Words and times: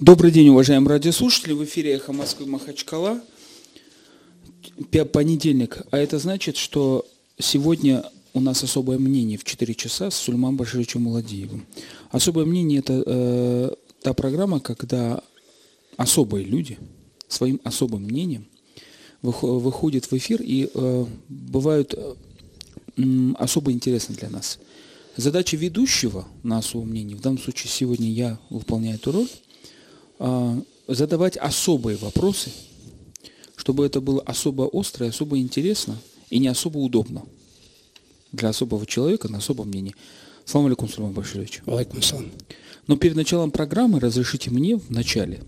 Добрый 0.00 0.30
день, 0.30 0.50
уважаемые 0.50 0.90
радиослушатели. 0.90 1.54
В 1.54 1.64
эфире 1.64 1.94
«Эхо 1.94 2.12
Москвы» 2.12 2.44
Махачкала. 2.44 3.18
Понедельник. 5.10 5.78
А 5.90 5.96
это 5.96 6.18
значит, 6.18 6.58
что 6.58 7.06
сегодня 7.38 8.04
у 8.34 8.40
нас 8.40 8.62
особое 8.62 8.98
мнение 8.98 9.38
в 9.38 9.44
4 9.44 9.74
часа 9.74 10.10
с 10.10 10.16
Сульман 10.16 10.56
Башировичем 10.56 11.04
Муладиевым. 11.04 11.64
Особое 12.10 12.44
мнение– 12.44 12.78
это 12.80 13.02
э, 13.06 13.70
та 14.02 14.12
программа, 14.12 14.60
когда 14.60 15.22
особые 15.96 16.44
люди 16.44 16.78
своим 17.28 17.58
особым 17.64 18.02
мнением 18.02 18.46
выходят 19.22 20.04
в 20.04 20.12
эфир 20.12 20.42
и 20.42 20.68
э, 20.74 21.06
бывают 21.30 21.94
э, 21.96 23.32
особо 23.38 23.72
интересны 23.72 24.14
для 24.14 24.28
нас. 24.28 24.58
Задача 25.16 25.56
ведущего 25.56 26.26
на 26.42 26.58
особом 26.58 26.90
мнении, 26.90 27.14
в 27.14 27.22
данном 27.22 27.38
случае 27.38 27.70
сегодня 27.70 28.10
я 28.10 28.38
выполняю 28.50 28.96
эту 28.96 29.12
роль, 29.12 29.28
задавать 30.88 31.36
особые 31.36 31.96
вопросы, 31.96 32.50
чтобы 33.56 33.86
это 33.86 34.00
было 34.00 34.22
особо 34.22 34.62
остро, 34.62 35.06
особо 35.06 35.38
интересно 35.38 35.98
и 36.30 36.38
не 36.38 36.48
особо 36.48 36.78
удобно 36.78 37.24
для 38.32 38.50
особого 38.50 38.86
человека 38.86 39.28
на 39.28 39.38
особом 39.38 39.68
мнении. 39.68 39.94
Салам 40.44 40.66
алейкум, 40.66 40.88
Сулейман 40.88 41.14
Баширович. 41.14 41.62
Алейкум 41.66 42.02
салам. 42.02 42.30
Но 42.86 42.96
перед 42.96 43.16
началом 43.16 43.50
программы 43.50 43.98
разрешите 43.98 44.50
мне 44.50 44.76
в 44.76 44.90
начале, 44.90 45.42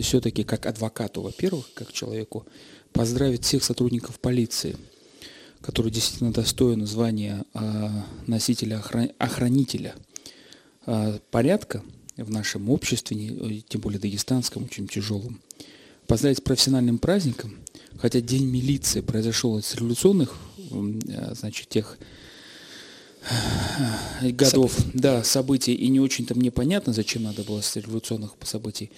все-таки 0.00 0.42
как 0.42 0.66
адвокату, 0.66 1.22
во-первых, 1.22 1.72
как 1.74 1.92
человеку, 1.92 2.44
поздравить 2.92 3.44
всех 3.44 3.62
сотрудников 3.62 4.18
полиции, 4.18 4.76
которые 5.60 5.92
действительно 5.92 6.32
достойны 6.32 6.86
звания 6.86 7.44
э, 7.54 7.88
носителя, 8.26 8.82
охранителя 9.18 9.94
э, 10.86 11.18
порядка 11.30 11.82
в 12.16 12.30
нашем 12.30 12.70
обществе, 12.70 13.62
тем 13.68 13.80
более 13.80 14.00
дагестанском, 14.00 14.64
очень 14.64 14.88
тяжелом. 14.88 15.40
Поздравить 16.06 16.38
с 16.38 16.40
профессиональным 16.40 16.98
праздником, 16.98 17.56
хотя 17.98 18.20
День 18.20 18.46
милиции 18.46 19.00
произошел 19.00 19.58
из 19.58 19.74
революционных, 19.74 20.36
э, 20.58 21.34
значит, 21.34 21.68
тех 21.68 21.98
годов, 24.22 24.72
событий. 24.72 24.98
да, 24.98 25.24
событий, 25.24 25.74
и 25.74 25.88
не 25.88 26.00
очень-то 26.00 26.34
мне 26.34 26.50
понятно, 26.50 26.92
зачем 26.92 27.22
надо 27.22 27.44
было 27.44 27.60
с 27.60 27.76
революционных 27.76 28.34
событий 28.42 28.90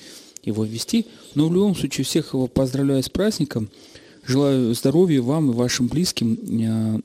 его 0.43 0.65
ввести, 0.65 1.07
но 1.35 1.49
в 1.49 1.55
любом 1.55 1.75
случае 1.77 2.05
всех 2.05 2.35
его 2.35 2.47
поздравляю 2.47 3.03
с 3.03 3.09
праздником, 3.09 3.71
желаю 4.27 4.75
здоровья 4.75 5.23
вам 5.23 5.51
и 5.51 5.55
вашим 5.55 5.89
близким, 5.89 6.35
э, 6.35 7.01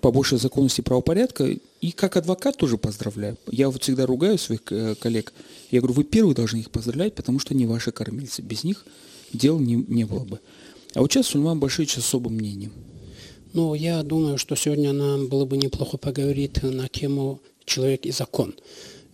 побольше 0.00 0.38
законности 0.38 0.80
и 0.80 0.84
правопорядка, 0.84 1.56
и 1.80 1.92
как 1.92 2.16
адвокат 2.16 2.56
тоже 2.56 2.78
поздравляю. 2.78 3.36
Я 3.50 3.68
вот 3.68 3.82
всегда 3.82 4.06
ругаю 4.06 4.38
своих 4.38 4.60
э, 4.70 4.94
коллег, 4.94 5.32
я 5.70 5.80
говорю, 5.80 5.94
вы 5.94 6.04
первые 6.04 6.34
должны 6.34 6.58
их 6.58 6.70
поздравлять, 6.70 7.14
потому 7.14 7.38
что 7.38 7.54
они 7.54 7.66
ваши 7.66 7.92
кормильцы, 7.92 8.42
без 8.42 8.64
них 8.64 8.84
дел 9.32 9.58
не, 9.58 9.74
не 9.74 10.04
было 10.04 10.24
бы. 10.24 10.40
А 10.94 11.00
вот 11.00 11.12
сейчас 11.12 11.28
Сульман 11.28 11.58
Башевич 11.58 11.96
особым 11.98 12.34
мнением. 12.34 12.72
Ну, 13.52 13.74
я 13.74 14.02
думаю, 14.02 14.38
что 14.38 14.56
сегодня 14.56 14.92
нам 14.92 15.28
было 15.28 15.44
бы 15.44 15.56
неплохо 15.56 15.98
поговорить 15.98 16.62
на 16.62 16.88
тему 16.88 17.40
«Человек 17.64 18.06
и 18.06 18.10
закон». 18.10 18.54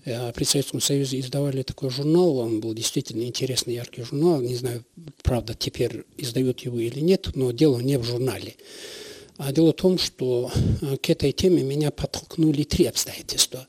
Э, 0.05 0.33
при 0.33 0.45
Советском 0.45 0.81
Союзе 0.81 1.21
издавали 1.21 1.63
такой 1.63 1.91
журнал, 1.91 2.39
он 2.39 2.61
был 2.61 2.73
действительно 2.73 3.23
интересный, 3.23 3.75
яркий 3.75 4.03
журнал. 4.03 4.41
Не 4.41 4.55
знаю, 4.55 4.85
правда, 5.23 5.55
теперь 5.59 6.05
издают 6.17 6.61
его 6.61 6.79
или 6.79 7.01
нет, 7.01 7.31
но 7.35 7.51
дело 7.51 7.79
не 7.81 7.99
в 7.99 8.05
журнале. 8.05 8.55
А 9.39 9.53
дело 9.53 9.71
в 9.73 9.77
том, 9.77 9.99
что 9.99 10.53
э, 10.83 10.97
к 10.99 11.09
этой 11.09 11.33
теме 11.33 11.63
меня 11.63 11.91
подтолкнули 11.91 12.65
три 12.65 12.85
обстоятельства. 12.85 13.67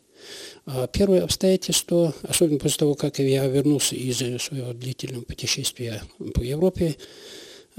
А 0.65 0.87
первое 0.87 1.23
обстоятельство, 1.23 2.13
особенно 2.23 2.59
после 2.59 2.79
того, 2.79 2.95
как 2.95 3.19
я 3.19 3.47
вернулся 3.47 3.95
из 3.95 4.17
своего 4.17 4.73
длительного 4.73 5.23
путешествия 5.23 6.03
по 6.33 6.41
Европе, 6.41 6.97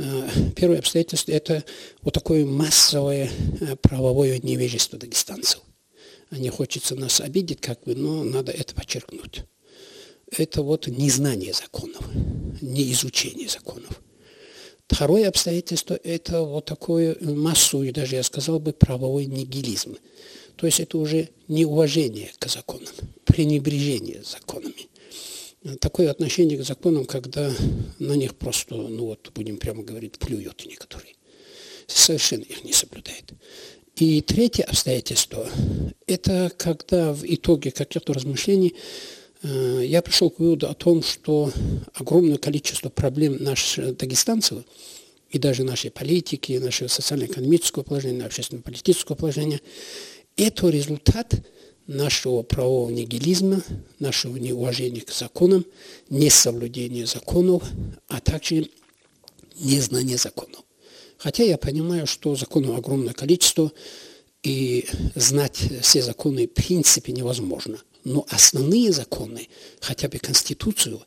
Э, 0.01 0.29
первое 0.57 0.79
обстоятельство– 0.79 1.33
это 1.33 1.65
вот 2.03 2.15
такое 2.15 2.47
массовое 2.47 3.31
э, 3.61 3.77
правовое 3.77 4.39
невежество 4.43 4.99
дагестанцев. 4.99 5.61
Не 6.31 6.49
хочется 6.49 6.95
нас 6.95 7.21
обидеть, 7.21 7.61
как 7.61 7.83
бы, 7.85 7.95
но 7.95 8.25
надо 8.25 8.53
это 8.53 8.75
подчеркнуть. 8.75 9.43
Это 10.31 10.63
вот 10.63 10.87
незнание 10.87 11.53
законов, 11.53 12.09
не 12.61 12.93
изучение 12.93 13.49
законов. 13.49 14.01
Второе 14.91 15.29
обстоятельство– 15.29 15.99
это 16.05 16.43
вот 16.43 16.65
такое 16.67 17.17
массовый, 17.21 17.93
даже 17.93 18.17
я 18.17 18.23
сказал 18.23 18.59
бы, 18.59 18.73
правовой 18.73 19.27
нигилизм. 19.27 19.97
То 20.57 20.67
есть 20.67 20.81
это 20.81 20.99
уже 20.99 21.29
неуважение 21.49 22.33
к 22.39 22.49
законам, 22.49 22.93
пренебрежение 23.25 24.23
законами 24.23 24.91
такое 25.79 26.11
отношение 26.11 26.59
к 26.59 26.65
законам, 26.65 27.05
когда 27.05 27.53
на 27.99 28.15
них 28.15 28.35
просто, 28.35 28.75
ну 28.75 29.07
вот, 29.07 29.31
будем 29.35 29.59
прямо 29.59 29.83
говорить, 29.83 30.19
плюют 30.19 30.65
некоторые. 30.67 31.15
Совершенно 31.87 32.43
их 32.43 32.65
не 32.65 32.73
соблюдают. 32.73 33.33
И 33.97 34.23
третье 34.23 34.65
обстоятельство– 34.65 35.49
это 36.07 36.51
когда 36.57 37.13
в 37.13 37.25
итоге 37.25 37.71
каких-то 37.71 38.15
размышлений 38.15 38.75
я 39.43 40.03
пришел 40.03 40.31
к 40.31 40.39
выводу 40.39 40.69
о 40.69 40.75
том, 40.75 41.03
что 41.03 41.53
огромное 41.95 42.39
количество 42.39 42.89
проблем 42.89 43.43
наших 43.43 43.97
дагестанцев 43.97 44.65
и 45.31 45.39
даже 45.39 45.65
нашей 45.65 45.91
политики, 45.91 46.53
нашего 46.53 46.89
социально-экономического 46.89 47.83
положения, 47.83 48.25
общественно-политического 48.25 49.17
положения– 49.17 49.61
это 50.37 50.69
результат– 50.69 51.35
нашего 51.91 52.43
правового 52.43 52.91
нигилизма, 52.91 53.63
нашего 53.99 54.37
неуважения 54.37 55.01
к 55.01 55.11
законам, 55.11 55.67
несоблюдения 56.09 57.05
законов, 57.05 57.65
а 58.09 58.21
также 58.21 58.69
незнания 59.59 60.17
законов. 60.17 60.63
Хотя 61.19 61.43
я 61.43 61.59
понимаю, 61.59 62.07
что 62.07 62.37
законов 62.37 62.79
огромное 62.79 63.13
количество, 63.13 63.73
и 64.43 64.87
знать 65.17 65.61
все 65.83 66.01
законы 66.01 66.47
в 66.47 66.55
принципе 66.55 67.13
невозможно. 67.13 67.79
Но 68.05 68.27
основные 68.29 68.93
законы, 68.93 69.49
хотя 69.81 70.09
бы 70.09 70.19
Конституцию, 70.19 71.03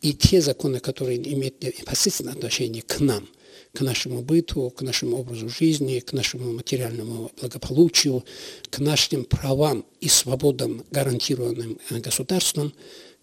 и 0.00 0.14
те 0.14 0.40
законы, 0.40 0.80
которые 0.80 1.18
имеют 1.34 1.62
непосредственное 1.62 2.32
отношение 2.32 2.82
к 2.82 3.00
нам– 3.00 3.28
к 3.72 3.80
нашему 3.82 4.22
быту, 4.22 4.70
к 4.70 4.82
нашему 4.82 5.18
образу 5.18 5.48
жизни, 5.48 6.00
к 6.00 6.12
нашему 6.12 6.52
материальному 6.52 7.30
благополучию, 7.40 8.24
к 8.68 8.78
нашим 8.78 9.24
правам 9.24 9.84
и 10.00 10.08
свободам, 10.08 10.84
гарантированным 10.90 11.78
э, 11.90 11.98
государством, 12.00 12.72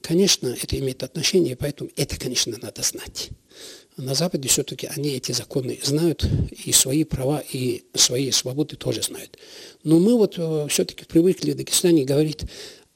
конечно, 0.01 0.47
это 0.61 0.77
имеет 0.79 1.03
отношение, 1.03 1.55
поэтому 1.55 1.89
это, 1.95 2.17
конечно, 2.17 2.57
надо 2.61 2.81
знать. 2.81 3.29
На 3.97 4.13
Западе 4.13 4.47
все-таки 4.47 4.87
они 4.95 5.09
эти 5.09 5.31
законы 5.31 5.79
знают, 5.83 6.23
и 6.65 6.71
свои 6.71 7.03
права, 7.03 7.39
и 7.51 7.83
свои 7.95 8.29
свободы 8.31 8.75
тоже 8.75 9.01
знают. 9.01 9.37
Но 9.83 9.99
мы 9.99 10.15
вот 10.15 10.35
э, 10.37 10.67
все-таки 10.69 11.03
привыкли 11.03 11.51
в 11.51 11.57
Дагестане 11.57 12.05
говорить 12.05 12.41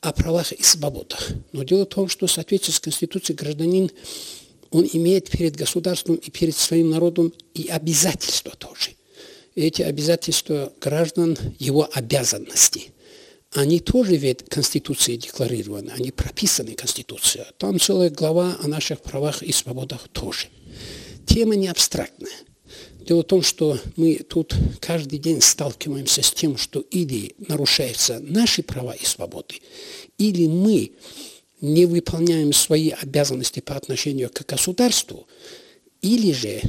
о 0.02 0.12
правах 0.12 0.52
и 0.52 0.64
свободах. 0.64 1.30
Но 1.52 1.64
дело 1.64 1.84
в 1.86 1.90
том, 1.90 2.10
что 2.10 2.28
в 2.28 2.32
соответствии 2.32 2.74
с 2.74 2.80
Конституцией 2.80 3.38
гражданин 3.38 3.92
он 4.72 4.88
имеет 4.92 5.30
перед 5.30 5.56
государством 5.56 6.16
и 6.16 6.32
перед 6.32 6.56
своим 6.56 6.90
народом 6.90 7.34
и 7.54 7.68
обязательства 7.68 8.52
тоже. 8.58 8.92
И 9.56 9.62
эти 9.62 9.82
обязательства 9.82 10.74
граждан, 10.80 11.38
его 11.60 11.88
обязанности, 11.94 12.94
они 13.54 13.80
тоже 13.80 14.16
ведь 14.16 14.48
Конституции 14.48 15.18
декларированы, 15.18 15.92
они 15.92 16.12
прописаны 16.12 16.74
Конституцией. 16.74 17.46
Там 17.58 17.80
целая 17.80 18.10
глава 18.10 18.58
о 18.64 18.68
наших 18.68 19.02
правах 19.02 19.44
и 19.44 19.52
свободах 19.52 20.08
тоже. 20.08 20.48
Тема 21.28 21.56
не 21.56 21.68
абстрактная. 21.68 22.32
Дело 23.08 23.22
в 23.22 23.26
том, 23.26 23.42
что 23.42 23.80
мы 23.96 24.16
тут 24.16 24.56
каждый 24.80 25.18
день 25.18 25.42
сталкиваемся 25.42 26.22
с 26.22 26.32
тем, 26.32 26.58
что 26.58 26.82
или 26.92 27.36
нарушаются 27.48 28.20
наши 28.20 28.62
права 28.62 28.94
и 28.94 29.06
свободы, 29.06 29.56
или 30.18 30.48
мы 30.48 30.92
не 31.62 31.86
выполняем 31.86 32.54
свои 32.54 32.90
обязанности 32.90 33.60
по 33.60 33.76
отношению 33.76 34.30
к 34.30 34.46
государству, 34.46 35.28
или 36.02 36.32
же, 36.32 36.62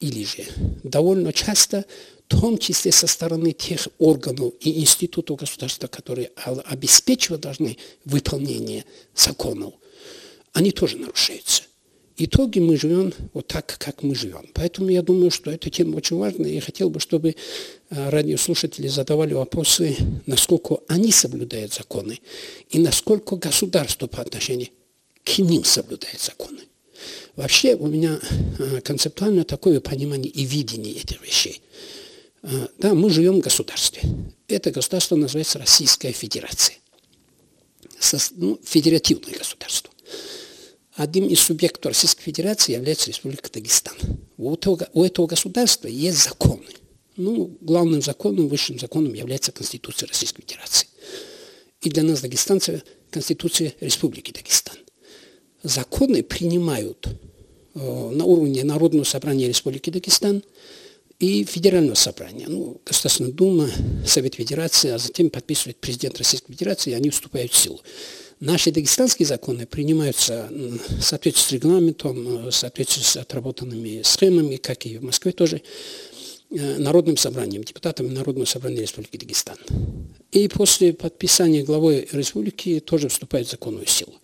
или 0.00 0.24
же 0.24 0.44
довольно 0.82 1.32
часто, 1.32 1.84
в 2.28 2.40
том 2.40 2.58
числе 2.58 2.92
со 2.92 3.06
стороны 3.06 3.52
тех 3.52 3.88
органов 3.98 4.52
и 4.60 4.80
институтов 4.80 5.38
государства, 5.38 5.86
которые 5.86 6.30
обеспечивать 6.36 7.40
должны 7.40 7.78
выполнение 8.04 8.84
законов, 9.14 9.72
они 10.52 10.70
тоже 10.70 10.98
нарушаются 10.98 11.62
итоге 12.24 12.60
мы 12.60 12.76
живем 12.76 13.12
вот 13.32 13.46
так, 13.46 13.76
как 13.78 14.02
мы 14.02 14.14
живем. 14.14 14.46
Поэтому 14.54 14.88
я 14.88 15.02
думаю, 15.02 15.30
что 15.30 15.50
эта 15.50 15.70
тема 15.70 15.96
очень 15.96 16.16
важная. 16.16 16.50
Я 16.50 16.60
хотел 16.60 16.90
бы, 16.90 17.00
чтобы 17.00 17.30
э, 17.90 18.10
радиослушатели 18.10 18.88
задавали 18.88 19.34
вопросы, 19.34 19.96
насколько 20.26 20.78
они 20.88 21.12
соблюдают 21.12 21.72
законы 21.72 22.20
и 22.70 22.78
насколько 22.78 23.36
государство 23.36 24.06
по 24.06 24.20
отношению 24.20 24.68
к 25.24 25.38
ним 25.38 25.64
соблюдает 25.64 26.20
законы. 26.20 26.60
Вообще 27.36 27.76
у 27.76 27.86
меня 27.86 28.18
э, 28.58 28.80
концептуально 28.80 29.44
такое 29.44 29.80
понимание 29.80 30.30
и 30.30 30.44
видение 30.44 30.94
этих 30.94 31.22
вещей. 31.24 31.62
Э, 32.42 32.66
да, 32.78 32.94
мы 32.94 33.10
живем 33.10 33.36
в 33.36 33.44
государстве. 33.44 34.02
Это 34.48 34.70
государство 34.70 35.16
называется 35.16 35.58
Российская 35.58 36.12
Федерация. 36.12 36.76
Ну, 38.36 38.58
федеративное 38.64 39.36
государство. 39.36 39.92
Одним 40.98 41.28
из 41.28 41.38
субъектов 41.38 41.86
Российской 41.86 42.22
Федерации 42.24 42.72
является 42.72 43.08
Республика 43.08 43.48
Дагестан. 43.52 43.94
У 44.36 44.52
этого, 44.52 44.88
у 44.92 45.04
этого 45.04 45.28
государства 45.28 45.86
есть 45.86 46.24
законы. 46.24 46.66
Ну, 47.16 47.56
главным 47.60 48.02
законом, 48.02 48.48
высшим 48.48 48.78
законом 48.78 49.14
является 49.14 49.52
Конституция 49.52 50.08
Российской 50.08 50.42
Федерации. 50.42 50.88
И 51.82 51.90
для 51.90 52.02
нас, 52.02 52.20
дагестанцев, 52.20 52.82
Конституция 53.10 53.74
Республики 53.80 54.32
Дагестан. 54.32 54.76
Законы 55.62 56.24
принимают 56.24 57.06
э, 57.74 57.78
на 57.78 58.24
уровне 58.24 58.64
Народного 58.64 59.04
собрания 59.04 59.46
Республики 59.46 59.90
Дагестан 59.90 60.42
и 61.20 61.44
Федерального 61.44 61.94
собрания. 61.94 62.46
Ну, 62.48 62.80
Государственная 62.84 63.32
Дума, 63.32 63.70
Совет 64.04 64.34
Федерации, 64.34 64.90
а 64.90 64.98
затем 64.98 65.30
подписывает 65.30 65.76
президент 65.78 66.18
Российской 66.18 66.52
Федерации, 66.52 66.90
и 66.90 66.94
они 66.94 67.10
вступают 67.10 67.52
в 67.52 67.56
силу. 67.56 67.80
Наши 68.40 68.70
дагестанские 68.70 69.26
законы 69.26 69.66
принимаются 69.66 70.48
в 70.50 71.02
соответствии 71.02 71.48
с 71.48 71.52
регламентом, 71.52 72.46
в 72.46 72.52
соответствии 72.52 73.02
с 73.02 73.16
отработанными 73.16 74.02
схемами, 74.02 74.56
как 74.56 74.86
и 74.86 74.98
в 74.98 75.02
Москве 75.02 75.32
тоже, 75.32 75.60
э, 76.50 76.78
Народным 76.78 77.16
собранием, 77.16 77.64
депутатами 77.64 78.08
Народного 78.08 78.44
собрания 78.44 78.82
Республики 78.82 79.16
Дагестан. 79.16 79.58
И 80.30 80.46
после 80.46 80.92
подписания 80.92 81.64
главой 81.64 82.08
республики 82.12 82.78
тоже 82.78 83.08
вступает 83.08 83.48
в 83.48 83.50
законную 83.50 83.86
силу. 83.86 84.14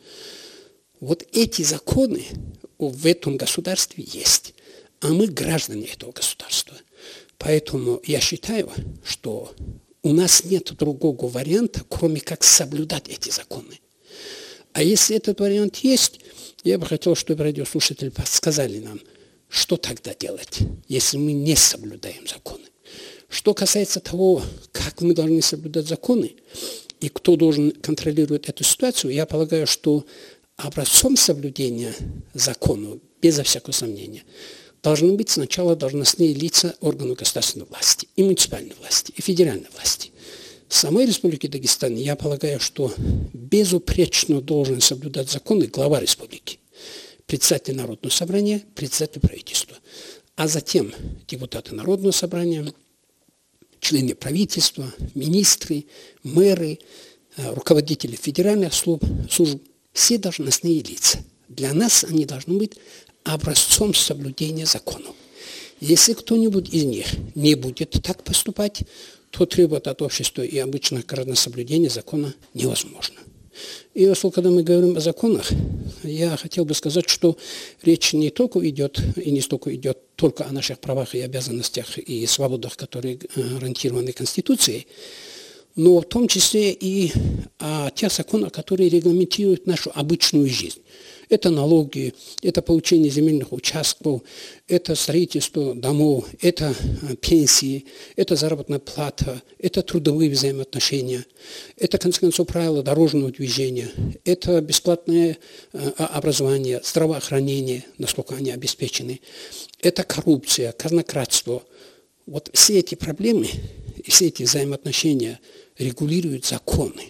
Вот 1.01 1.25
эти 1.33 1.63
законы 1.63 2.25
в 2.79 3.07
этом 3.07 3.37
государстве 3.37 4.05
есть, 4.07 4.55
а 5.01 5.09
мы 5.09 5.27
граждане 5.27 5.87
этого 5.87 6.13
государства. 6.13 6.77
Поэтому 7.39 8.01
я 8.05 8.21
считаю, 8.21 8.71
что 9.05 9.53
у 10.05 10.13
нас 10.13 10.45
нет 10.45 10.73
другого 10.77 11.27
варианта, 11.27 11.83
кроме 11.89 12.21
как 12.21 12.45
соблюдать 12.45 13.09
эти 13.09 13.31
законы. 13.31 13.81
А 14.75 14.82
если 14.82 15.17
этот 15.17 15.38
вариант 15.38 15.76
есть, 15.79 16.21
я 16.65 16.79
бы 16.79 16.85
хотел, 16.85 17.15
чтобы 17.15 17.44
радиослушатели 17.44 18.09
подсказали 18.09 18.81
нам, 18.81 19.00
что 19.49 19.76
тогда 19.76 20.15
делать, 20.15 20.59
если 20.88 21.17
мы 21.17 21.32
не 21.32 21.55
соблюдаем 21.55 22.26
законы. 22.26 22.65
Что 23.29 23.55
касается 23.55 24.00
того, 24.00 24.43
как 24.73 25.00
мы 25.00 25.15
должны 25.15 25.43
соблюдать 25.43 25.87
законы 25.87 26.35
и 27.00 27.09
кто 27.09 27.37
должен 27.37 27.71
контролировать 27.71 28.49
эту 28.49 28.65
ситуацию, 28.65 29.12
я 29.12 29.26
полагаю, 29.26 29.69
что 29.69 30.05
образцом 30.56 31.17
соблюдения 31.17 31.94
закона, 32.32 32.99
безо 33.23 33.44
всякого 33.44 33.73
сомнения, 33.73 34.25
должны 34.82 35.12
быть 35.12 35.31
сначала 35.31 35.77
должностные 35.77 36.35
лица 36.35 36.75
органов 36.81 37.19
государственной 37.19 37.67
власти, 37.67 38.09
и 38.17 38.25
муниципальной 38.25 38.75
власти, 38.81 39.12
и 39.17 39.23
федеральной 39.23 39.69
власти 39.73 40.11
самой 40.69 41.07
Республики 41.07 41.47
Дагестан, 41.47 41.95
я 41.95 42.17
полагаю, 42.17 42.61
что 42.61 42.93
безупречно 43.33 44.41
должен 44.41 44.81
соблюдать 44.81 45.31
законы 45.31 45.67
глава 45.67 46.01
республики, 46.01 46.59
председатель 47.27 47.77
Народного 47.77 48.13
собрания, 48.13 48.63
председатель 48.75 49.21
правительства, 49.21 49.77
а 50.37 50.49
затем 50.49 50.93
депутаты 51.29 51.75
Народного 51.75 52.13
собрания, 52.13 52.73
члены 53.81 54.15
правительства, 54.15 54.93
министры, 55.15 55.85
мэры, 56.23 56.79
э, 57.37 57.55
руководители 57.55 58.17
федеральных 58.17 58.75
служб, 58.75 59.05
служб, 59.31 59.63
все 59.93 60.19
должностные 60.19 60.83
лица. 60.83 61.19
Для 61.49 61.73
нас 61.73 62.05
они 62.05 62.25
должны 62.25 62.59
быть 62.59 62.73
образцом 63.23 63.95
соблюдения 63.95 64.67
законов. 64.67 65.15
Если 65.81 66.15
кто-нибудь 66.15 66.73
из 66.73 66.85
них 66.85 67.07
не 67.35 67.55
будет 67.55 67.91
так 68.03 68.23
поступать, 68.25 68.83
то 69.37 69.47
требует 69.47 69.89
от 69.89 70.01
общества 70.01 70.43
и 70.43 70.59
обычно 70.59 71.03
соблюдение 71.35 71.91
закона 71.91 72.35
невозможно. 72.55 73.17
И 73.95 74.03
если 74.03 74.31
когда 74.31 74.51
мы 74.51 74.63
говорим 74.63 74.97
о 74.97 75.01
законах, 75.01 75.51
я 76.05 76.37
хотел 76.37 76.65
бы 76.65 76.75
сказать, 76.75 77.09
что 77.09 77.37
речь 77.83 78.13
не 78.13 78.31
только 78.31 78.69
идет, 78.69 79.01
и 79.17 79.31
не 79.33 79.41
столько 79.41 79.75
идет 79.75 79.99
только 80.15 80.45
о 80.45 80.53
наших 80.53 80.79
правах 80.79 81.17
и 81.17 81.21
обязанностях 81.21 81.99
и 81.99 82.27
свободах, 82.27 82.77
которые 82.77 83.19
гарантированы 83.35 84.13
Конституцией, 84.13 84.87
но 85.75 86.01
в 86.01 86.05
том 86.05 86.29
числе 86.29 86.73
и 86.73 87.13
о 87.59 87.91
тех 87.91 88.13
законах, 88.13 88.53
которые 88.53 88.89
регламентируют 88.89 89.67
нашу 89.67 89.91
обычную 89.95 90.49
жизнь. 90.49 90.81
Это 91.29 91.50
налоги, 91.50 92.15
это 92.43 92.62
получение 92.62 93.11
земельных 93.11 93.53
участков, 93.53 94.23
это 94.69 94.94
строительство 94.94 95.75
домов, 95.75 96.26
это 96.41 96.75
э, 97.03 97.17
пенсии, 97.17 97.87
это 98.17 98.37
заработная 98.37 98.79
плата, 98.79 99.43
это 99.59 99.82
трудовые 99.82 100.31
взаимоотношения, 100.31 101.25
это, 101.76 101.99
в 101.99 102.00
конце 102.00 102.21
концов, 102.21 102.47
правила 102.47 102.82
дорожного 102.82 103.31
движения, 103.31 103.91
это 104.25 104.61
бесплатное 104.61 105.38
э, 105.73 105.91
образование, 105.97 106.81
здравоохранение, 106.85 107.85
насколько 107.99 108.35
они 108.35 108.50
обеспечены, 108.50 109.20
это 109.81 110.03
коррупция, 110.03 110.73
казнократство. 110.73 111.62
Вот 112.27 112.50
все 112.55 112.79
эти 112.79 112.94
проблемы 112.94 113.49
и 113.97 114.11
все 114.11 114.29
эти 114.29 114.44
взаимоотношения 114.44 115.41
регулируют 115.79 116.47
законы, 116.47 117.03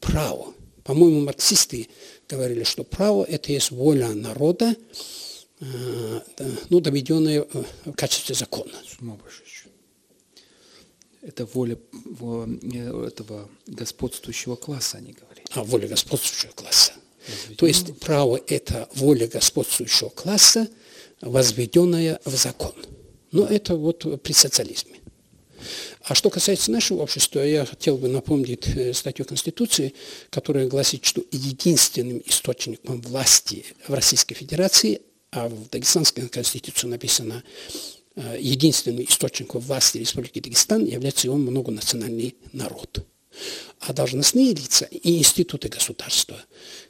право. 0.00 0.54
По-моему, 0.84 1.20
марксисты 1.20 1.88
говорили, 2.32 2.64
что 2.64 2.82
право– 2.82 3.24
это 3.28 3.52
есть 3.52 3.70
воля 3.70 4.08
народа, 4.14 4.74
э, 5.60 6.20
ну, 6.70 6.80
доведенная 6.80 7.42
э, 7.42 7.62
в 7.84 7.92
качестве 7.92 8.34
закона. 8.34 8.72
Это 11.20 11.44
воля 11.46 11.76
э, 11.76 13.06
этого 13.06 13.48
господствующего 13.66 14.56
класса, 14.56 14.98
они 14.98 15.12
говорили. 15.12 15.44
А, 15.50 15.62
воля 15.62 15.88
господствующего 15.88 16.52
класса. 16.52 16.92
Возведенная. 17.28 17.56
То 17.56 17.66
есть 17.66 18.00
право– 18.00 18.40
это 18.48 18.88
воля 18.94 19.28
господствующего 19.28 20.08
класса, 20.08 20.68
возведенная 21.20 22.18
в 22.24 22.34
закон. 22.34 22.74
Но 23.30 23.44
это 23.44 23.76
вот 23.76 24.22
при 24.22 24.32
социализме. 24.32 25.01
А 26.02 26.14
что 26.14 26.30
касается 26.30 26.70
нашего 26.70 27.02
общества, 27.02 27.40
я 27.40 27.64
хотел 27.64 27.96
бы 27.98 28.08
напомнить 28.08 28.66
э, 28.68 28.92
статью 28.92 29.24
Конституции, 29.24 29.94
которая 30.30 30.68
гласит, 30.68 31.04
что 31.04 31.22
единственным 31.30 32.22
источником 32.26 33.00
власти 33.00 33.64
в 33.86 33.94
Российской 33.94 34.34
Федерации, 34.34 35.02
а 35.30 35.48
в 35.48 35.68
Дагестанской 35.70 36.28
Конституции 36.28 36.86
написано, 36.86 37.42
э, 38.16 38.36
единственным 38.38 39.04
источником 39.04 39.60
власти 39.60 39.98
Республики 39.98 40.40
Дагестан 40.40 40.84
является 40.84 41.26
его 41.26 41.36
многонациональный 41.36 42.34
народ. 42.52 43.06
А 43.80 43.92
должностные 43.92 44.52
лица 44.52 44.84
и 44.84 45.18
институты 45.18 45.68
государства, 45.68 46.36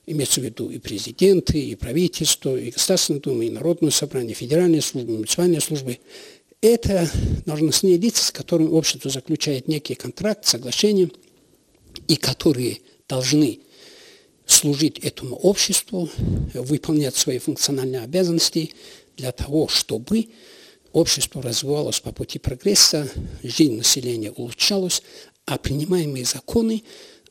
имеется 0.07 0.41
в 0.41 0.45
виду 0.45 0.71
и 0.71 0.79
президенты, 0.79 1.59
и 1.59 1.75
правительство, 1.75 2.57
и 2.57 2.71
Государственная 2.71 3.21
Дума, 3.21 3.45
и 3.45 3.51
Народное 3.51 3.91
собрание, 3.91 4.35
федеральные 4.35 4.83
службы, 4.83 5.13
муниципальные 5.13 5.61
службы, 5.61 5.99
это 6.63 7.11
должностные 7.45 7.99
лица, 7.99 8.25
с 8.25 8.31
которыми 8.31 8.69
общество 8.69 9.11
заключает 9.11 9.69
некий 9.69 9.95
контракт, 9.95 10.47
соглашение, 10.47 11.11
и 12.09 12.17
которые 12.17 12.79
должны 13.09 13.61
служить 14.47 14.99
этому 15.01 15.37
обществу, 15.37 16.09
выполнять 16.55 17.17
свои 17.17 17.39
функциональные 17.39 18.03
обязанности 18.03 18.73
для 19.17 19.33
того, 19.33 19.69
чтобы 19.69 20.29
общество 20.93 21.43
развивалось 21.43 22.01
по 22.01 22.13
пути 22.13 22.39
прогресса, 22.39 23.09
жизнь 23.43 23.77
населения 23.77 24.31
улучшалась, 24.31 25.03
а 25.47 25.59
принимаемые 25.59 26.25
законы, 26.25 26.83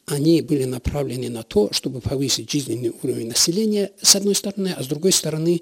они 0.06 0.42
были 0.42 0.66
направлены 0.66 1.30
на 1.30 1.44
то, 1.44 1.72
чтобы 1.72 2.02
повысить 2.02 2.52
жизненный 2.52 2.94
уровень 3.02 3.28
населения, 3.28 3.92
с 4.02 4.16
одной 4.16 4.36
стороны, 4.36 4.74
а 4.76 4.84
с 4.84 4.88
другой 4.88 5.12
стороны, 5.12 5.62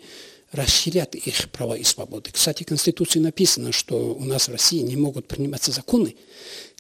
расширят 0.51 1.15
их 1.15 1.50
права 1.51 1.77
и 1.77 1.84
свободы. 1.84 2.32
Кстати, 2.32 2.63
в 2.63 2.68
Конституции 2.68 3.20
написано, 3.20 3.72
что 3.72 4.13
у 4.13 4.25
нас 4.25 4.48
в 4.48 4.51
России 4.51 4.79
не 4.79 4.96
могут 4.96 5.27
приниматься 5.27 5.72
законы, 5.72 6.15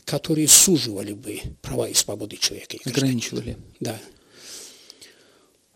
которые 0.05 0.47
суживали 0.47 1.13
бы 1.13 1.39
права 1.61 1.87
и 1.87 1.93
свободы 1.93 2.37
человека. 2.37 2.77
И 2.77 2.89
Ограничивали. 2.89 3.57
Да. 3.79 3.99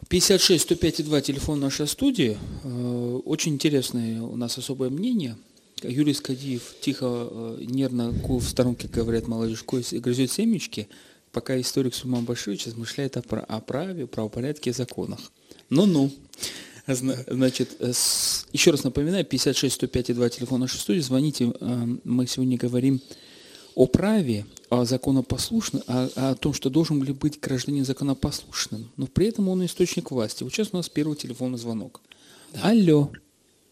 56 0.09 0.63
105 0.63 1.05
2 1.05 1.21
телефон 1.21 1.59
нашей 1.59 1.87
студии. 1.87 2.37
Э, 2.63 3.19
очень 3.25 3.53
интересное 3.53 4.21
у 4.21 4.35
нас 4.35 4.57
особое 4.57 4.89
мнение. 4.89 5.37
Юрий 5.81 6.13
Скадиев 6.13 6.75
тихо, 6.81 7.05
э, 7.29 7.57
нервно 7.61 8.11
в 8.11 8.43
сторонке 8.43 8.87
говорят 8.87 9.27
молодежь, 9.27 9.63
грызет 9.63 10.31
семечки, 10.31 10.87
пока 11.31 11.59
историк 11.59 11.93
Суман 11.93 12.25
Баширович 12.25 12.67
размышляет 12.67 13.17
о 13.17 13.59
праве, 13.61 14.07
правопорядке 14.07 14.71
и 14.71 14.73
законах. 14.73 15.31
Ну-ну. 15.69 16.11
Значит, 16.85 17.77
э, 17.79 17.93
еще 18.51 18.71
раз 18.71 18.83
напоминаю, 18.83 19.23
56 19.23 19.75
105 19.75 20.13
2 20.15 20.29
телефон 20.29 20.59
нашей 20.59 20.79
студии, 20.79 20.99
звоните, 20.99 21.53
э, 21.59 21.85
мы 22.03 22.27
сегодня 22.27 22.57
говорим 22.57 22.99
о 23.75 23.87
праве, 23.87 24.45
о 24.69 24.83
законопослушном, 24.83 25.81
о, 25.87 26.09
о 26.15 26.35
том, 26.35 26.53
что 26.53 26.69
должен 26.69 27.01
ли 27.01 27.13
быть 27.13 27.39
гражданин 27.39 27.85
законопослушным, 27.85 28.91
но 28.97 29.07
при 29.07 29.27
этом 29.27 29.47
он 29.47 29.65
источник 29.65 30.11
власти. 30.11 30.43
Вот 30.43 30.51
сейчас 30.51 30.69
у 30.73 30.77
нас 30.77 30.89
первый 30.89 31.15
телефонный 31.15 31.57
звонок. 31.57 32.01
Да. 32.51 32.69
Алло. 32.69 33.09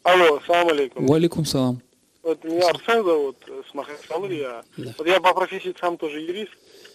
Алло, 0.03 0.41
салам 0.47 0.69
алейкум. 0.69 1.05
Валикум 1.05 1.45
салам. 1.45 1.81
Вот 2.23 2.43
меня 2.43 2.69
Арсен 2.69 3.03
зовут, 3.03 3.37
с 3.69 3.73
Махачкалы 3.73 4.33
я. 4.33 4.63
Да. 4.77 4.93
Вот 4.97 5.07
я 5.07 5.19
по 5.19 5.33
профессии 5.33 5.75
сам 5.79 5.97
тоже 5.97 6.21
юрист. 6.21 6.51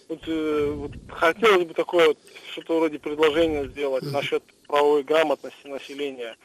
Вот, 0.09 0.19
э, 0.27 0.71
вот 0.75 0.91
хотелось 1.09 1.65
бы 1.65 1.73
такое 1.73 2.09
вот, 2.09 2.17
что-то 2.51 2.79
вроде 2.79 2.99
предложения 2.99 3.65
сделать 3.67 4.03
насчет 4.11 4.43
правовой 4.67 5.03
грамотности 5.03 5.67
населения. 5.67 6.35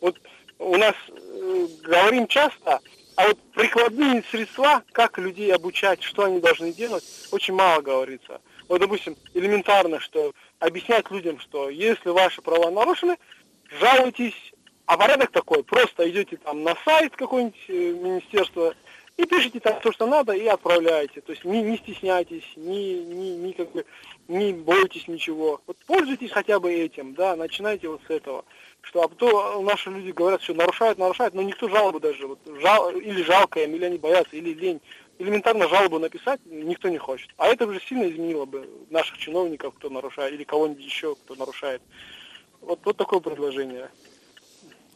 Вот 0.00 0.20
у 0.58 0.76
нас 0.76 0.94
э, 1.08 1.66
говорим 1.82 2.26
часто, 2.26 2.80
а 3.16 3.28
вот 3.28 3.38
прикладные 3.52 4.22
средства, 4.30 4.82
как 4.92 5.18
людей 5.18 5.52
обучать, 5.54 6.02
что 6.02 6.24
они 6.24 6.40
должны 6.40 6.72
делать, 6.72 7.04
очень 7.30 7.54
мало 7.54 7.80
говорится. 7.80 8.40
Вот, 8.68 8.80
допустим, 8.80 9.16
элементарно, 9.34 10.00
что 10.00 10.32
объяснять 10.58 11.10
людям, 11.10 11.38
что 11.40 11.68
если 11.68 12.08
ваши 12.08 12.40
права 12.40 12.70
нарушены, 12.70 13.16
жалуйтесь, 13.80 14.52
а 14.86 14.96
порядок 14.96 15.30
такой, 15.30 15.62
просто 15.62 16.08
идете 16.08 16.36
там 16.38 16.62
на 16.62 16.74
сайт 16.84 17.14
какой-нибудь 17.16 17.64
э, 17.68 17.72
министерства 17.72 18.74
и 19.16 19.26
пишите 19.26 19.60
там 19.60 19.80
то, 19.80 19.92
что 19.92 20.06
надо, 20.06 20.32
и 20.32 20.46
отправляете. 20.46 21.20
То 21.20 21.32
есть 21.32 21.44
не, 21.44 21.62
не 21.62 21.76
стесняйтесь, 21.76 22.44
не, 22.56 23.02
не, 23.04 23.36
не, 23.36 23.52
как 23.52 23.70
бы, 23.72 23.84
не 24.28 24.52
бойтесь 24.52 25.08
ничего. 25.08 25.60
Вот 25.66 25.76
пользуйтесь 25.86 26.30
хотя 26.30 26.58
бы 26.58 26.72
этим, 26.72 27.14
да, 27.14 27.36
начинайте 27.36 27.88
вот 27.88 28.00
с 28.06 28.10
этого. 28.10 28.44
Что, 28.80 29.02
а 29.02 29.08
то 29.08 29.60
наши 29.62 29.90
люди 29.90 30.10
говорят, 30.10 30.42
что 30.42 30.54
нарушают, 30.54 30.98
нарушают, 30.98 31.34
но 31.34 31.42
никто 31.42 31.68
жалобу 31.68 32.00
даже, 32.00 32.26
вот, 32.26 32.38
жал, 32.60 32.90
или 32.90 33.22
жалко 33.22 33.60
им, 33.60 33.74
или 33.74 33.84
они 33.84 33.98
боятся, 33.98 34.36
или 34.36 34.52
лень. 34.54 34.80
Элементарно 35.18 35.68
жалобу 35.68 35.98
написать 35.98 36.40
никто 36.46 36.88
не 36.88 36.98
хочет. 36.98 37.30
А 37.36 37.46
это 37.48 37.66
уже 37.66 37.80
сильно 37.80 38.10
изменило 38.10 38.44
бы 38.44 38.68
наших 38.90 39.18
чиновников, 39.18 39.74
кто 39.74 39.88
нарушает, 39.88 40.34
или 40.34 40.42
кого-нибудь 40.42 40.84
еще, 40.84 41.14
кто 41.14 41.34
нарушает. 41.34 41.82
Вот, 42.60 42.80
вот 42.84 42.96
такое 42.96 43.20
предложение. 43.20 43.90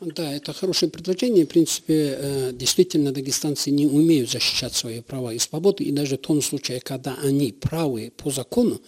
Да, 0.01 0.31
это 0.31 0.53
хорошее 0.53 0.91
предложение. 0.91 1.47
В 1.47 1.49
принципе, 1.49 2.19
э, 2.19 2.51
действительно, 2.53 3.13
дагестанцы 3.13 3.71
не 3.71 3.87
умеют 3.87 4.31
защищать 4.31 4.75
свои 4.75 5.01
права 5.01 5.33
и 5.33 5.39
свободы. 5.39 5.85
И 5.85 5.91
даже 5.91 6.19
в 6.19 6.21
том 6.21 6.43
случае, 6.43 6.81
когда 6.81 7.17
они 7.23 7.53
правы 7.53 8.13
по 8.15 8.31
закону, 8.31 8.79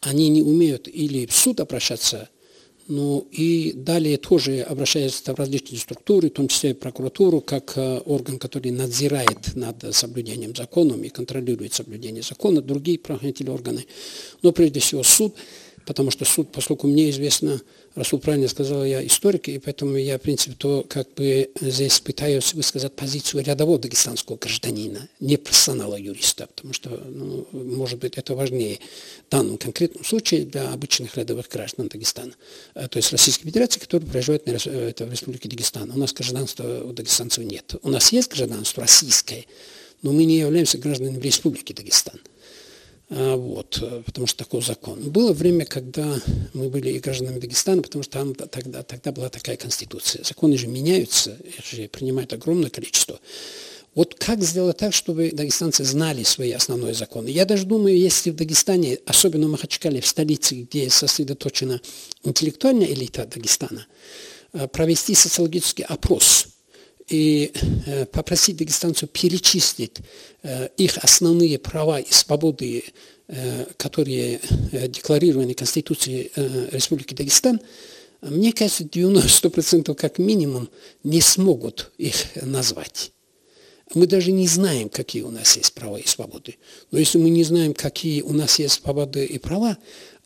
они 0.00 0.28
не 0.30 0.42
умеют 0.42 0.88
или 0.88 1.26
в 1.26 1.32
суд 1.32 1.60
обращаться, 1.60 2.28
ну 2.88 3.28
и 3.30 3.72
далее 3.72 4.16
тоже 4.16 4.62
обращаются 4.62 5.32
в 5.32 5.38
различные 5.38 5.78
структуры, 5.78 6.28
в 6.28 6.32
том 6.32 6.48
числе 6.48 6.74
в 6.74 6.78
прокуратуру, 6.78 7.40
как 7.40 7.74
э, 7.76 7.98
орган, 7.98 8.40
который 8.40 8.72
надзирает 8.72 9.54
над 9.54 9.94
соблюдением 9.94 10.56
закона 10.56 11.00
и 11.00 11.08
контролирует 11.08 11.74
соблюдение 11.74 12.24
закона, 12.24 12.60
другие 12.60 12.98
правоохранительные 12.98 13.54
органы. 13.54 13.86
Но 14.42 14.50
прежде 14.50 14.80
всего 14.80 15.04
суд– 15.04 15.36
потому 15.86 16.10
что 16.10 16.24
суд, 16.24 16.50
поскольку 16.52 16.86
мне 16.86 17.10
известно, 17.10 17.60
Расул 17.94 18.20
правильно 18.20 18.48
сказал, 18.48 18.86
я 18.86 19.06
историк, 19.06 19.48
и 19.48 19.58
поэтому 19.58 19.98
я, 19.98 20.16
в 20.16 20.22
принципе, 20.22 20.56
то 20.56 20.86
как 20.88 21.12
бы 21.12 21.50
здесь 21.60 22.00
пытаюсь 22.00 22.54
высказать 22.54 22.94
позицию 22.94 23.44
рядового 23.44 23.78
дагестанского 23.78 24.36
гражданина, 24.36 25.08
не 25.20 25.36
профессионала 25.36 25.96
юриста, 25.96 26.46
потому 26.46 26.72
что, 26.72 26.88
ну, 26.88 27.46
может 27.52 27.98
быть, 27.98 28.16
это 28.16 28.34
важнее 28.34 28.78
в 29.28 29.30
данном 29.30 29.58
конкретном 29.58 30.04
случае 30.04 30.46
для 30.46 30.72
обычных 30.72 31.18
рядовых 31.18 31.50
граждан 31.50 31.88
Дагестана, 31.88 32.32
э, 32.74 32.88
то 32.88 32.96
есть 32.96 33.12
Российской 33.12 33.44
Федерации, 33.44 33.78
которые 33.78 34.08
проживают 34.08 34.46
в 34.46 35.10
Республике 35.10 35.50
Дагестан. 35.50 35.90
У 35.90 35.98
нас 35.98 36.14
гражданства 36.14 36.82
у 36.84 36.92
дагестанцев 36.92 37.44
нет. 37.44 37.74
У 37.82 37.90
нас 37.90 38.10
есть 38.10 38.32
гражданство 38.32 38.82
российское, 38.82 39.44
но 40.00 40.12
мы 40.12 40.24
не 40.24 40.38
являемся 40.38 40.78
гражданами 40.78 41.20
Республики 41.20 41.74
Дагестан. 41.74 42.18
А, 43.14 43.36
вот, 43.36 43.78
э, 43.82 44.02
потому 44.06 44.26
что 44.26 44.38
такой 44.38 44.62
закон. 44.62 45.10
Было 45.10 45.34
время, 45.34 45.66
когда 45.66 46.18
мы 46.54 46.70
были 46.70 46.90
и 46.92 46.98
гражданами 46.98 47.40
Дагестана, 47.40 47.82
потому 47.82 48.02
что 48.02 48.12
там 48.12 48.34
тогда, 48.34 48.82
тогда 48.82 49.12
была 49.12 49.28
такая 49.28 49.56
конституция. 49.56 50.24
Законы 50.24 50.56
же 50.56 50.66
меняются, 50.66 51.36
их 51.44 51.62
же 51.64 51.88
принимают 51.88 52.32
огромное 52.32 52.70
количество. 52.70 53.20
Вот 53.94 54.14
как 54.14 54.40
сделать 54.42 54.78
так, 54.78 54.94
чтобы 54.94 55.30
дагестанцы 55.30 55.84
знали 55.84 56.22
свои 56.22 56.52
основные 56.52 56.94
законы? 56.94 57.28
Я 57.28 57.44
даже 57.44 57.66
думаю, 57.66 57.98
если 57.98 58.30
в 58.30 58.36
Дагестане, 58.36 58.98
особенно 59.04 59.46
в 59.46 59.50
Махачкале, 59.50 60.00
в 60.00 60.06
столице, 60.06 60.54
где 60.54 60.88
сосредоточена 60.88 61.82
интеллектуальная 62.24 62.86
элита 62.86 63.26
Дагестана, 63.26 63.86
э, 64.54 64.66
провести 64.68 65.14
социологический 65.14 65.84
опрос– 65.84 66.46
и 67.08 67.52
э, 67.86 68.06
попросить 68.06 68.56
дагестанцев 68.56 69.10
перечислить 69.10 69.98
э, 70.42 70.68
их 70.76 70.98
основные 70.98 71.58
права 71.58 72.00
и 72.00 72.12
свободы, 72.12 72.84
э, 73.28 73.66
которые 73.76 74.40
декларированы 74.88 75.54
Конституцией 75.54 76.30
Республики 76.72 77.14
Дагестан, 77.14 77.60
мне 78.20 78.52
кажется, 78.52 78.84
90% 78.84 79.94
как 79.94 80.18
минимум 80.18 80.68
не 81.02 81.20
смогут 81.20 81.90
их 81.98 82.14
назвать. 82.36 83.12
Мы 83.94 84.06
даже 84.06 84.32
не 84.32 84.46
знаем, 84.46 84.88
какие 84.88 85.22
у 85.22 85.30
нас 85.30 85.56
есть 85.56 85.74
права 85.74 85.96
и 85.96 86.06
свободы. 86.06 86.56
Но 86.90 86.98
если 86.98 87.18
мы 87.18 87.30
не 87.30 87.44
знаем, 87.44 87.74
какие 87.74 88.22
у 88.22 88.32
нас 88.32 88.58
есть 88.58 88.82
свободы 88.82 89.24
и 89.24 89.38
права, 89.38 89.76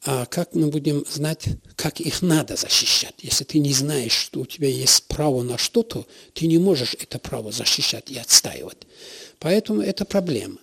а 0.08 0.24
как 0.24 0.54
мы 0.54 0.68
будем 0.68 1.04
знать, 1.10 1.46
как 1.74 2.00
их 2.00 2.22
надо 2.22 2.54
защищать? 2.54 3.14
Если 3.18 3.42
ты 3.42 3.58
не 3.58 3.72
знаешь, 3.72 4.12
что 4.12 4.40
у 4.40 4.46
тебя 4.46 4.68
есть 4.68 5.04
право 5.08 5.42
на 5.42 5.58
что-то, 5.58 6.06
ты 6.32 6.46
не 6.46 6.58
можешь 6.58 6.94
это 7.00 7.18
право 7.18 7.50
защищать 7.50 8.08
и 8.12 8.16
отстаивать. 8.16 8.78
Поэтому 9.40 9.82
это 9.82 10.04
проблема. 10.04 10.58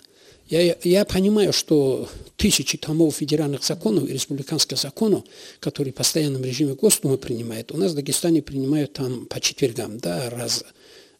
Я, 0.48 0.78
я 0.84 1.04
понимаю, 1.04 1.52
что 1.52 2.08
тысячи 2.38 2.78
томов 2.78 3.18
федеральных 3.18 3.66
законов 3.66 4.08
и 4.08 4.14
республиканских 4.14 4.78
законов, 4.78 5.26
которые 5.60 5.92
в 5.92 5.98
постоянном 5.98 6.44
режиме 6.44 6.76
Госдумы 6.76 7.18
принимают, 7.18 7.74
у 7.74 7.78
нас 7.78 7.92
в 7.92 7.96
Дагестане 7.96 8.42
принимают 8.42 8.94
там 8.94 9.26
по 9.26 9.42
четвергам, 9.42 9.98
да, 9.98 10.30
раз, 10.30 10.64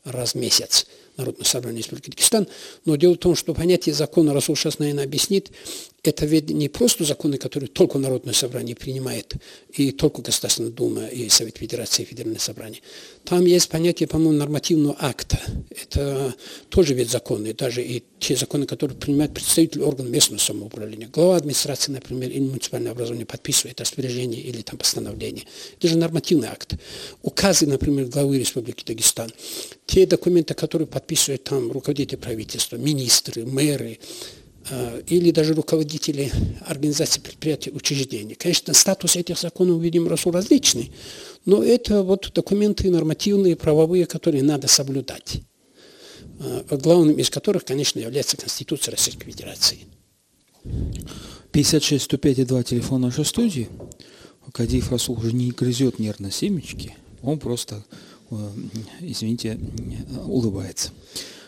раз 0.06 0.34
в 0.34 0.36
месяц. 0.36 0.88
Народное 1.18 1.46
собрание 1.46 1.80
Республики 1.82 2.10
Дагестан. 2.10 2.48
Но 2.86 2.96
дело 2.96 3.14
в 3.14 3.18
том, 3.18 3.36
что 3.36 3.54
понятие 3.54 3.94
закона, 3.94 4.34
Расул 4.34 4.56
сейчас, 4.56 4.80
наверное, 4.80 5.04
объяснит, 5.04 5.52
это 6.04 6.26
ведь 6.26 6.50
не 6.50 6.68
просто 6.68 7.06
законы, 7.06 7.38
которые 7.38 7.70
только 7.70 7.98
Народное 7.98 8.34
собрание 8.34 8.76
принимает, 8.76 9.36
и 9.72 9.92
только 9.92 10.22
Государственная 10.22 10.72
Дума, 10.72 11.06
и 11.06 11.30
Совет 11.30 11.58
Федерации, 11.58 12.04
и 12.04 12.06
Федеральное 12.06 12.40
собрание. 12.40 12.82
Там 13.24 13.46
есть 13.46 13.70
понятие, 13.70 14.08
по-моему, 14.08 14.38
нормативного 14.38 14.98
акта. 15.00 15.40
Это 15.70 16.36
тоже 16.68 16.94
ведь 16.94 17.10
законы, 17.10 17.54
даже 17.54 17.82
и 17.82 18.04
те 18.20 18.36
законы, 18.36 18.66
которые 18.66 18.98
принимают 18.98 19.34
представители 19.34 19.82
органов 19.82 20.12
местного 20.12 20.42
самоуправления. 20.42 21.08
Глава 21.08 21.38
администрации, 21.38 21.94
например, 21.94 22.30
или 22.32 22.42
муниципальное 22.42 22.92
образование 22.92 23.26
подписывает 23.26 23.80
распоряжение 23.80 24.42
или 24.42 24.62
там 24.62 24.78
постановление. 24.78 25.46
Это 25.78 25.88
же 25.88 25.98
нормативный 25.98 26.50
акт. 26.50 26.74
Указы, 27.22 27.66
например, 27.66 28.08
главы 28.08 28.40
Республики 28.40 28.84
Дагестан. 28.86 29.32
Те 29.86 30.06
документы, 30.06 30.54
которые 30.54 30.88
подписывают 31.04 31.44
там 31.44 31.72
руководители 31.72 32.16
правительства, 32.16 32.78
министры, 32.78 33.46
мэры, 33.46 34.00
Э, 34.70 35.02
или 35.08 35.32
даже 35.32 35.54
руководители 35.54 36.32
организаций, 36.62 37.22
предприятий, 37.22 37.72
учреждений. 37.72 38.36
Конечно, 38.36 38.74
статус 38.74 39.18
этих 39.18 39.38
законов, 39.38 39.82
видим, 39.82 40.08
Расул 40.08 40.32
различный, 40.32 40.92
но 41.46 41.62
это 41.62 42.02
вот 42.02 42.32
документы 42.34 42.90
нормативные, 42.90 43.58
правовые, 43.58 44.06
которые 44.06 44.42
надо 44.42 44.70
соблюдать. 44.70 45.42
Э, 46.40 46.78
главным 46.78 47.18
из 47.18 47.30
которых, 47.30 47.66
конечно, 47.66 48.00
является 48.00 48.38
Конституция 48.38 48.94
Российской 48.94 49.26
Федерации. 49.26 49.80
56 51.52 52.06
105 52.06 52.40
и 52.40 52.46
2 52.46 52.64
телефон 52.64 53.02
нашей 53.02 53.26
студии. 53.26 53.68
Кадиев 54.54 54.92
Расул 54.92 55.18
уже 55.18 55.34
не 55.34 55.52
грызет 55.52 56.00
нервно 56.00 56.32
семечки, 56.32 56.96
он 57.22 57.38
просто, 57.40 57.84
извините, 59.02 59.60
улыбается. 60.26 60.92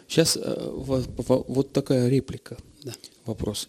Сейчас 0.07 0.37
вот 0.37 1.71
такая 1.73 2.09
реплика– 2.09 2.57
да. 2.85 2.93
Вопрос. 3.25 3.67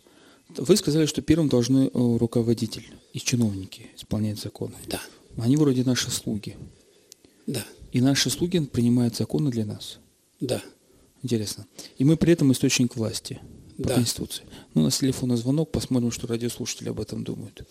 Вы 0.51 0.77
сказали, 0.77 1.07
что 1.07 1.23
первым 1.23 1.49
должны 1.49 1.87
э, 1.87 1.91
руководитель 1.95 2.87
и 3.15 3.19
чиновники 3.19 3.91
исполнять 3.97 4.39
законы. 4.39 4.75
Да. 4.87 5.01
Они 5.39 5.57
вроде 5.57 5.85
наши 5.85 6.11
слуги. 6.11 6.55
Да. 7.47 7.65
И 7.93 8.01
наши 8.03 8.29
слуги 8.29 8.61
принимают 8.61 9.17
законы 9.17 9.51
для 9.51 9.65
нас. 9.65 9.99
Да. 10.39 10.63
Интересно. 11.23 11.67
И 11.97 12.05
мы 12.05 12.17
при 12.19 12.35
этом 12.35 12.53
источник 12.53 12.95
власти 12.95 13.41
по 13.79 13.89
да. 13.89 13.95
Конституции. 13.95 14.45
Ну, 14.75 14.83
у 14.83 14.85
нас 14.85 14.99
телефонный 14.99 15.37
звонок, 15.37 15.73
посмотрим, 15.73 16.11
что 16.11 16.27
радиослушатели 16.27 16.91
об 16.91 17.01
этом 17.01 17.25
думают. 17.25 17.67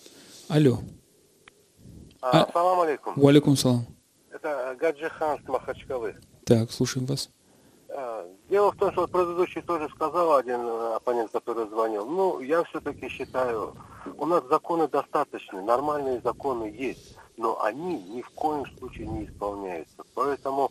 Алло. 0.48 0.82
А, 2.22 2.44
а, 2.44 2.52
салам 2.52 2.80
алейкум. 2.82 3.14
Валикум 3.18 3.56
салам. 3.56 3.86
Это 4.36 4.76
Гаджихан 4.78 5.40
с 5.42 5.48
Махачкалы. 5.48 6.18
Так, 6.44 6.70
слушаем 6.70 7.06
вас. 7.06 7.30
А, 7.88 8.28
дело 8.50 8.72
в 8.72 8.76
том, 8.76 8.92
что 8.92 9.08
предыдущий 9.08 9.62
тоже 9.62 9.88
сказал 9.96 10.36
один 10.36 10.60
оппонент, 10.94 11.32
который 11.32 11.70
звонил. 11.70 12.06
Ну, 12.06 12.42
я 12.42 12.66
все-таки 12.66 13.08
считаю, 13.08 13.74
у 14.18 14.26
нас 14.26 14.44
законы 14.50 14.90
достаточны, 14.90 15.62
нормальные 15.62 16.20
законы 16.20 16.66
есть, 16.66 17.16
но 17.38 17.64
они 17.64 18.04
ни 18.04 18.22
в 18.22 18.30
коем 18.32 18.66
случае 18.78 19.08
не 19.08 19.26
исполняются. 19.26 20.04
Поэтому 20.14 20.70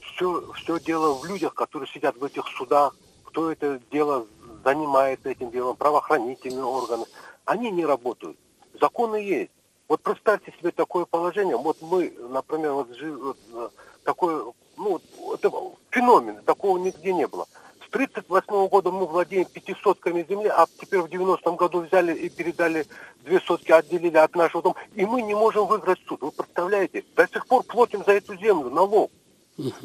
все, 0.00 0.40
э, 0.40 0.52
все 0.54 0.80
дело 0.80 1.18
в 1.18 1.26
людях, 1.26 1.52
которые 1.52 1.88
сидят 1.90 2.16
в 2.16 2.24
этих 2.24 2.46
судах, 2.56 2.96
кто 3.24 3.52
это 3.52 3.78
дело 3.92 4.26
занимается 4.64 5.28
этим 5.28 5.50
делом, 5.50 5.76
правоохранительные 5.76 6.64
органы. 6.64 7.04
Они 7.44 7.70
не 7.70 7.84
работают. 7.84 8.38
Законы 8.80 9.16
есть. 9.16 9.50
Вот 9.88 10.02
представьте 10.02 10.52
себе 10.58 10.70
такое 10.70 11.06
положение. 11.06 11.56
Вот 11.56 11.78
мы, 11.80 12.12
например, 12.28 12.72
вот, 12.72 12.88
э, 13.00 13.68
такой, 14.04 14.52
ну, 14.76 15.00
это 15.32 15.50
феномен, 15.90 16.42
такого 16.44 16.76
нигде 16.76 17.14
не 17.14 17.26
было. 17.26 17.46
С 17.80 17.88
1938 17.88 18.68
года 18.68 18.90
мы 18.90 19.06
владеем 19.06 19.46
пятисотками 19.46 20.26
земли, 20.28 20.48
а 20.48 20.66
теперь 20.78 21.00
в 21.00 21.08
90 21.08 21.52
году 21.52 21.80
взяли 21.80 22.14
и 22.14 22.28
передали 22.28 22.84
две 23.24 23.40
сотки, 23.40 23.72
отделили 23.72 24.18
от 24.18 24.36
нашего 24.36 24.62
дома. 24.62 24.76
И 24.94 25.06
мы 25.06 25.22
не 25.22 25.34
можем 25.34 25.66
выиграть 25.66 26.00
суд. 26.06 26.20
Вы 26.20 26.32
представляете? 26.32 27.02
До 27.16 27.26
сих 27.26 27.46
пор 27.46 27.62
платим 27.62 28.04
за 28.04 28.12
эту 28.12 28.36
землю 28.36 28.68
налог. 28.68 29.10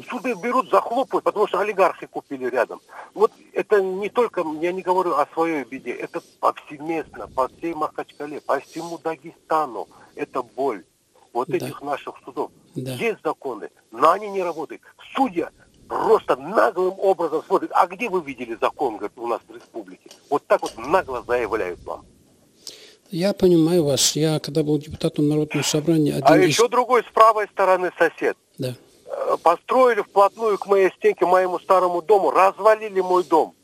Суды 0.08 0.34
берут, 0.34 0.70
захлопывают, 0.70 1.24
потому 1.24 1.48
что 1.48 1.58
олигархи 1.58 2.06
купили 2.06 2.46
рядом. 2.46 2.80
Вот 3.12 3.32
это 3.52 3.82
не 3.82 4.08
только, 4.08 4.44
я 4.60 4.72
не 4.72 4.82
говорю 4.82 5.14
о 5.14 5.26
своей 5.34 5.64
беде, 5.64 5.90
это 5.90 6.22
повсеместно, 6.38 7.28
по 7.28 7.48
всей 7.48 7.74
Махачкале, 7.74 8.40
по 8.40 8.60
всему 8.60 8.98
Дагестану. 8.98 9.88
Это 10.14 10.42
боль 10.42 10.84
вот 11.32 11.48
да. 11.48 11.56
этих 11.56 11.82
наших 11.82 12.14
судов. 12.24 12.52
Да. 12.76 12.92
Есть 12.94 13.18
законы, 13.24 13.70
но 13.90 14.12
они 14.12 14.28
не 14.28 14.42
работают. 14.42 14.80
Судья 15.16 15.50
просто 15.88 16.36
наглым 16.36 16.94
образом 16.98 17.42
смотрит, 17.44 17.70
а 17.74 17.86
где 17.86 18.08
вы 18.08 18.22
видели 18.22 18.56
закон 18.60 18.96
говорит, 18.96 19.18
у 19.18 19.26
нас 19.26 19.40
в 19.46 19.54
республике? 19.54 20.10
Вот 20.30 20.46
так 20.46 20.62
вот 20.62 20.78
нагло 20.78 21.24
заявляют 21.26 21.82
вам. 21.84 22.06
Я 23.10 23.32
понимаю 23.32 23.84
вас. 23.84 24.16
Я, 24.16 24.38
когда 24.40 24.62
был 24.62 24.78
депутатом 24.78 25.28
Народного 25.28 25.62
собрания... 25.62 26.20
а 26.24 26.38
из... 26.38 26.46
еще 26.46 26.68
другой 26.68 27.02
с 27.02 27.12
правой 27.12 27.46
стороны 27.48 27.92
сосед. 27.98 28.36
Да. 28.58 28.74
Э, 29.16 29.36
построили 29.42 30.02
вплотную 30.02 30.58
к 30.58 30.66
моей 30.66 30.90
стенке, 30.90 31.26
моему 31.26 31.58
старому 31.58 32.02
дому, 32.02 32.30
развалили 32.30 33.00
мой 33.00 33.24
дом. 33.24 33.54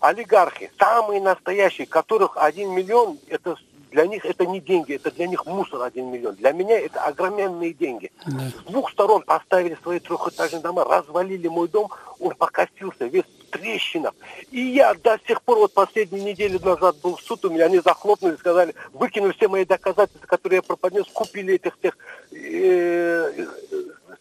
Олигархи, 0.00 0.70
самые 0.78 1.20
настоящие, 1.20 1.86
которых 1.86 2.36
один 2.36 2.72
миллион, 2.72 3.18
это 3.28 3.56
для 3.90 4.06
них 4.06 4.24
это 4.24 4.46
не 4.46 4.60
деньги, 4.60 4.94
это 4.94 5.10
для 5.10 5.26
них 5.26 5.44
мусор 5.46 5.82
один 5.82 6.10
миллион. 6.10 6.36
Для 6.36 6.52
меня 6.52 6.78
это 6.78 7.02
огроменные 7.04 7.72
деньги. 7.72 8.10
Да. 8.26 8.40
С 8.50 8.70
двух 8.70 8.90
сторон 8.90 9.22
поставили 9.22 9.76
свои 9.82 9.98
трехэтажные 9.98 10.62
дома, 10.62 10.84
развалили 10.84 11.48
мой 11.48 11.68
дом, 11.68 11.90
он 12.18 12.34
покосился, 12.34 13.06
весь 13.06 13.24
в 13.24 13.50
трещинах. 13.50 14.14
И 14.50 14.60
я 14.60 14.94
до 14.94 15.18
сих 15.26 15.42
пор, 15.42 15.58
вот 15.58 15.74
последнюю 15.74 16.24
неделю 16.24 16.60
назад 16.60 16.96
был 17.02 17.16
в 17.16 17.20
суд, 17.20 17.44
у 17.44 17.50
меня 17.50 17.66
они 17.66 17.80
захлопнули, 17.80 18.36
сказали, 18.36 18.74
выкинули 18.92 19.32
все 19.32 19.48
мои 19.48 19.64
доказательства, 19.64 20.26
которые 20.26 20.58
я 20.58 20.62
проподнес, 20.62 21.06
купили 21.12 21.54
этих 21.54 21.76
всех, 21.78 21.98
э, 22.32 23.46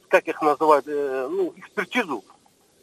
как 0.09 0.27
их 0.27 0.41
называют, 0.41 0.85
э, 0.87 1.27
ну, 1.29 1.53
экспертизу. 1.55 2.23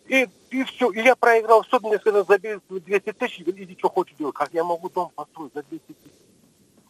И, 0.09 0.29
и 0.51 0.65
все. 0.65 0.91
И 0.93 1.03
я 1.03 1.17
проиграл 1.17 1.65
суд, 1.65 1.83
мне 1.83 1.99
сказали, 1.99 2.25
забей 2.27 2.59
200 2.69 3.13
тысяч, 3.13 3.41
иди 3.41 3.77
что 3.79 3.89
хочешь 3.89 4.17
делать. 4.17 4.35
Как 4.35 4.55
я 4.55 4.65
могу 4.65 4.89
дом 4.89 5.11
построить 5.15 5.53
за 5.55 5.63
200 5.65 5.85
тысяч? 5.87 6.13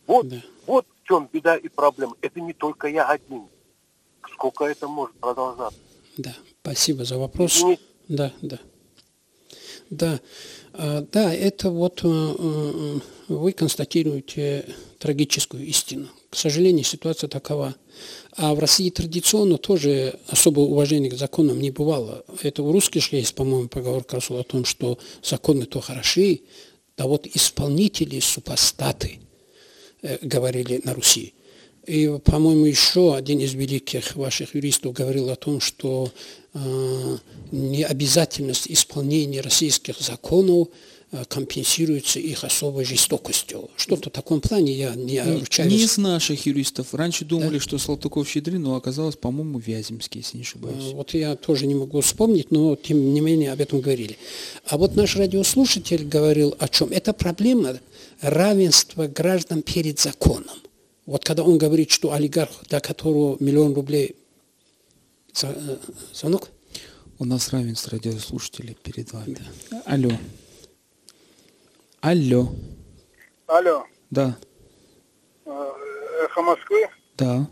Вот, 0.06 0.28
да. 0.28 0.36
вот 0.66 0.86
в 1.02 1.08
чем 1.08 1.28
беда 1.32 1.56
и 1.56 1.68
проблема. 1.68 2.14
Это 2.20 2.40
не 2.40 2.52
только 2.52 2.88
я 2.88 3.06
один. 3.08 3.48
Сколько 4.32 4.64
это 4.64 4.86
может 4.86 5.16
продолжаться? 5.16 5.78
Да, 6.18 6.34
спасибо 6.62 7.04
за 7.04 7.18
вопрос. 7.18 7.56
Извините. 7.56 7.82
Да, 8.08 8.32
да. 8.42 8.58
Да, 9.90 10.20
да, 11.12 11.34
это 11.34 11.70
вот 11.70 12.00
э, 12.04 12.08
э, 12.08 12.98
вы 13.28 13.52
констатируете 13.52 14.66
трагическую 14.98 15.64
истину. 15.66 16.08
К 16.30 16.36
сожалению, 16.36 16.84
ситуация 16.84 17.28
такова. 17.28 17.74
А 18.36 18.54
в 18.54 18.58
России 18.58 18.90
традиционно 18.90 19.58
тоже 19.58 20.18
особого 20.28 20.64
уважения 20.64 21.10
к 21.10 21.14
законам 21.14 21.60
не 21.60 21.70
бывало. 21.70 22.24
Это 22.42 22.62
у 22.62 22.72
русских 22.72 23.12
есть, 23.12 23.34
по-моему, 23.34 23.68
поговорка 23.68 24.18
о 24.18 24.42
том, 24.42 24.64
что 24.64 24.98
законы 25.22 25.64
то 25.66 25.80
хороши, 25.80 26.40
да 26.96 27.06
вот 27.06 27.26
исполнители 27.26 28.20
супостаты– 28.20 29.20
Э, 30.06 30.18
говорили 30.22 30.80
на 30.84 30.94
Руси. 30.94 31.34
И, 31.86 32.18
по-моему, 32.24 32.66
еще 32.66 33.14
один 33.14 33.38
из 33.38 33.54
великих 33.54 34.16
ваших 34.16 34.54
юристов 34.54 34.92
говорил 34.92 35.30
о 35.30 35.36
том, 35.36 35.60
что 35.60 36.10
э, 36.52 37.18
необязательность 37.52 38.66
исполнения 38.68 39.40
российских 39.40 40.00
законов 40.00 40.68
э, 41.12 41.24
компенсируется 41.28 42.18
их 42.18 42.42
особой 42.42 42.84
жестокостью. 42.84 43.70
Что-то 43.76 44.10
в 44.10 44.12
таком 44.12 44.40
плане 44.40 44.72
я 44.72 44.96
не 44.96 45.22
ручаюсь. 45.22 45.70
Не 45.70 45.78
из 45.78 45.96
наших 45.96 46.44
юристов. 46.46 46.92
Раньше 46.92 47.24
думали, 47.24 47.58
да? 47.58 47.60
что 47.60 47.78
Салтыков-Щедрин, 47.78 48.60
но 48.60 48.74
оказалось, 48.74 49.14
по-моему, 49.14 49.60
Вяземский, 49.60 50.22
если 50.22 50.38
не 50.38 50.42
ошибаюсь. 50.42 50.92
Вот 50.92 51.14
я 51.14 51.36
тоже 51.36 51.68
не 51.68 51.76
могу 51.76 52.00
вспомнить, 52.00 52.50
но 52.50 52.74
тем 52.74 53.14
не 53.14 53.20
менее 53.20 53.52
об 53.52 53.60
этом 53.60 53.80
говорили. 53.80 54.18
А 54.66 54.76
вот 54.76 54.96
наш 54.96 55.14
радиослушатель 55.14 56.04
говорил 56.04 56.56
о 56.58 56.66
чем? 56.66 56.88
Это 56.90 57.12
проблема 57.12 57.78
равенство 58.20 59.06
граждан 59.06 59.62
перед 59.62 60.00
законом. 60.00 60.56
Вот 61.06 61.24
когда 61.24 61.44
он 61.44 61.56
говорит, 61.56 61.90
что 61.92 62.12
олигарх, 62.12 62.50
до 62.68 62.80
которого 62.80 63.36
миллион 63.38 63.74
рублей 63.74 64.16
э, 65.40 65.76
звонок? 66.12 66.48
У 67.20 67.24
нас 67.24 67.52
равенство 67.52 67.92
радиослушателей 67.92 68.74
перед 68.74 69.12
вами. 69.12 69.38
Да. 69.70 69.82
Алло. 69.86 70.10
Алло. 72.00 72.48
Алло. 73.46 73.86
Да. 74.10 74.36
Э, 75.44 75.72
эхо 76.24 76.42
Москвы? 76.42 76.88
Да. 77.16 77.48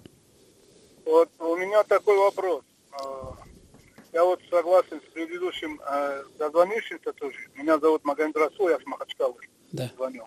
Вот 1.06 1.30
у 1.38 1.56
меня 1.56 1.84
такой 1.84 2.18
вопрос. 2.18 2.64
Э, 2.92 3.04
я 4.12 4.24
вот 4.24 4.40
согласен 4.50 5.00
с 5.00 5.12
предыдущим 5.12 5.80
дозвонившимся 6.38 7.12
тоже. 7.12 7.36
Меня 7.54 7.78
зовут 7.78 8.04
Магомед 8.04 8.36
Расул, 8.36 8.68
я 8.68 8.80
с 8.80 8.86
Махачкалы 8.86 9.36
да. 9.70 9.90
звонил. 9.96 10.24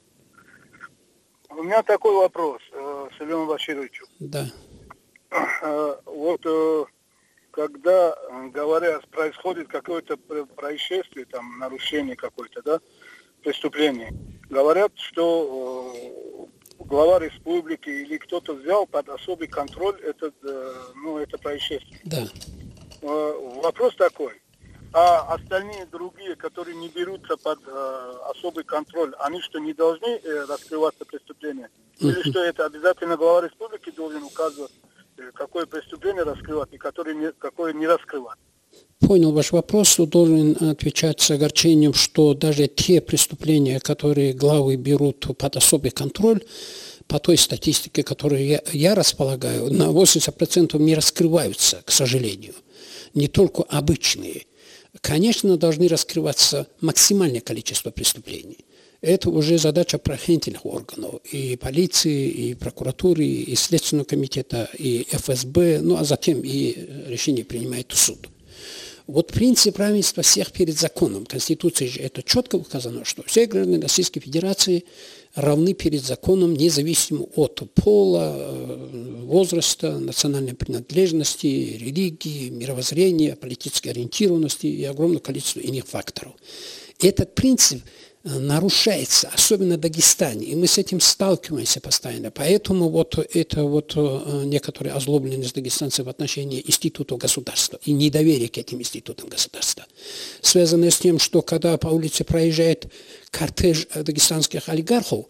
У 1.50 1.64
меня 1.64 1.82
такой 1.84 2.14
вопрос, 2.14 2.62
э, 3.20 3.24
Селену 3.24 3.48
Башировичу. 3.48 4.06
Да. 4.20 4.48
Э, 5.62 5.96
вот 6.06 6.42
э, 6.46 6.86
когда, 7.52 8.16
говорят, 8.54 9.08
происходит 9.10 9.68
какое-то 9.68 10.18
происшествие, 10.18 11.26
там, 11.26 11.58
нарушение 11.60 12.16
какое-то, 12.16 12.62
да, 12.62 12.80
преступление, 13.44 14.14
говорят, 14.50 14.92
что 14.96 16.48
глава 16.80 17.20
республики 17.20 17.90
или 17.90 18.18
кто-то 18.18 18.54
взял 18.54 18.86
под 18.86 19.10
особый 19.10 19.48
контроль 19.48 20.00
этот, 20.02 20.36
ну, 20.96 21.18
это 21.18 21.40
происшествие. 21.40 22.00
Да. 22.04 22.28
Вопрос 23.02 23.96
такой 23.96 24.40
а 25.00 25.36
остальные 25.36 25.86
другие, 25.92 26.36
которые 26.36 26.76
не 26.76 26.90
берутся 26.90 27.38
под 27.38 27.60
э, 27.68 28.14
особый 28.32 28.64
контроль, 28.64 29.14
они 29.20 29.42
что, 29.42 29.60
не 29.60 29.72
должны 29.72 30.08
э, 30.08 30.46
раскрываться 30.50 31.06
преступления? 31.06 31.70
Или 32.00 32.28
что 32.28 32.40
это 32.44 32.66
обязательно 32.66 33.16
глава 33.16 33.42
республики 33.42 33.92
должен 33.96 34.24
указывать, 34.24 34.72
э, 35.18 35.30
какое 35.36 35.68
преступление 35.68 36.24
раскрывать 36.24 36.70
и 36.72 36.78
которое 36.80 37.14
не, 37.14 37.32
какое 37.32 37.74
не 37.74 37.86
раскрывать? 37.86 38.40
Понял 39.00 39.32
ваш 39.34 39.52
вопрос. 39.52 39.98
Должен 39.98 40.58
отвечать 40.72 41.22
с 41.22 41.30
огорчением, 41.30 41.94
что 41.94 42.34
даже 42.34 42.66
те 42.68 43.00
преступления, 43.00 43.80
которые 43.80 44.34
главы 44.34 44.78
берут 44.78 45.38
под 45.38 45.58
особый 45.58 45.92
контроль, 45.92 46.42
по 47.06 47.20
той 47.20 47.38
статистике, 47.38 48.02
которую 48.02 48.44
я, 48.44 48.64
я 48.74 48.96
располагаю, 48.96 49.72
на 49.72 49.92
80% 49.92 50.76
не 50.80 50.96
раскрываются, 50.96 51.84
к 51.86 51.92
сожалению. 51.92 52.56
Не 53.14 53.28
только 53.28 53.62
обычные– 53.62 54.47
конечно, 55.02 55.58
должны 55.58 55.88
раскрываться 55.88 56.68
максимальное 56.82 57.42
количество 57.42 57.92
преступлений. 57.92 58.66
Это 59.02 59.30
уже 59.30 59.58
задача 59.60 60.00
правоохранительных 60.00 60.66
органов, 60.66 61.22
и 61.32 61.56
полиции, 61.56 62.28
и 62.30 62.54
прокуратуры, 62.56 63.26
и 63.26 63.56
Следственного 63.56 64.06
комитета, 64.06 64.70
и 64.78 65.06
ФСБ, 65.12 65.82
ну 65.82 65.98
а 65.98 66.04
затем 66.04 66.42
и 66.42 66.76
решение 67.08 67.46
принимает 67.46 67.92
суд. 67.94 68.28
Вот 69.06 69.32
принцип 69.32 69.78
равенства 69.78 70.22
всех 70.22 70.52
перед 70.52 70.78
законом. 70.78 71.26
Конституции 71.26 71.88
же 71.88 72.02
это 72.02 72.22
четко 72.22 72.58
указано, 72.58 73.06
что 73.06 73.24
все 73.24 73.46
граждане 73.46 73.80
Российской 73.80 74.20
Федерации 74.20 74.84
равны 75.38 75.74
перед 75.74 76.04
законом, 76.04 76.56
независимо 76.56 77.28
от 77.36 77.62
пола, 77.76 78.34
э, 78.36 79.24
возраста, 79.24 80.00
национальной 80.00 80.56
принадлежности, 80.56 81.46
религии, 81.80 82.50
мировоззрения, 82.50 83.36
политической 83.36 83.90
ориентированности 83.90 84.66
и 84.66 84.84
огромное 84.84 85.20
количество 85.20 85.60
иных 85.60 85.86
факторов. 85.86 86.34
Этот 87.00 87.36
принцип 87.36 87.84
нарушается, 88.24 89.30
особенно 89.34 89.78
в 89.78 89.80
Дагестане, 89.80 90.46
и 90.46 90.56
мы 90.56 90.68
с 90.68 90.78
этим 90.78 91.00
сталкиваемся 91.00 91.80
постоянно. 91.80 92.32
Поэтому 92.32 92.90
вот 92.90 93.18
это 93.34 93.64
вот 93.64 93.94
э, 93.96 94.44
некоторые 94.46 94.94
озлобленность 94.94 95.56
дагестанцев 95.56 96.06
в 96.06 96.10
отношении 96.10 96.64
институтов 96.66 97.20
государства 97.20 97.80
и 97.86 97.92
недоверие 97.92 98.50
к 98.50 98.58
этим 98.58 98.80
институтам 98.80 99.30
государства, 99.30 99.86
связанное 100.42 100.90
с 100.90 100.98
тем, 100.98 101.20
что 101.20 101.42
когда 101.42 101.78
по 101.78 101.88
улице 101.88 102.24
проезжает 102.24 102.92
кортеж 103.32 103.88
дагестанских 103.94 104.68
олигархов, 104.68 105.26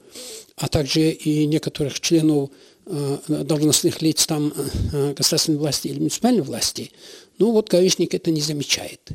а 0.56 0.68
также 0.68 1.12
и 1.12 1.46
некоторых 1.46 2.00
членов 2.00 2.50
э, 2.86 3.18
должностных 3.28 4.02
лиц 4.02 4.26
там 4.26 4.54
государственной 5.16 5.60
власти 5.60 5.90
или 5.90 6.00
муниципальной 6.00 6.42
власти, 6.42 6.92
ну 7.38 7.52
вот 7.52 7.70
гаишник 7.70 8.14
это 8.16 8.32
не 8.32 8.42
замечает. 8.42 9.12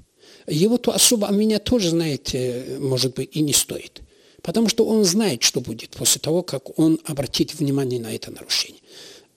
Его-то 0.46 0.92
особо 0.92 1.28
а 1.28 1.33
меня 1.33 1.59
тоже, 1.59 1.90
знаете, 1.90 2.78
может 2.81 3.14
быть, 3.14 3.31
и 3.37 3.40
не 3.40 3.52
стоит. 3.52 4.00
Потому 4.42 4.68
что 4.68 4.85
он 4.85 5.05
знает, 5.05 5.42
что 5.42 5.61
будет 5.61 5.90
после 5.90 6.20
того, 6.20 6.42
как 6.42 6.78
он 6.78 6.98
обратит 7.05 7.55
внимание 7.55 8.00
на 8.00 8.14
это 8.14 8.31
нарушение. 8.31 8.81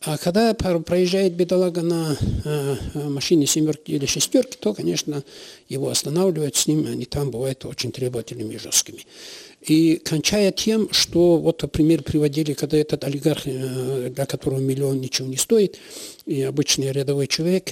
А 0.01 0.17
когда 0.17 0.53
проезжает 0.53 1.33
бедолага 1.33 1.81
на 1.81 2.15
э, 2.43 2.75
машине 2.93 3.47
семерки 3.47 3.91
или 3.91 4.05
шестерки, 4.05 4.55
то, 4.59 4.73
конечно, 4.73 5.23
его 5.67 5.89
останавливают 5.89 6.55
с 6.55 6.67
ним, 6.67 6.85
они 6.85 7.05
там 7.05 7.31
бывают 7.31 7.65
очень 7.65 7.91
требовательными 7.91 8.53
и 8.53 8.59
жесткими. 8.59 8.99
И 9.61 9.95
кончая 9.95 10.51
тем, 10.51 10.91
что 10.91 11.37
вот 11.37 11.63
пример 11.71 12.03
приводили, 12.03 12.53
когда 12.53 12.77
этот 12.77 13.03
олигарх, 13.03 13.47
э, 13.47 14.11
для 14.13 14.25
которого 14.27 14.59
миллион 14.59 15.01
ничего 15.01 15.27
не 15.27 15.37
стоит, 15.37 15.79
и 16.27 16.43
обычный 16.43 16.91
рядовой 16.91 17.25
человек, 17.25 17.69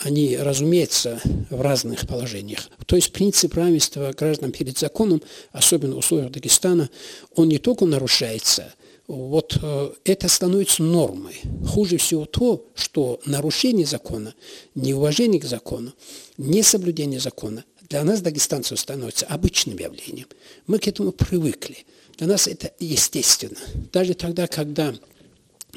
они, 0.00 0.36
разумеется, 0.36 1.20
в 1.50 1.60
разных 1.60 2.06
положениях. 2.06 2.68
То 2.86 2.96
есть 2.96 3.12
принцип 3.12 3.54
равенства 3.54 4.12
граждан 4.16 4.50
перед 4.52 4.78
законом, 4.78 5.22
особенно 5.52 5.94
в 5.94 5.98
условиях 5.98 6.32
Дагестана, 6.32 6.90
он 7.34 7.48
не 7.48 7.58
только 7.58 7.84
нарушается, 7.84 8.72
вот 9.06 9.58
э, 9.60 9.92
это 10.04 10.28
становится 10.28 10.82
нормой. 10.82 11.40
Хуже 11.66 11.96
всего 11.96 12.26
то, 12.26 12.64
что 12.74 13.20
нарушение 13.26 13.84
закона, 13.84 14.34
неуважение 14.74 15.40
к 15.40 15.44
закону, 15.44 15.92
несоблюдение 16.38 17.18
закона 17.18 17.64
для 17.88 18.04
нас, 18.04 18.20
дагестанцев, 18.20 18.78
становится 18.78 19.26
обычным 19.26 19.76
явлением. 19.78 20.28
Мы 20.68 20.78
к 20.78 20.86
этому 20.86 21.10
привыкли. 21.10 21.78
Для 22.18 22.28
нас 22.28 22.46
это 22.46 22.72
естественно. 22.78 23.58
Даже 23.92 24.14
тогда, 24.14 24.46
когда 24.46 24.94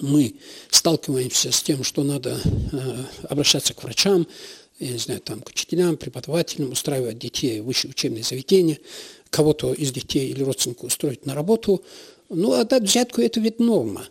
мы 0.02 0.36
сталкиваемся 0.70 1.52
с 1.52 1.62
тем, 1.62 1.84
что 1.84 2.04
надо 2.04 2.40
э, 2.46 2.78
обращаться 3.30 3.74
к 3.74 3.84
врачам, 3.84 4.28
я 4.80 4.92
не 4.92 4.98
знаю, 4.98 5.22
там, 5.22 5.42
к 5.42 5.50
учителям, 5.50 5.98
преподавателям, 5.98 6.72
устраивать 6.72 7.20
детей 7.20 7.60
в 7.60 7.66
высшее 7.66 7.92
учебное 7.92 8.24
заведение, 8.24 8.80
кого-то 9.30 9.74
из 9.74 9.92
детей 9.92 10.30
или 10.30 10.44
родственников 10.44 10.86
устроить 10.86 11.26
на 11.26 11.34
работу. 11.34 11.84
Ну, 12.30 12.54
а 12.54 12.64
дать 12.66 12.84
взятку– 12.84 13.22
это 13.24 13.40
ведь 13.40 13.60
норма. 13.60 14.06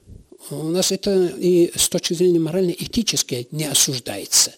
У 0.51 0.69
нас 0.69 0.93
это 0.93 1.27
и 1.39 1.71
с 1.77 1.89
точки 1.89 2.15
зрения 2.15 2.41
морально-этической 2.41 3.49
не 3.51 3.65
осуждается. 3.65 4.53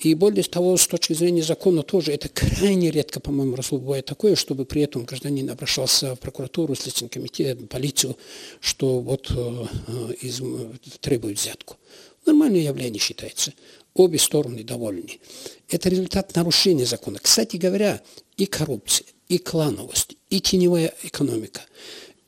И 0.00 0.14
более 0.14 0.44
того, 0.44 0.76
с 0.76 0.86
точки 0.86 1.12
зрения 1.12 1.42
закона 1.42 1.82
тоже 1.82 2.12
это 2.12 2.28
крайне 2.28 2.90
редко, 2.90 3.18
по-моему, 3.18 3.56
Расул, 3.56 3.80
бывает 3.80 4.06
такое, 4.06 4.36
чтобы 4.36 4.64
при 4.64 4.82
этом 4.82 5.04
гражданин 5.04 5.50
обращался 5.50 6.14
в 6.14 6.20
прокуратуру, 6.20 6.74
Следственный 6.74 7.10
комитет, 7.10 7.68
полицию, 7.68 8.16
что 8.60 9.00
вот 9.00 9.30
э, 9.30 9.66
э 9.88 10.12
из, 10.20 10.40
требует 11.00 11.38
взятку. 11.38 11.76
Нормальное 12.26 12.60
явление 12.60 13.00
считается. 13.00 13.52
Обе 13.94 14.18
стороны 14.18 14.62
довольны. 14.62 15.18
Это 15.68 15.88
результат 15.88 16.34
нарушения 16.36 16.86
закона. 16.86 17.18
Кстати 17.20 17.56
говоря, 17.56 18.00
и 18.36 18.46
коррупция, 18.46 19.06
и 19.28 19.38
клановость, 19.38 20.16
и 20.30 20.40
теневая 20.40 20.94
экономика– 21.02 21.62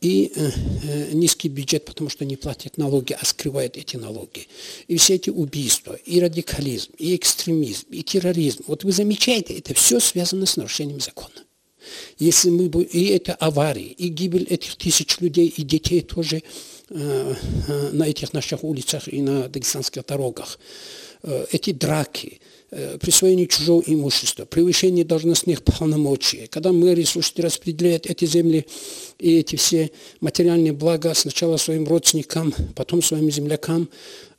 и 0.01 0.33
э, 0.35 0.51
э, 0.83 1.13
низкий 1.13 1.49
бюджет, 1.49 1.85
потому 1.85 2.09
что 2.09 2.25
не 2.25 2.37
платят 2.37 2.79
налоги, 2.79 3.17
а 3.19 3.25
скрывают 3.25 3.77
эти 3.77 3.97
налоги. 3.97 4.49
И 4.89 4.97
все 4.97 5.15
эти 5.15 5.31
убийства, 5.31 5.95
и 6.07 6.21
радикализм, 6.21 6.93
и 6.99 7.15
экстремизм, 7.17 7.87
и 7.91 8.03
терроризм. 8.03 8.65
Вот 8.67 8.85
вы 8.85 8.93
замечаете, 8.93 9.59
это 9.59 9.75
все 9.75 10.01
связано 10.01 10.47
с 10.47 10.57
нарушением 10.57 11.01
закона. 11.01 11.45
Если 12.19 12.51
мы 12.51 12.67
и 12.83 13.07
это 13.07 13.35
аварии, 13.35 13.95
и 13.97 14.09
гибель 14.09 14.45
этих 14.45 14.77
тысяч 14.77 15.19
людей, 15.21 15.49
и 15.49 15.63
детей 15.63 16.01
тоже 16.03 16.43
э, 16.89 17.35
на 17.93 18.05
этих 18.05 18.33
наших 18.33 18.65
улицах 18.65 19.09
и 19.09 19.21
на 19.21 19.49
дагестанских 19.49 20.07
дорогах, 20.07 20.59
эти 21.53 21.73
драки, 21.73 22.41
присвоение 23.01 23.47
чужого 23.47 23.83
имущества, 23.85 24.45
превышение 24.45 25.05
должностных 25.05 25.63
полномочий. 25.63 26.47
Когда 26.47 26.73
мэры, 26.73 27.05
слушайте, 27.05 27.43
распределяют 27.43 28.07
эти 28.07 28.25
земли 28.25 28.67
и 29.19 29.39
эти 29.39 29.57
все 29.57 29.91
материальные 30.21 30.73
блага 30.73 31.13
сначала 31.15 31.57
своим 31.57 31.89
родственникам, 31.89 32.55
потом 32.77 33.03
своим 33.03 33.31
землякам, 33.31 33.89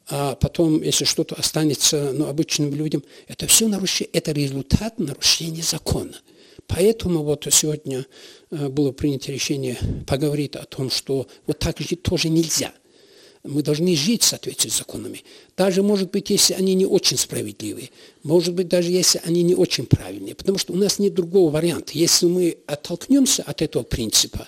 а 0.09 0.35
потом, 0.35 0.81
если 0.81 1.05
что-то 1.05 1.35
останется 1.35 2.11
ну, 2.13 2.27
обычным 2.27 2.73
людям, 2.73 3.03
это 3.27 3.47
все 3.47 3.67
нарушение, 3.67 4.09
это 4.13 4.31
результат 4.31 4.99
нарушения 4.99 5.63
закона. 5.63 6.15
Поэтому 6.67 7.23
вот 7.23 7.47
сегодня 7.51 8.05
э, 8.49 8.69
было 8.69 8.91
принято 8.91 9.31
решение 9.31 9.77
поговорить 10.07 10.55
о 10.55 10.65
том, 10.65 10.89
что 10.89 11.27
вот 11.47 11.59
так 11.59 11.79
жить 11.79 12.03
тоже 12.03 12.29
нельзя– 12.29 12.71
мы 13.43 13.63
должны 13.63 13.95
жить 13.95 14.21
в 14.21 14.25
соответствии 14.25 14.69
с 14.69 14.77
законами. 14.77 15.23
Даже, 15.57 15.81
может 15.81 16.11
быть, 16.11 16.29
если 16.29 16.53
они 16.53 16.75
не 16.75 16.85
очень 16.85 17.17
справедливые. 17.17 17.89
Может 18.23 18.53
быть, 18.53 18.67
даже 18.67 18.91
если 18.91 19.21
они 19.25 19.41
не 19.41 19.55
очень 19.55 19.85
правильные. 19.85 20.35
Потому 20.35 20.57
что 20.57 20.73
у 20.73 20.75
нас 20.75 20.99
нет 20.99 21.13
другого 21.15 21.51
варианта. 21.51 21.93
Если 21.93 22.27
мы 22.27 22.57
оттолкнемся 22.67 23.41
от 23.43 23.61
этого 23.61 23.83
принципа, 23.83 24.47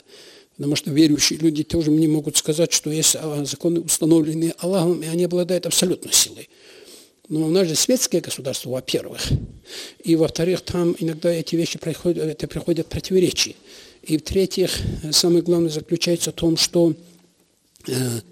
потому 0.56 0.76
что 0.76 0.92
верующие 0.92 1.40
люди 1.40 1.64
тоже 1.64 1.90
мне 1.90 2.08
могут 2.08 2.38
сказать, 2.38 2.72
что 2.72 2.92
есть 2.92 3.16
а, 3.20 3.44
законы, 3.46 3.80
установленные 3.80 4.54
Аллахом, 4.60 5.02
и 5.02 5.08
они 5.08 5.24
обладают 5.24 5.66
абсолютной 5.66 6.14
силой. 6.14 6.50
Но 7.30 7.48
у 7.48 7.50
нас 7.50 7.68
же 7.68 7.76
светское 7.76 8.22
государство, 8.22 8.70
во-первых. 8.70 9.22
И, 10.04 10.16
во-вторых, 10.16 10.62
там 10.62 10.96
иногда 11.00 11.32
эти 11.34 11.56
вещи 11.56 11.80
приходят, 11.80 12.24
это 12.24 12.48
приходят 12.48 12.88
противоречия. 12.88 13.56
И, 14.04 14.18
в-третьих, 14.18 14.78
самое 15.12 15.42
главное 15.42 15.70
заключается 15.70 16.32
в 16.32 16.36
том, 16.36 16.58
что 16.58 16.94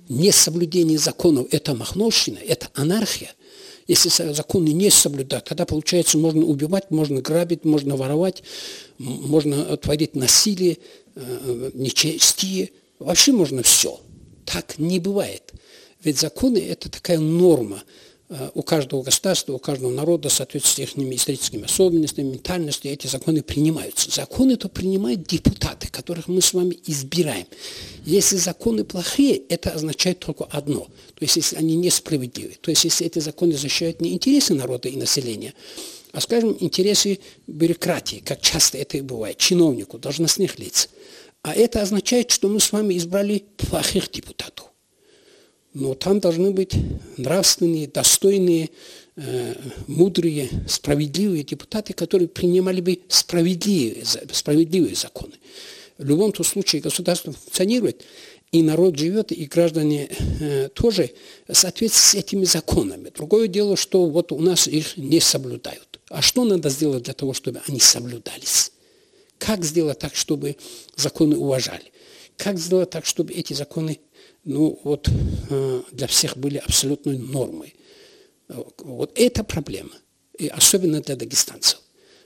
несоблюдение 0.10 0.98
законов– 0.98 1.48
это 1.52 1.74
махновщина, 1.74 2.38
это 2.38 2.70
анархия. 2.74 3.34
Если 3.88 4.10
законы 4.32 4.70
не 4.70 4.90
соблюдать, 4.90 5.46
тогда, 5.46 5.66
получается, 5.66 6.18
можно 6.18 6.46
убивать, 6.46 6.92
можно 6.92 7.22
грабить, 7.22 7.66
можно 7.66 7.96
воровать, 7.96 8.44
можно 8.98 9.76
творить 9.78 10.16
насилие, 10.16 10.78
э, 11.16 11.72
нечестие. 11.74 12.70
Вообще 13.00 13.32
можно 13.32 13.64
все. 13.64 14.00
Так 14.46 14.78
не 14.78 15.00
бывает. 15.00 15.52
Ведь 16.04 16.20
законы– 16.20 16.58
это 16.70 16.90
такая 16.90 17.20
норма– 17.20 17.84
Э, 17.94 18.11
у 18.54 18.64
каждого 18.64 19.04
государства, 19.04 19.54
у 19.54 19.60
каждого 19.60 19.92
народа 19.92 20.30
в 20.30 20.34
с 20.34 20.80
их 20.80 20.98
историческими 20.98 21.66
особенностями, 21.66 22.32
ментальностью 22.32 22.92
эти 22.92 23.08
законы 23.08 23.42
принимаются. 23.42 24.10
Законы 24.10 24.56
то 24.56 24.70
принимают 24.70 25.28
депутаты, 25.28 25.90
которых 25.90 26.30
мы 26.30 26.42
с 26.42 26.54
вами 26.54 26.78
избираем. 26.86 27.46
Если 28.06 28.38
законы 28.38 28.86
плохие, 28.86 29.36
это 29.36 29.72
означает 29.72 30.20
только 30.20 30.46
одно. 30.46 30.86
То 31.16 31.24
есть, 31.26 31.36
если 31.36 31.58
они 31.58 31.76
несправедливы. 31.76 32.58
То 32.62 32.72
есть, 32.72 32.86
если 32.86 33.06
эти 33.06 33.20
законы 33.20 33.54
защищают 33.54 34.00
не 34.00 34.14
интересы 34.14 34.54
народа 34.54 34.88
и 34.88 34.96
населения, 34.96 35.54
а, 36.14 36.22
скажем, 36.22 36.56
интересы 36.60 37.20
бюрократии, 37.48 38.24
как 38.26 38.42
часто 38.42 38.78
это 38.78 38.98
и 38.98 39.02
бывает, 39.02 39.38
чиновнику, 39.38 39.98
должностных 39.98 40.58
лиц. 40.58 40.90
А 41.42 41.54
это 41.54 41.82
означает, 41.82 42.32
что 42.32 42.48
мы 42.48 42.60
с 42.60 42.72
вами 42.72 42.98
избрали 42.98 43.44
плохих 43.58 44.10
депутатов. 44.10 44.71
Но 45.74 45.94
там 45.94 46.20
должны 46.20 46.52
быть 46.52 46.74
нравственные, 47.18 47.88
достойные, 47.88 48.70
э, 49.16 49.56
мудрые, 49.88 50.50
справедливые 50.68 51.44
депутаты, 51.44 51.94
которые 51.94 52.28
принимали 52.28 52.82
бы 52.82 53.00
справедливые, 53.08 54.04
справедливые 54.32 54.96
законы. 54.96 55.34
В 55.98 56.06
любом 56.06 56.32
то 56.32 56.44
случае 56.44 56.82
государство 56.82 57.32
функционирует, 57.32 58.04
и 58.52 58.64
народ 58.64 58.98
живет, 58.98 59.32
и 59.32 59.46
граждане 59.46 60.10
э, 60.40 60.70
тоже 60.74 61.12
в 61.48 61.54
соответствии 61.54 62.02
с 62.02 62.16
этими 62.16 62.44
законами. 62.44 63.10
Другое 63.10 63.48
дело, 63.48 63.78
что 63.78 64.06
вот 64.08 64.34
у 64.34 64.40
нас 64.40 64.68
их 64.68 64.98
не 64.98 65.22
соблюдают. 65.22 66.00
А 66.10 66.22
что 66.22 66.44
надо 66.44 66.70
сделать 66.70 67.04
для 67.04 67.14
того, 67.14 67.34
чтобы 67.34 67.62
они 67.68 67.80
соблюдались? 67.80 68.74
Как 69.38 69.64
сделать 69.64 70.00
так, 70.00 70.16
чтобы 70.16 70.58
законы 70.98 71.38
уважали? 71.38 71.94
Как 72.36 72.60
сделать 72.60 72.90
так, 72.90 73.06
чтобы 73.06 73.32
эти 73.34 73.54
законы 73.54 74.00
ну 74.44 74.80
вот 74.84 75.10
э, 75.50 75.82
для 75.92 76.08
всех 76.08 76.38
были 76.38 76.58
абсолютной 76.58 77.18
нормой. 77.18 77.76
Вот 78.80 79.12
это 79.16 79.44
проблема, 79.44 79.92
и 80.38 80.48
особенно 80.48 81.02
для 81.02 81.16
дагестанцев. 81.16 81.80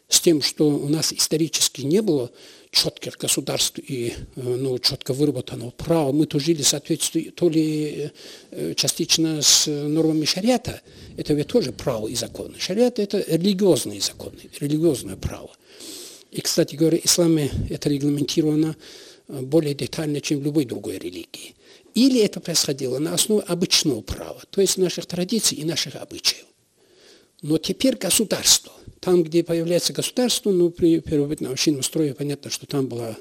С 0.07 0.21
тем, 0.21 0.41
что 0.41 0.69
у 0.69 0.87
нас 0.87 1.11
исторически 1.13 1.81
не 1.81 2.01
было 2.01 2.31
четких 2.71 3.17
государств 3.17 3.79
и 3.79 4.13
э, 4.35 4.41
ну, 4.41 4.77
четко 4.79 5.13
выработанного 5.13 5.71
права, 5.71 6.11
мы 6.11 6.25
то 6.25 6.39
жили 6.39 6.61
в 6.61 6.67
соответствии 6.67 7.31
то 7.31 7.49
ли 7.49 8.11
э, 8.51 8.73
частично 8.75 9.41
с 9.41 9.67
нормами 9.67 10.25
шариата, 10.25 10.81
это 11.17 11.33
ведь 11.33 11.47
тоже 11.47 11.71
право 11.71 12.07
и 12.07 12.15
законы. 12.15 12.59
Шариат– 12.59 12.99
это 12.99 13.23
религиозные 13.27 14.01
законы, 14.01 14.39
религиозное 14.59 15.15
право. 15.15 15.49
И, 16.31 16.41
кстати 16.41 16.75
говоря, 16.75 16.99
исламе 17.01 17.49
это 17.69 17.89
регламентировано 17.89 18.75
более 19.27 19.73
детально, 19.73 20.21
чем 20.21 20.39
в 20.39 20.43
любой 20.43 20.65
другой 20.65 20.97
религии. 20.97 21.55
Или 21.93 22.21
это 22.21 22.39
происходило 22.39 22.99
на 22.99 23.13
основе 23.13 23.43
обычного 23.43 24.01
права, 24.01 24.41
то 24.49 24.61
есть 24.61 24.77
наших 24.77 25.05
традиций 25.05 25.57
и 25.57 25.63
наших 25.63 25.95
обычаев. 25.95 26.45
Но 27.41 27.57
теперь 27.57 27.95
государство. 27.95 28.73
Там, 28.99 29.23
где 29.23 29.43
появляется 29.43 29.93
государство, 29.93 30.51
ну, 30.51 30.71
при 30.71 30.99
первобытном 30.99 31.51
общинном 31.51 31.83
строе 31.83 32.13
понятно, 32.13 32.49
что 32.49 32.65
там 32.65 32.87
была 32.87 33.15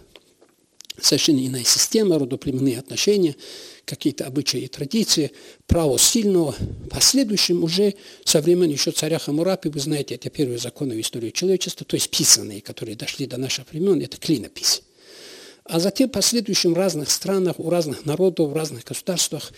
совершенно 1.01 1.45
иная 1.45 1.65
система, 1.65 2.19
родоплеменные 2.19 2.79
отношения, 2.79 3.37
какие-то 3.85 4.27
обычаи 4.27 4.63
и 4.63 4.69
традиции, 4.69 5.33
право 5.67 5.99
сильного. 5.99 6.55
Последующим 6.91 7.63
уже 7.65 7.95
со 8.25 8.41
времен 8.41 8.71
еще 8.71 8.93
царя 8.93 9.19
Хамурапи, 9.19 9.69
вы 9.69 9.81
знаете, 9.81 10.15
это 10.15 10.31
первые 10.31 10.59
законы 10.59 10.95
в 10.95 11.01
истории 11.01 11.31
человечества, 11.31 11.85
то 11.85 11.97
есть 11.97 12.11
писанные, 12.11 12.61
которые 12.61 12.97
дошли 12.97 13.27
до 13.27 13.37
наших 13.37 13.71
времен, 13.71 14.01
это 14.01 14.17
клинопись. 14.17 14.83
А 15.65 15.81
затем 15.81 16.11
в 16.11 16.13
последующем 16.13 16.75
в 16.75 16.77
разных 16.77 17.11
странах, 17.11 17.59
у 17.59 17.71
разных 17.71 18.05
народов, 18.05 18.51
в 18.51 18.55
разных 18.55 18.85
государствах 18.85 19.51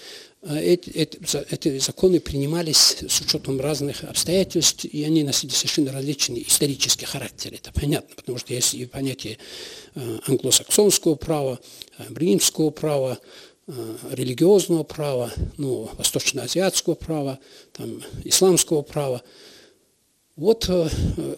э, 0.43 0.57
эти, 0.61 0.91
эти, 0.91 1.79
законы 1.81 2.21
принимались 2.21 2.99
с 3.09 3.21
учетом 3.21 3.61
разных 3.61 4.05
обстоятельств, 4.05 4.85
и 4.85 5.03
они 5.03 5.25
носили 5.25 5.51
совершенно 5.51 5.91
различный 5.91 6.45
исторический 6.47 7.07
характер. 7.07 7.55
Это 7.55 7.73
понятно, 7.73 8.15
потому 8.15 8.39
что 8.39 8.55
есть 8.55 8.75
и 8.75 8.87
понятие 8.87 9.39
э, 9.97 10.19
англосаксонского 10.29 11.17
права, 11.17 11.59
э, 11.99 12.05
римского 12.15 12.71
права, 12.71 13.19
религиозного 14.13 14.85
права, 14.85 15.33
ну, 15.57 15.91
восточноазиатского 15.99 16.95
права, 16.95 17.41
там, 17.73 18.01
исламского 18.23 18.83
права. 18.83 19.23
Вот 20.37 20.67
э, 20.69 20.89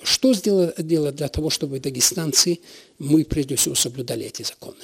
что 0.02 0.34
сделать, 0.34 0.74
делать 0.84 1.14
для 1.14 1.28
того, 1.28 1.50
чтобы 1.50 1.78
дагестанцы, 1.78 2.58
мы 2.98 3.24
прежде 3.24 3.54
всего 3.54 3.76
соблюдали 3.76 4.26
эти 4.26 4.42
законы? 4.42 4.76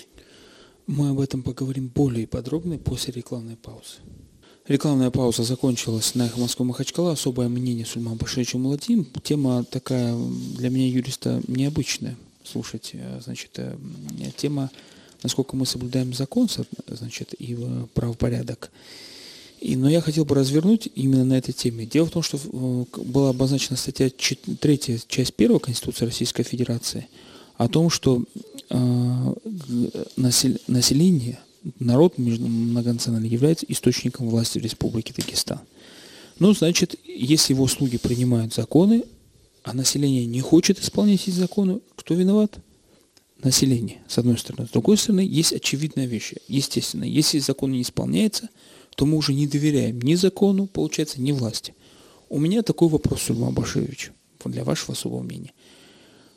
Мы 0.87 1.11
об 1.11 1.21
этом 1.21 1.43
поговорим 1.43 1.89
более 1.89 2.29
подробно 2.29 2.79
после 2.79 3.13
рекламной 3.13 3.57
паузы. 3.57 3.99
Рекламная 4.69 5.11
пауза 5.11 5.43
закончилась 5.43 6.15
на 6.15 6.27
«Эхо 6.27 6.39
Москвы 6.39 6.65
Махачкала». 6.65 7.13
Особое 7.13 7.49
мнение 7.49 7.85
Сульман 7.85 8.17
Башевича 8.17 8.57
Муладим. 8.57 9.05
Тема 9.25 9.65
такая 9.65 10.17
для 10.57 10.71
меня, 10.71 10.89
юриста, 10.89 11.43
необычная. 11.49 12.17
Слушайте, 12.45 13.01
э, 13.03 13.21
значит, 13.21 13.51
э, 13.57 13.77
тема, 14.37 14.71
насколько 15.25 15.57
мы 15.57 15.67
соблюдаем 15.67 16.15
закон, 16.15 16.49
значит, 16.87 17.35
и 17.35 17.59
правопорядок. 17.95 18.71
И, 19.61 19.77
но 19.77 19.89
я 19.89 20.01
хотел 20.01 20.25
бы 20.25 20.35
развернуть 20.35 20.89
именно 20.95 21.25
на 21.25 21.39
этой 21.39 21.53
теме. 21.53 21.87
Дело 21.87 22.07
в 22.07 22.11
том, 22.11 22.23
что 22.23 22.39
э, 22.39 22.85
была 23.03 23.31
обозначена 23.31 23.77
статья 23.77 24.11
3, 24.11 24.81
часть 25.09 25.33
1 25.37 25.59
Конституции 25.59 26.05
Российской 26.05 26.43
Федерации 26.43 27.09
о 27.57 27.69
том, 27.69 27.89
что 27.89 28.25
э, 28.69 29.35
население, 30.17 31.39
народ 31.79 32.19
многонациональный 32.19 33.29
является 33.29 33.65
источником 33.69 34.29
власти 34.29 34.59
в 34.59 34.63
Республике 34.63 35.15
Дагестан. 35.17 35.61
Ну, 36.39 36.53
значит, 36.53 36.97
если 37.05 37.55
его 37.55 37.67
слуги 37.69 37.97
принимают 37.97 38.53
законы, 38.53 39.05
а 39.63 39.73
население 39.73 40.27
не 40.27 40.41
хочет 40.41 40.79
исполнять 40.81 41.23
эти 41.23 41.31
законы, 41.31 41.81
кто 41.97 42.15
виноват? 42.15 42.59
Население, 43.43 44.03
с 44.09 44.19
одной 44.19 44.37
стороны. 44.37 44.69
С 44.69 44.73
другой 44.73 44.99
стороны, 44.99 45.21
есть 45.21 45.53
очевидная 45.53 46.07
вещь. 46.07 46.35
Естественно, 46.49 47.05
если 47.05 47.39
закон 47.39 47.73
не 47.73 47.81
исполняется– 47.81 48.51
то 48.95 49.07
мы 49.07 49.17
уже 49.17 49.35
не 49.35 49.47
доверяем 49.47 50.01
ни 50.01 50.15
закону, 50.15 50.67
получается, 50.67 51.21
ни 51.21 51.33
власти. 51.33 51.75
У 52.29 52.39
меня 52.39 52.63
такой 52.63 52.89
вопрос, 52.89 53.23
Сульман 53.23 53.55
Башевич, 53.55 54.13
для 54.45 54.65
вашего 54.65 54.93
особого 54.93 55.23
мнения. 55.23 55.53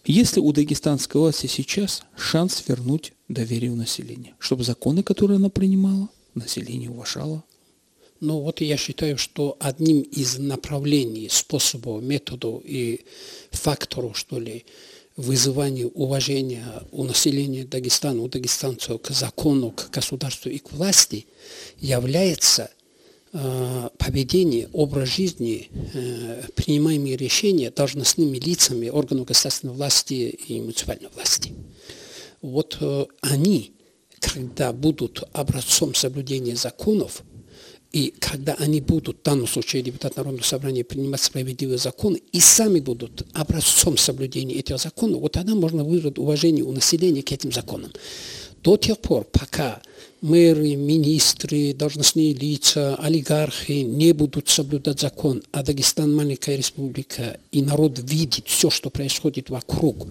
Есть 0.06 0.38
ли 0.38 0.42
у 0.42 0.54
дагестанской 0.54 1.20
власти 1.20 1.48
сейчас 1.48 2.04
шанс 2.16 2.64
вернуть 2.68 3.14
доверие 3.28 3.72
у 3.72 3.76
населения, 3.76 4.36
чтобы 4.40 4.64
законы, 4.64 5.04
которые 5.04 5.36
она 5.36 5.50
принимала, 5.50 6.08
население 6.34 6.90
уважало? 6.90 7.44
Ну 8.20 8.40
вот 8.40 8.62
я 8.62 8.78
считаю, 8.78 9.18
что 9.18 9.58
одним 9.60 10.02
из 10.02 10.38
направлений, 10.40 11.30
способов, 11.30 12.02
методов 12.02 12.62
и 12.64 13.06
факторов, 13.52 14.18
что 14.18 14.40
ли, 14.40 14.66
вызывания 15.18 15.88
уважения 15.88 16.84
у 16.92 17.04
населения 17.04 17.66
Дагестана, 17.66 18.22
у 18.22 18.30
дагестанцев 18.30 19.02
к 19.02 19.10
закону, 19.10 19.72
к 19.72 19.90
государству 19.90 20.50
и 20.50 20.60
к 20.60 20.72
власти 20.72 21.26
является 21.80 22.70
э, 23.34 23.90
поведение, 23.98 24.70
образ 24.74 25.10
жизни, 25.10 25.70
э, 25.94 26.44
принимаемые 26.54 27.18
решения 27.18 27.72
должностными 27.72 28.38
лицами 28.38 28.90
органов 28.90 29.26
государственной 29.26 29.74
власти 29.74 30.14
и 30.14 30.62
муниципальной 30.62 31.10
власти. 31.16 31.54
Вот 32.44 32.78
э, 32.80 33.06
они, 33.22 33.72
когда 34.20 34.72
будут 34.72 35.24
образцом 35.34 35.96
соблюдения 35.96 36.56
законов, 36.56 37.24
и 37.92 38.14
когда 38.20 38.54
они 38.56 38.82
будут, 38.82 39.20
в 39.20 39.24
данном 39.24 39.48
случае 39.48 39.82
депутат 39.82 40.18
Народного 40.18 40.44
собрания, 40.44 40.84
принимать 40.84 41.22
справедливые 41.22 41.78
законы, 41.78 42.22
и 42.32 42.40
сами 42.40 42.80
будут 42.80 43.26
образцом 43.34 43.98
соблюдения 43.98 44.56
этих 44.56 44.78
законов, 44.78 45.22
вот 45.22 45.32
тогда 45.32 45.56
можно 45.56 45.84
вызвать 45.84 46.18
уважение 46.18 46.64
у 46.64 46.72
населения 46.72 47.24
к 47.24 47.32
этим 47.32 47.52
законам. 47.52 47.92
До 48.64 48.76
тех 48.76 48.98
пор, 49.00 49.24
пока 49.24 49.82
мэры, 50.22 50.76
министры, 50.76 51.74
должностные 51.74 52.34
лица, 52.34 52.96
олигархи 52.96 53.84
не 53.84 54.14
будут 54.14 54.50
соблюдать 54.50 55.00
закон, 55.00 55.44
а 55.52 55.64
Дагестан 55.64 56.14
маленькая 56.14 56.58
республика, 56.58 57.40
и 57.52 57.62
народ 57.62 58.00
видит 58.00 58.48
все, 58.48 58.70
что 58.70 58.90
происходит 58.90 59.50
вокруг, 59.50 60.08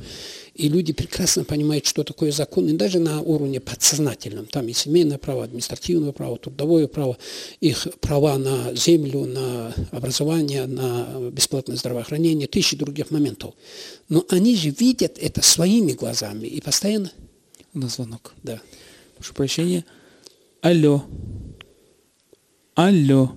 и 0.56 0.68
люди 0.68 0.92
прекрасно 0.92 1.44
понимают, 1.44 1.86
что 1.86 2.02
такое 2.02 2.32
закон, 2.32 2.68
и 2.68 2.72
даже 2.72 2.98
на 2.98 3.20
уровне 3.20 3.60
подсознательном. 3.60 4.46
Там 4.46 4.66
и 4.68 4.72
семейное 4.72 5.18
право, 5.18 5.44
административное 5.44 6.12
право, 6.12 6.38
трудовое 6.38 6.86
право, 6.86 7.18
их 7.60 7.86
права 8.00 8.38
на 8.38 8.74
землю, 8.74 9.26
на 9.26 9.74
образование, 9.92 10.66
на 10.66 11.30
бесплатное 11.30 11.76
здравоохранение, 11.76 12.48
тысячи 12.48 12.76
других 12.76 13.10
моментов. 13.10 13.54
Но 14.08 14.24
они 14.30 14.56
же 14.56 14.70
видят 14.70 15.18
это 15.18 15.42
своими 15.42 15.92
глазами 15.92 16.46
и 16.46 16.60
постоянно... 16.60 17.10
На 17.74 17.88
звонок. 17.88 18.32
Да. 18.42 18.58
Прошу 19.16 19.34
прощения. 19.34 19.84
Алло. 20.62 21.04
Алло. 22.74 23.32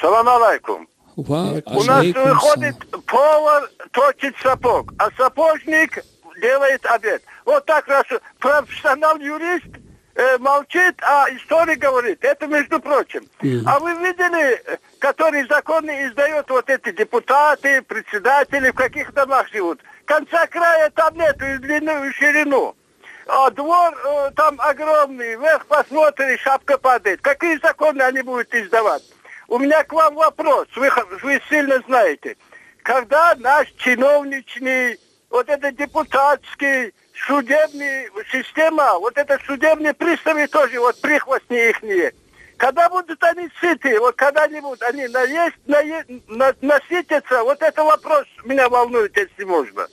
Салам 0.00 0.28
алейкум. 0.28 0.88
Ва, 1.14 1.62
У 1.66 1.82
нас 1.84 2.04
выходит 2.06 2.76
повар 3.06 3.70
точит 3.92 4.34
сапог, 4.42 4.92
а 4.98 5.10
сапожник 5.16 6.04
делает 6.40 6.84
обед. 6.86 7.22
Вот 7.44 7.64
так 7.66 7.86
раз 7.88 8.04
профессионал 8.38 9.18
юрист 9.18 9.66
э, 10.14 10.38
молчит, 10.38 10.94
а 11.02 11.26
история 11.30 11.76
говорит. 11.76 12.24
Это 12.24 12.46
между 12.46 12.80
прочим. 12.80 13.26
Mm-hmm. 13.40 13.62
А 13.66 13.78
вы 13.78 13.94
видели, 13.94 14.62
которые 14.98 15.46
законы 15.46 16.06
издают 16.06 16.48
вот 16.50 16.68
эти 16.68 16.92
депутаты, 16.92 17.82
председатели, 17.82 18.70
в 18.70 18.74
каких 18.74 19.12
домах 19.12 19.48
живут? 19.52 19.80
Конца 20.04 20.46
края 20.46 20.90
там 20.90 21.16
нету, 21.16 21.44
и 21.44 21.58
длину, 21.58 22.04
и 22.04 22.12
ширину. 22.12 22.76
А 23.26 23.50
двор 23.50 23.94
э, 23.94 24.30
там 24.36 24.60
огромный, 24.60 25.36
вверх 25.36 25.66
посмотришь, 25.66 26.40
шапка 26.40 26.76
падает. 26.78 27.20
Какие 27.20 27.58
законы 27.58 28.02
они 28.02 28.22
будут 28.22 28.52
издавать? 28.54 29.02
У 29.48 29.58
меня 29.58 29.84
к 29.84 29.92
вам 29.92 30.14
вопрос, 30.14 30.66
вы, 30.76 30.90
вы 31.22 31.40
сильно 31.48 31.78
знаете. 31.86 32.36
Когда 32.82 33.34
наш 33.38 33.68
чиновничный 33.76 34.98
вот 35.32 35.48
это 35.48 35.72
депутатский, 35.72 36.92
судебный 37.26 38.08
система, 38.30 38.98
вот 39.00 39.16
это 39.16 39.38
судебные 39.46 39.94
приставы 39.94 40.46
тоже, 40.46 40.78
вот 40.78 41.00
прихвостни 41.00 41.70
ихние. 41.70 42.12
Когда 42.58 42.88
будут 42.88 43.20
они 43.24 43.48
сыты, 43.60 43.98
вот 43.98 44.14
когда-нибудь 44.14 44.80
они 44.82 45.08
наесть, 45.08 45.56
наесть, 45.66 46.08
на, 46.28 46.54
насытятся, 46.60 47.42
вот 47.42 47.60
это 47.60 47.82
вопрос 47.82 48.24
меня 48.44 48.68
волнует, 48.68 49.16
если 49.16 49.44
можно. 49.44 49.88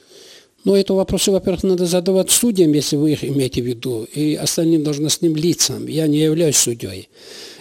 Ну, 0.65 0.75
это 0.75 0.93
вопросы, 0.93 1.31
во-первых, 1.31 1.63
надо 1.63 1.85
задавать 1.85 2.29
судьям, 2.29 2.73
если 2.73 2.97
вы 2.97 3.13
их 3.13 3.23
имеете 3.23 3.61
в 3.61 3.65
виду, 3.65 4.03
и 4.03 4.35
остальным 4.35 4.83
должностным 4.83 5.35
лицам. 5.35 5.87
Я 5.87 6.05
не 6.07 6.17
являюсь 6.19 6.57
судьей. 6.57 7.09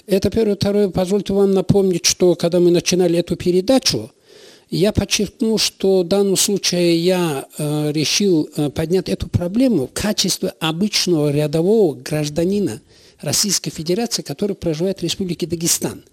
Это 0.06 0.30
первое. 0.30 0.56
Второе, 0.56 0.88
позвольте 0.88 1.32
вам 1.32 1.52
напомнить, 1.52 2.04
что 2.04 2.34
когда 2.34 2.58
мы 2.58 2.72
начинали 2.72 3.18
эту 3.18 3.36
передачу, 3.36 4.10
я 4.70 4.92
подчеркнул, 4.92 5.58
что 5.58 6.00
в 6.02 6.08
данном 6.08 6.36
случае 6.36 6.98
я 6.98 7.46
э, 7.56 7.92
решил 7.92 8.48
э, 8.56 8.70
поднять 8.70 9.08
эту 9.08 9.28
проблему 9.28 9.86
в 9.86 9.92
качестве 9.92 10.52
обычного 10.60 11.30
рядового 11.30 11.94
гражданина 11.94 12.80
Российской 13.20 13.70
Федерации, 13.70 14.22
который 14.22 14.54
проживает 14.54 15.00
в 15.00 15.02
Республике 15.02 15.46
Дагестан 15.46 16.04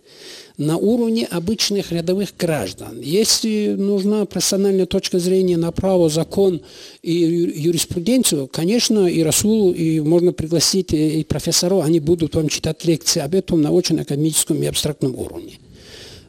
на 0.57 0.77
уровне 0.77 1.27
обычных 1.29 1.91
рядовых 1.91 2.29
граждан. 2.37 2.99
Если 3.01 3.75
нужна 3.77 4.25
профессиональная 4.25 4.85
точка 4.85 5.19
зрения 5.19 5.57
на 5.57 5.71
право, 5.71 6.09
закон 6.09 6.61
и 7.03 7.13
юриспруденцию, 7.13 8.47
конечно, 8.47 9.05
и 9.05 9.21
Расул, 9.21 9.73
и 9.73 9.99
можно 9.99 10.31
пригласить 10.31 10.93
и 10.93 11.23
профессоров, 11.25 11.83
они 11.83 11.99
будут 11.99 12.35
вам 12.35 12.47
читать 12.47 12.85
лекции 12.85 13.19
об 13.19 13.35
этом 13.35 13.61
на 13.61 13.71
очень 13.71 13.99
академическом 13.99 14.63
и 14.63 14.65
абстрактном 14.65 15.15
уровне. 15.15 15.59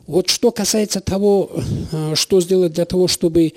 Вот 0.07 0.31
что 0.31 0.53
касается 0.53 1.01
того, 1.01 1.51
э, 1.93 2.15
что 2.15 2.41
сделать 2.41 2.73
для 2.73 2.85
того, 2.85 3.09
чтобы 3.09 3.53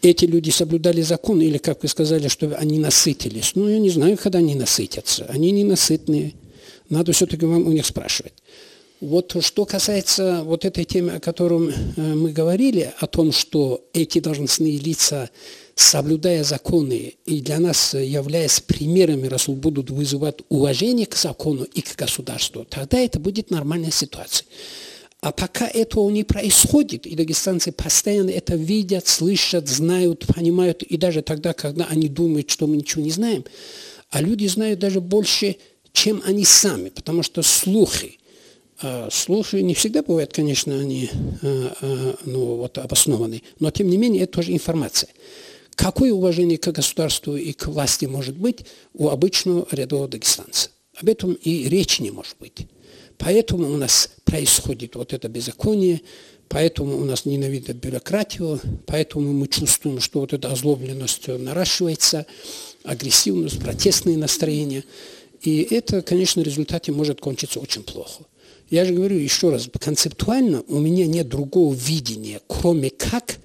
эти 0.00 0.26
люди 0.26 0.50
соблюдали 0.50 1.02
закон, 1.02 1.40
или, 1.40 1.58
как 1.58 1.82
вы 1.82 1.88
сказали, 1.88 2.28
чтобы 2.28 2.54
они 2.54 2.78
насытились. 2.78 3.52
Ну, 3.56 3.68
я 3.68 3.78
не 3.78 3.90
знаю, 3.90 4.16
когда 4.16 4.38
они 4.38 4.54
насытятся. 4.54 5.26
Они 5.28 5.50
ненасытные. 5.50 6.34
Надо 6.88 7.12
все-таки 7.12 7.44
вам 7.46 7.66
у 7.66 7.72
них 7.72 7.84
спрашивать. 7.84 8.32
Вот 9.00 9.36
что 9.40 9.64
касается 9.64 10.42
вот 10.44 10.64
этой 10.64 10.84
темы, 10.84 11.12
о 11.12 11.20
котором 11.20 11.68
э, 11.68 11.72
мы 11.96 12.30
говорили, 12.30 12.92
о 12.98 13.06
том, 13.08 13.32
что 13.32 13.84
эти 13.92 14.20
должностные 14.20 14.78
лица, 14.78 15.30
соблюдая 15.74 16.44
законы 16.44 17.14
и 17.24 17.40
для 17.40 17.58
нас 17.58 17.94
являясь 17.94 18.60
примерами, 18.60 19.26
Расул, 19.26 19.56
будут 19.56 19.90
вызывать 19.90 20.38
уважение 20.48 21.06
к 21.06 21.16
закону 21.16 21.64
и 21.64 21.80
к 21.80 21.96
государству, 21.96 22.64
тогда 22.68 22.98
это 22.98 23.20
будет 23.20 23.50
нормальная 23.50 23.92
ситуация. 23.92 24.46
А 25.20 25.32
пока 25.32 25.66
этого 25.66 26.08
не 26.10 26.22
происходит, 26.22 27.04
и 27.06 27.16
дагестанцы 27.16 27.72
постоянно 27.72 28.30
это 28.30 28.54
видят, 28.54 29.08
слышат, 29.08 29.68
знают, 29.68 30.26
понимают, 30.28 30.84
и 30.84 30.96
даже 30.96 31.22
тогда, 31.22 31.54
когда 31.54 31.86
они 31.86 32.08
думают, 32.08 32.50
что 32.50 32.66
мы 32.68 32.76
ничего 32.76 33.02
не 33.02 33.10
знаем, 33.10 33.44
А 34.10 34.22
люди 34.22 34.46
знают 34.46 34.78
даже 34.78 35.00
больше, 35.00 35.56
чем 35.92 36.22
они 36.24 36.44
сами, 36.44 36.88
потому 36.88 37.22
что 37.22 37.42
слухи, 37.42 38.18
а, 38.80 39.08
слухи 39.10 39.56
не 39.56 39.74
всегда 39.74 40.02
бывают, 40.02 40.32
конечно, 40.32 40.78
они 40.78 41.10
а, 41.42 41.74
а, 41.80 42.16
ну, 42.24 42.56
вот, 42.56 42.78
обоснованы, 42.78 43.42
но 43.58 43.70
тем 43.70 43.88
не 43.90 43.98
менее 43.98 44.22
это 44.22 44.34
тоже 44.34 44.52
информация. 44.52 45.10
Какое 45.74 46.12
уважение 46.12 46.58
к 46.58 46.72
государству 46.72 47.36
и 47.36 47.52
к 47.52 47.66
власти 47.66 48.06
может 48.06 48.36
быть 48.36 48.64
у 48.94 49.08
обычного 49.08 49.66
рядового 49.72 50.08
дагестанца? 50.08 50.70
Об 51.00 51.08
этом 51.08 51.34
и 51.34 51.68
речи 51.68 52.02
не 52.02 52.10
может 52.10 52.36
быть. 52.40 52.66
Поэтому 53.18 53.70
у 53.70 53.76
нас 53.76 54.10
происходит 54.24 54.94
вот 54.94 55.12
это 55.12 55.28
беззаконие, 55.28 56.00
поэтому 56.48 56.96
у 56.96 57.04
нас 57.04 57.24
ненавидят 57.24 57.76
бюрократию, 57.76 58.60
поэтому 58.86 59.32
мы 59.32 59.48
чувствуем, 59.48 60.00
что 60.00 60.20
вот 60.20 60.32
эта 60.32 60.50
озлобленность 60.50 61.26
наращивается, 61.28 62.26
агрессивность, 62.84 63.58
протестные 63.60 64.16
настроения. 64.16 64.84
И 65.42 65.60
это, 65.70 66.00
конечно, 66.02 66.42
в 66.42 66.46
результате 66.46 66.92
может 66.92 67.20
кончиться 67.20 67.60
очень 67.60 67.82
плохо. 67.82 68.24
Я 68.70 68.84
же 68.84 68.92
говорю 68.92 69.16
еще 69.18 69.50
раз, 69.50 69.68
концептуально 69.80 70.62
у 70.68 70.78
меня 70.78 71.06
нет 71.06 71.28
другого 71.28 71.74
видения, 71.74 72.40
кроме 72.46 72.90
как, 72.90 73.38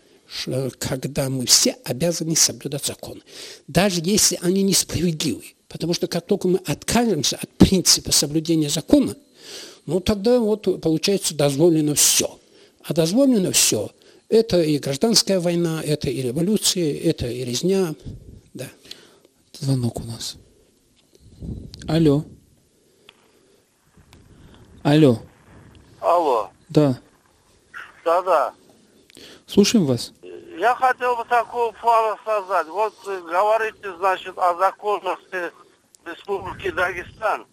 когда 0.80 1.30
мы 1.30 1.46
все 1.46 1.78
обязаны 1.84 2.36
соблюдать 2.36 2.86
закон. 2.86 3.24
Даже 3.68 4.02
если 4.04 4.38
они 4.42 4.64
несправедливы. 4.64 5.44
Потому 5.68 5.94
что 5.94 6.08
как 6.08 6.26
только 6.28 6.48
мы 6.48 6.60
откажемся 6.66 7.38
от 7.42 7.50
принципа 7.52 8.12
соблюдения 8.12 8.70
закона, 8.70 9.16
ну 9.86 10.00
тогда 10.00 10.40
вот 10.40 10.82
получается 10.82 11.36
дозволено 11.36 11.96
все. 11.96 12.40
А 12.84 12.94
дозволено 12.94 13.52
все. 13.52 13.92
Это 14.30 14.62
и 14.62 14.80
гражданская 14.80 15.40
война, 15.40 15.82
это 15.84 16.10
и 16.10 16.22
революция, 16.22 16.98
это 17.00 17.28
и 17.28 17.44
резня. 17.46 17.94
Да. 18.54 18.68
Звонок 19.54 20.00
у 20.00 20.04
нас. 20.04 20.38
Алло. 21.88 22.24
Алло. 24.84 25.20
Алло. 26.02 26.50
Да. 26.70 27.00
Да-да. 28.04 28.54
Слушаем 29.46 29.86
вас. 29.86 30.12
Я 30.58 30.76
хотел 30.76 31.16
бы 31.16 31.26
такого 31.26 31.72
плана 31.74 32.18
сказать. 32.22 32.68
Вот 32.68 32.94
э, 33.08 33.22
говорите, 33.22 33.96
значит, 33.98 34.38
о 34.38 34.56
законности 34.56 35.52
Республики 36.06 36.72
Дагестан. 36.72 37.46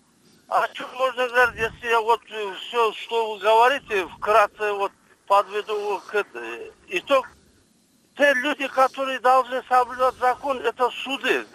А 0.50 0.66
что 0.74 0.84
можно 0.98 1.28
говорить, 1.28 1.60
если 1.60 1.86
я 1.86 2.00
вот 2.00 2.20
э, 2.28 2.54
все, 2.54 2.92
что 2.94 3.34
вы 3.34 3.38
говорите, 3.38 4.04
вкратце 4.08 4.72
вот 4.72 4.90
подведу 5.28 6.02
к. 6.08 6.26
Итог, 6.88 7.28
те 8.16 8.34
люди, 8.34 8.66
которые 8.66 9.20
должны 9.20 9.62
соблюдать 9.68 10.16
закон, 10.16 10.58
это 10.58 10.90
суды. 11.04 11.46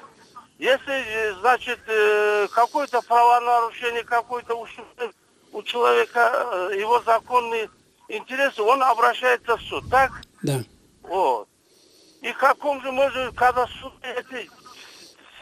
Если, 0.57 0.93
э, 0.93 1.33
значит, 1.41 1.79
какое-то 2.53 3.01
правонарушение, 3.01 4.05
какой-то 4.05 4.55
ущерб 4.55 4.87
у 5.51 5.61
человека 5.63 6.69
э, 6.71 6.79
его 6.79 7.01
законные 7.01 7.69
интересы, 8.07 8.61
он 8.61 8.81
обращается 8.81 9.57
в 9.57 9.61
суд, 9.63 9.83
так? 9.91 10.11
Да. 10.41 10.63
Вот. 11.01 11.49
И 12.21 12.31
каком 12.31 12.81
же 12.81 12.93
может, 12.93 13.35
когда 13.35 13.67
суды, 13.67 14.07
эти, 14.07 14.49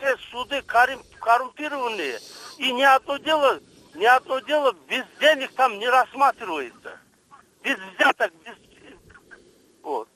все 0.03 0.17
суды 0.31 0.61
коррумпированные, 0.63 2.19
и 2.57 2.71
ни 2.73 2.83
одно 2.83 3.17
дело, 3.17 3.59
ни 3.95 4.05
одно 4.05 4.39
дело 4.39 4.73
без 4.87 5.03
денег 5.19 5.53
там 5.55 5.79
не 5.79 5.87
рассматривается. 5.87 6.99
Без 7.61 7.77
взяток, 7.77 8.33
без... 8.43 8.55
Вот. 9.81 10.09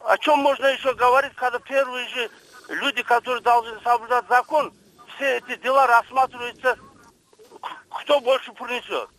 О 0.00 0.16
чем 0.18 0.38
можно 0.38 0.66
еще 0.66 0.94
говорить, 0.94 1.34
когда 1.34 1.58
первые 1.58 2.08
же 2.08 2.30
люди, 2.68 3.02
которые 3.02 3.42
должны 3.42 3.80
соблюдать 3.82 4.26
закон, 4.28 4.72
все 5.16 5.38
эти 5.38 5.56
дела 5.56 5.86
рассматриваются, 5.88 6.78
кто 7.90 8.20
больше 8.20 8.52
принесет. 8.52 9.10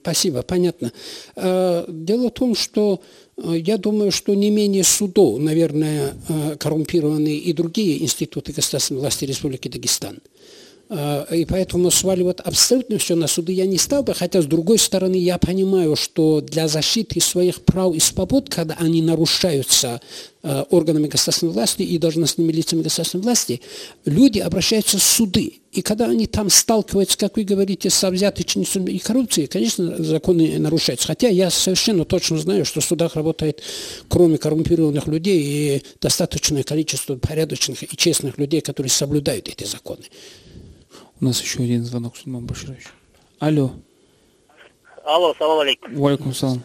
Спасибо, 0.00 0.42
понятно. 0.42 0.92
А, 1.34 1.84
дело 1.88 2.28
в 2.28 2.34
том, 2.34 2.54
что 2.54 3.00
э, 3.36 3.56
я 3.58 3.78
думаю, 3.78 4.12
что 4.12 4.34
не 4.34 4.50
менее 4.50 4.84
судов, 4.84 5.40
наверное, 5.40 6.14
э, 6.28 6.56
коррумпированные 6.56 7.36
и 7.36 7.52
другие 7.52 8.02
институты 8.02 8.52
государственной 8.52 9.00
власти 9.00 9.24
Республики 9.24 9.68
Дагестан– 9.68 10.18
и 10.88 11.44
поэтому 11.48 11.90
сваливать 11.90 12.38
абсолютно 12.40 12.98
все 12.98 13.16
на 13.16 13.26
суды 13.26 13.52
я 13.52 13.66
не 13.66 13.76
стал 13.76 14.04
бы, 14.04 14.14
хотя 14.14 14.40
с 14.40 14.46
другой 14.46 14.78
стороны 14.78 15.16
я 15.16 15.36
понимаю, 15.36 15.96
что 15.96 16.40
для 16.40 16.68
защиты 16.68 17.20
своих 17.20 17.62
прав 17.62 17.94
и 17.94 17.98
свобод, 17.98 18.48
когда 18.48 18.76
они 18.78 19.02
нарушаются 19.02 20.00
а, 20.48 20.64
органами 20.70 21.08
государственной 21.08 21.52
власти 21.52 21.82
и 21.82 21.98
должностными 21.98 22.52
лицами 22.52 22.82
государственной 22.82 23.22
власти, 23.22 23.60
люди 24.04 24.38
обращаются 24.38 24.98
в 24.98 25.02
суды. 25.02 25.54
И 25.72 25.82
когда 25.82 26.06
они 26.06 26.28
там 26.28 26.50
сталкиваются, 26.50 27.18
как 27.18 27.36
вы 27.36 27.42
говорите, 27.42 27.90
с 27.90 28.08
взяточностью 28.08 28.86
и 28.86 28.98
коррупцией, 28.98 29.48
конечно, 29.48 30.00
законы 30.04 30.56
нарушаются. 30.60 31.08
Хотя 31.08 31.26
я 31.26 31.50
совершенно 31.50 32.04
точно 32.04 32.38
знаю, 32.38 32.64
что 32.64 32.80
в 32.80 32.84
судах 32.84 33.16
работает, 33.16 33.60
кроме 34.08 34.38
коррумпированных 34.38 35.08
людей, 35.08 35.42
и 35.42 35.82
достаточное 36.00 36.62
количество 36.62 37.16
порядочных 37.16 37.82
и 37.82 37.96
честных 37.96 38.38
людей, 38.38 38.60
которые 38.60 38.90
соблюдают 38.90 39.48
эти 39.48 39.64
законы. 39.64 40.04
У 41.18 41.24
нас 41.24 41.40
еще 41.40 41.60
один 41.60 41.82
звонок, 41.82 42.14
Сулейман 42.16 42.44
Баширович. 42.44 42.84
Алло. 43.38 43.70
Алло, 45.02 45.34
салам 45.38 45.60
алейкум. 45.60 45.94
Валикум 45.94 46.34
салам. 46.34 46.62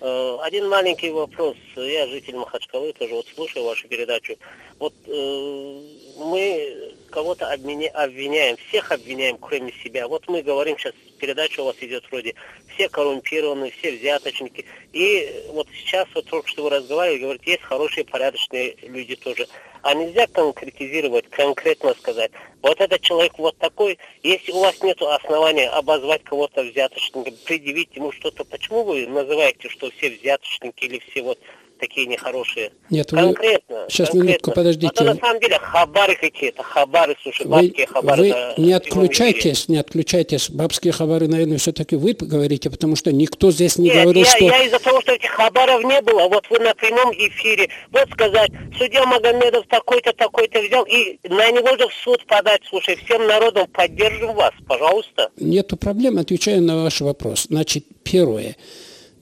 Э, 0.00 0.36
один 0.42 0.68
маленький 0.68 1.10
вопрос. 1.10 1.56
Я 1.74 2.06
житель 2.06 2.36
Махачкалы, 2.36 2.92
тоже 2.92 3.14
вот 3.14 3.26
слушаю 3.34 3.64
вашу 3.64 3.88
передачу. 3.88 4.36
Вот 4.78 4.94
э, 5.06 5.80
мы 6.18 6.94
кого-то 7.10 7.50
обвиняем, 7.50 8.56
всех 8.68 8.92
обвиняем, 8.92 9.38
кроме 9.38 9.72
себя. 9.82 10.06
Вот 10.06 10.28
мы 10.28 10.42
говорим 10.42 10.78
сейчас, 10.78 10.92
передача 11.24 11.60
у 11.60 11.64
вас 11.64 11.76
идет 11.80 12.04
вроде, 12.10 12.34
все 12.74 12.88
коррумпированные, 12.90 13.70
все 13.70 13.92
взяточники. 13.92 14.66
И 14.92 15.42
вот 15.48 15.66
сейчас 15.74 16.06
вот 16.14 16.26
только 16.26 16.48
что 16.48 16.64
вы 16.64 16.70
разговаривали, 16.70 17.22
говорите, 17.22 17.50
есть 17.52 17.62
хорошие, 17.62 18.04
порядочные 18.04 18.76
люди 18.82 19.16
тоже. 19.16 19.46
А 19.80 19.94
нельзя 19.94 20.26
конкретизировать, 20.26 21.28
конкретно 21.30 21.94
сказать, 21.94 22.30
вот 22.62 22.78
этот 22.78 23.00
человек 23.00 23.38
вот 23.38 23.56
такой, 23.56 23.98
если 24.22 24.52
у 24.52 24.60
вас 24.60 24.82
нет 24.82 25.00
основания 25.00 25.68
обозвать 25.70 26.24
кого-то 26.24 26.62
взяточником, 26.62 27.34
предъявить 27.46 27.94
ему 27.96 28.12
что-то, 28.12 28.44
почему 28.44 28.84
вы 28.84 29.06
называете, 29.06 29.70
что 29.70 29.90
все 29.92 30.10
взяточники 30.10 30.84
или 30.84 30.98
все 31.10 31.22
вот 31.22 31.38
такие 31.84 32.06
нехорошие. 32.06 32.72
Нет, 32.88 33.10
конкретно. 33.10 33.84
Вы... 33.84 33.90
Сейчас 33.90 34.08
конкретно. 34.08 34.28
минутку, 34.28 34.52
подождите. 34.52 34.92
А 34.94 34.96
то 34.96 35.04
на 35.04 35.16
самом 35.16 35.40
деле 35.40 35.58
хабары 35.58 36.16
какие-то, 36.16 36.62
хабары, 36.62 37.16
слушай, 37.22 37.46
бабские 37.46 37.86
вы, 37.86 37.92
хабары. 37.92 38.22
Вы 38.22 38.62
не 38.62 38.72
отключайтесь, 38.72 39.68
не 39.68 39.76
отключайтесь. 39.76 40.50
Бабские 40.50 40.92
хабары, 40.92 41.28
наверное, 41.28 41.58
все-таки 41.58 41.96
вы 41.96 42.14
говорите, 42.14 42.70
потому 42.70 42.96
что 42.96 43.12
никто 43.12 43.50
здесь 43.50 43.76
не 43.76 43.90
Нет, 43.90 44.02
говорил, 44.02 44.24
я, 44.24 44.30
что... 44.30 44.44
я 44.44 44.64
из-за 44.64 44.78
того, 44.78 45.00
что 45.02 45.12
этих 45.12 45.30
хабаров 45.30 45.84
не 45.84 46.00
было, 46.00 46.28
вот 46.28 46.46
вы 46.48 46.58
на 46.60 46.74
прямом 46.74 47.12
эфире, 47.12 47.68
вот 47.92 48.08
сказать, 48.10 48.50
судья 48.78 49.04
Магомедов 49.04 49.66
такой-то, 49.68 50.12
такой-то 50.14 50.60
взял, 50.60 50.84
и 50.84 51.18
на 51.28 51.50
него 51.50 51.76
же 51.76 51.88
в 51.88 51.94
суд 52.02 52.24
подать, 52.26 52.62
слушай, 52.68 52.96
всем 53.04 53.26
народом 53.26 53.66
поддержим 53.68 54.32
вас, 54.34 54.52
пожалуйста. 54.66 55.30
Нету 55.36 55.76
проблем, 55.76 56.18
отвечаю 56.18 56.62
на 56.62 56.82
ваш 56.82 57.00
вопрос. 57.02 57.46
Значит, 57.50 57.84
первое. 58.02 58.56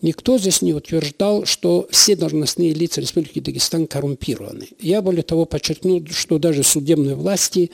Никто 0.03 0.37
здесь 0.37 0.63
не 0.63 0.75
утверждал, 0.75 1.47
что 1.47 1.87
все 1.91 2.17
должностные 2.17 2.75
лица 2.75 3.01
Республики 3.01 3.39
Дагестан 3.39 3.87
коррумпированы. 3.87 4.69
Я 4.81 5.01
более 5.01 5.23
того 5.23 5.45
подчеркну, 5.45 6.05
что 6.11 6.39
даже 6.39 6.65
судебные 6.65 7.15
власти 7.15 7.71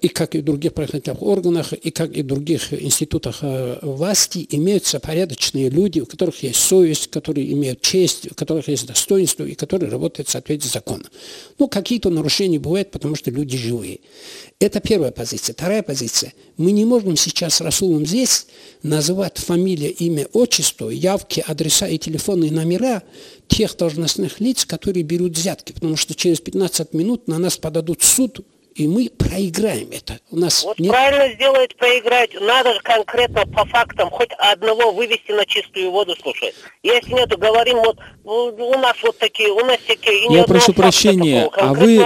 и 0.00 0.08
как 0.08 0.34
и 0.34 0.38
в 0.38 0.44
других 0.44 0.74
правоохранительных 0.74 1.22
органах, 1.22 1.72
и 1.72 1.90
как 1.92 2.16
и 2.16 2.22
в 2.22 2.26
других 2.26 2.72
институтах 2.72 3.38
э, 3.42 3.78
власти 3.82 4.44
имеются 4.50 4.98
порядочные 4.98 5.70
люди, 5.70 6.00
у 6.00 6.06
которых 6.06 6.42
есть 6.42 6.58
совесть, 6.58 7.08
которые 7.08 7.52
имеют 7.52 7.80
честь, 7.80 8.32
у 8.32 8.34
которых 8.34 8.66
есть 8.66 8.86
достоинство 8.86 9.44
и 9.44 9.54
которые 9.54 9.88
работают 9.88 10.28
в 10.28 10.32
соответствии 10.32 10.70
с 10.70 10.72
законом. 10.72 11.06
Ну, 11.58 11.68
какие-то 11.68 12.10
нарушения 12.10 12.58
бывают, 12.58 12.90
потому 12.90 13.14
что 13.14 13.30
люди 13.30 13.56
живые. 13.56 14.00
Это 14.58 14.80
первая 14.80 15.12
позиция. 15.12 15.54
Вторая 15.54 15.84
позиция. 15.84 16.34
Мы 16.56 16.72
не 16.72 16.84
можем 16.84 17.16
сейчас 17.16 17.60
Расулом 17.60 18.04
здесь 18.04 18.46
называть 18.82 19.38
фамилия, 19.38 19.90
имя, 19.90 20.26
отчество, 20.32 20.90
явки, 20.90 21.44
адреса 21.46 21.86
и 21.86 21.96
телефонные 21.96 22.50
номера 22.50 23.04
тех 23.46 23.76
должностных 23.76 24.40
лиц, 24.40 24.64
которые 24.64 25.04
берут 25.04 25.36
взятки, 25.36 25.72
потому 25.72 25.96
что 25.96 26.14
через 26.14 26.40
15 26.40 26.92
минут 26.92 27.28
на 27.28 27.38
нас 27.38 27.56
подадут 27.56 28.02
суд 28.02 28.40
и 28.80 28.88
мы 28.88 29.10
проиграем 29.10 29.90
это. 29.92 30.18
У 30.30 30.38
нас 30.38 30.64
вот 30.64 30.78
нет... 30.78 30.90
правильно 30.90 31.34
сделает 31.34 31.76
проиграть. 31.76 32.30
Надо 32.40 32.72
же 32.72 32.80
конкретно 32.80 33.44
по 33.44 33.66
фактам 33.66 34.08
хоть 34.08 34.30
одного 34.38 34.92
вывести 34.92 35.32
на 35.32 35.44
чистую 35.44 35.90
воду, 35.90 36.16
слушай. 36.18 36.54
Если 36.82 37.12
нет, 37.12 37.28
говорим, 37.38 37.76
вот 37.76 37.98
у 38.24 38.78
нас 38.78 38.96
вот 39.02 39.18
такие, 39.18 39.50
у 39.50 39.60
нас 39.66 39.76
такие. 39.86 40.26
И 40.26 40.32
Я 40.32 40.44
прошу 40.44 40.72
прощения, 40.72 41.44
такого, 41.44 41.68
а 41.68 41.74
вы, 41.74 41.96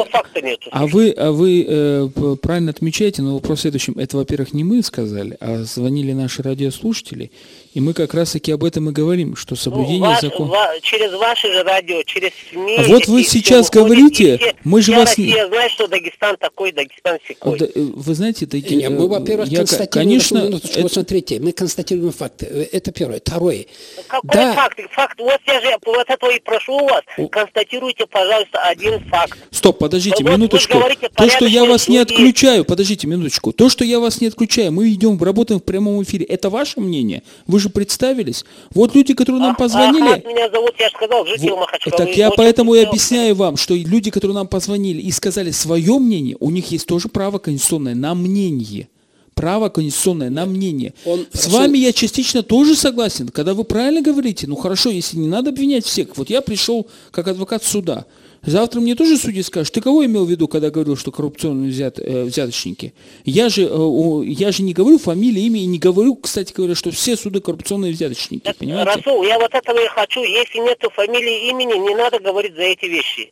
нету, 0.42 0.68
а 0.72 0.86
вы, 0.88 1.10
а 1.12 1.30
вы 1.30 1.64
э, 1.64 2.08
правильно 2.42 2.72
отмечаете, 2.72 3.22
но 3.22 3.34
вопрос 3.34 3.60
в 3.60 3.62
следующем. 3.62 3.96
Это, 3.96 4.16
во-первых, 4.16 4.52
не 4.52 4.64
мы 4.64 4.82
сказали, 4.82 5.36
а 5.40 5.58
звонили 5.58 6.10
наши 6.10 6.42
радиослушатели. 6.42 7.30
И 7.74 7.80
мы 7.80 7.92
как 7.92 8.14
раз-таки 8.14 8.52
об 8.52 8.62
этом 8.62 8.88
и 8.88 8.92
говорим, 8.92 9.34
что 9.34 9.54
Ну, 9.54 9.56
соблюдение 9.56 10.00
ваш- 10.08 10.20
закона... 10.20 10.48
ва- 10.50 10.80
через 10.80 11.12
ваше 11.12 11.52
же 11.52 11.62
радио, 11.64 12.02
через 12.04 12.30
СМИ. 12.50 12.76
А 12.78 12.82
вот 12.84 13.06
вы 13.08 13.24
сейчас 13.24 13.68
выходит, 13.68 13.72
говорите, 13.74 14.38
все- 14.38 14.54
мы 14.62 14.80
же 14.80 14.92
вас 14.92 15.18
не- 15.18 15.24
Россия 15.26 15.48
знает, 15.48 15.70
что 15.72 15.88
Дагестан 15.88 16.36
такой, 16.36 16.70
Дагестан 16.70 17.18
секой. 17.26 17.58
Да, 17.58 17.66
э, 17.66 17.70
Вы 17.74 18.14
знаете, 18.14 18.44
это... 18.44 18.60
Не, 18.60 18.88
мы, 18.88 19.04
э, 19.04 19.08
во-первых, 19.08 19.48
я, 19.48 19.58
констатируем, 19.58 19.90
конечно, 20.08 20.38
минуточку, 20.38 20.68
это- 20.72 20.82
вот 20.82 20.92
смотрите, 20.92 21.40
мы 21.40 21.50
констатируем 21.52 22.12
факты. 22.12 22.46
Э, 22.48 22.66
Это 22.72 22.92
первое. 22.92 23.18
Второе. 23.18 23.66
Какой 24.06 24.30
Да. 24.32 24.52
факт? 24.54 24.78
Факт, 24.92 25.18
вот 25.18 25.40
я 25.46 25.60
же 25.60 25.76
вот 25.84 26.08
этого 26.08 26.30
и 26.30 26.40
прошу 26.40 26.74
у 26.76 26.86
вас. 26.86 27.02
Констатируйте, 27.30 28.06
пожалуйста, 28.06 28.58
один 28.60 29.00
факт. 29.08 29.36
Стоп, 29.50 29.78
подождите, 29.78 30.22
Вот 30.22 30.30
минуточку. 30.32 30.78
говорите, 30.78 31.08
То, 31.08 31.28
что 31.28 31.46
я 31.46 31.64
вас 31.64 31.88
не 31.88 31.98
отключаю, 31.98 32.64
подождите 32.64 33.08
минуточку. 33.08 33.52
То, 33.52 33.68
что 33.68 33.84
я 33.84 33.98
вас 33.98 34.20
не 34.20 34.28
отключаю, 34.28 34.70
мы 34.72 34.88
идем, 34.92 35.20
работаем 35.20 35.60
в 35.60 35.64
прямом 35.64 36.02
эфире. 36.04 36.24
Это 36.26 36.50
ваше 36.50 36.80
мнение? 36.80 37.22
Вы 37.48 37.58
же 37.60 37.63
представились. 37.70 38.44
Вот 38.74 38.94
люди, 38.94 39.14
которые 39.14 39.40
нам 39.42 39.52
Ах- 39.52 39.58
позвонили... 39.58 40.02
Ахмат 40.04 40.24
меня 40.24 40.50
зовут, 40.50 40.72
я 40.78 40.88
же 40.88 40.94
сказал, 40.94 41.26
житель 41.26 41.50
Вот, 41.50 41.60
Махачкалы. 41.60 41.96
Так 41.96 42.16
я 42.16 42.30
поэтому 42.30 42.74
и 42.74 42.80
объясняю 42.84 43.34
вам, 43.34 43.56
что 43.56 43.74
люди, 43.74 44.10
которые 44.10 44.34
нам 44.34 44.46
позвонили 44.48 45.00
и 45.00 45.10
сказали 45.10 45.50
свое 45.50 45.98
мнение, 45.98 46.36
у 46.40 46.50
них 46.50 46.70
есть 46.70 46.86
тоже 46.86 47.08
право 47.08 47.38
конституционное 47.38 47.94
на 47.94 48.14
мнение. 48.14 48.88
Право 49.34 49.68
конституционное 49.68 50.30
на 50.30 50.46
мнение. 50.46 50.94
Он- 51.04 51.26
С 51.32 51.48
Расул- 51.48 51.52
вами 51.58 51.78
я 51.78 51.92
частично 51.92 52.42
тоже 52.44 52.76
согласен. 52.76 53.28
Когда 53.28 53.52
вы 53.54 53.64
правильно 53.64 54.00
говорите, 54.00 54.46
ну 54.46 54.54
хорошо, 54.54 54.90
если 54.90 55.16
не 55.16 55.26
надо 55.26 55.50
обвинять 55.50 55.84
всех. 55.84 56.16
Вот 56.16 56.30
я 56.30 56.40
пришел 56.40 56.86
как 57.10 57.26
адвокат 57.26 57.64
суда. 57.64 58.04
Завтра 58.46 58.80
мне 58.80 58.94
тоже 58.94 59.16
судья 59.16 59.42
скажет, 59.42 59.72
ты 59.72 59.80
кого 59.80 60.04
имел 60.04 60.24
в 60.24 60.30
виду, 60.30 60.48
когда 60.48 60.70
говорил, 60.70 60.96
что 60.96 61.10
коррупционные 61.10 61.70
взят, 61.70 61.98
э, 61.98 62.24
взяточники? 62.24 62.92
Я 63.24 63.48
же, 63.48 63.62
э, 63.62 64.22
я 64.26 64.52
же 64.52 64.62
не 64.62 64.74
говорю 64.74 64.98
фамилии, 64.98 65.42
имя, 65.42 65.60
и 65.60 65.66
не 65.66 65.78
говорю, 65.78 66.16
кстати 66.16 66.52
говоря, 66.52 66.74
что 66.74 66.90
все 66.90 67.16
суды 67.16 67.40
коррупционные 67.40 67.92
взяточники. 67.92 68.42
Так, 68.42 68.56
понимаете? 68.56 68.90
Расул, 68.90 69.22
я 69.24 69.38
вот 69.38 69.54
этого 69.54 69.78
и 69.78 69.86
хочу. 69.88 70.22
Если 70.22 70.58
нету 70.58 70.90
фамилии, 70.90 71.48
имени, 71.48 71.78
не 71.78 71.94
надо 71.94 72.18
говорить 72.18 72.54
за 72.54 72.62
эти 72.62 72.86
вещи. 72.86 73.30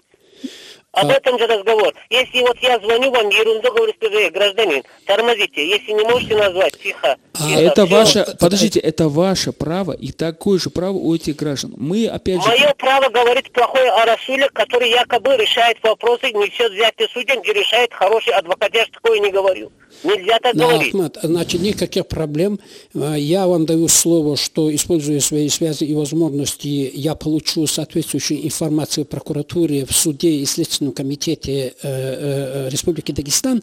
Об 0.93 1.09
А 1.09 1.15
этом 1.15 1.39
же 1.39 1.47
разговор. 1.47 1.95
Если 2.11 2.41
вот 2.43 2.59
я 2.59 2.79
звоню 2.79 3.11
вам, 3.11 3.31
ерунду 3.31 3.73
говорю, 3.73 3.95
скажу, 3.95 4.15
«Эй, 4.19 4.31
гражданин, 4.31 4.83
тормозите. 5.07 5.67
Если 5.67 5.93
не 5.93 6.05
можете 6.05 6.37
назвать, 6.37 6.79
тихо. 6.79 7.17
А 7.33 7.39
тихо, 7.39 7.61
Это 7.61 7.87
всё. 7.87 7.97
ваше, 7.97 8.27
подождите, 8.39 8.79
это 8.79 9.09
ваше 9.09 9.53
право 9.53 9.93
и 9.93 10.13
такое 10.13 10.59
же 10.59 10.69
право 10.69 10.93
у 10.93 11.15
этих 11.15 11.37
граждан. 11.37 11.73
Мы 11.79 12.07
опять 12.07 12.43
же... 12.43 12.49
Мое 12.49 12.75
право 12.77 13.09
говорить 13.09 13.51
плохое 13.53 13.91
о 13.91 14.05
Расуле, 14.05 14.51
который 14.53 14.91
якобы 14.91 15.35
решает 15.37 15.79
вопросы, 15.83 16.31
несет 16.31 16.73
взятие 16.73 17.09
судьям, 17.09 17.41
где 17.41 17.55
решает 17.55 17.93
хороший 17.95 18.35
адвокат. 18.35 18.75
Я 18.75 18.85
же 18.85 18.91
такое 18.91 19.19
не 19.21 19.31
говорю. 19.31 19.73
Нельзя 20.05 20.39
так 20.41 20.57
Да, 20.57 20.69
говорить. 20.69 20.95
Ахмат, 20.95 21.19
значит, 21.23 21.61
никаких 21.61 22.07
проблем. 22.07 22.59
А, 22.95 23.15
Я 23.15 23.47
вам 23.47 23.67
даю 23.67 23.89
слово, 23.89 24.37
что, 24.37 24.75
используя 24.75 25.21
свои 25.21 25.49
связи 25.49 25.85
и 25.85 25.95
возможности, 25.95 26.91
я 26.95 27.15
получу 27.15 27.67
соответствующую 27.67 28.45
информацию 28.45 29.05
в 29.05 29.09
прокуратуре, 29.09 29.87
в 29.87 29.93
суде 29.93 30.31
и 30.31 30.45
Следственном 30.45 30.93
комитете 30.93 31.53
э, 31.53 31.73
э, 31.83 32.69
Республики 32.71 33.13
Дагестан 33.13 33.63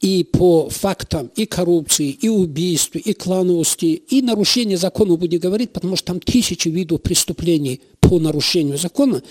и 0.00 0.24
по 0.24 0.68
фактам 0.68 1.30
и 1.36 1.46
коррупции, 1.46 2.10
и 2.10 2.28
убийств, 2.28 2.96
и 2.96 3.12
клановости, 3.12 3.86
и 3.86 4.22
нарушения 4.22 4.76
закона 4.76 5.16
будем 5.16 5.38
говорить, 5.38 5.72
потому 5.72 5.96
что 5.96 6.06
там 6.08 6.20
тысячи 6.20 6.68
видов 6.68 7.02
преступлений 7.02 7.80
по 8.00 8.18
нарушению 8.18 8.78
закона, 8.78 9.16
э, 9.16 9.22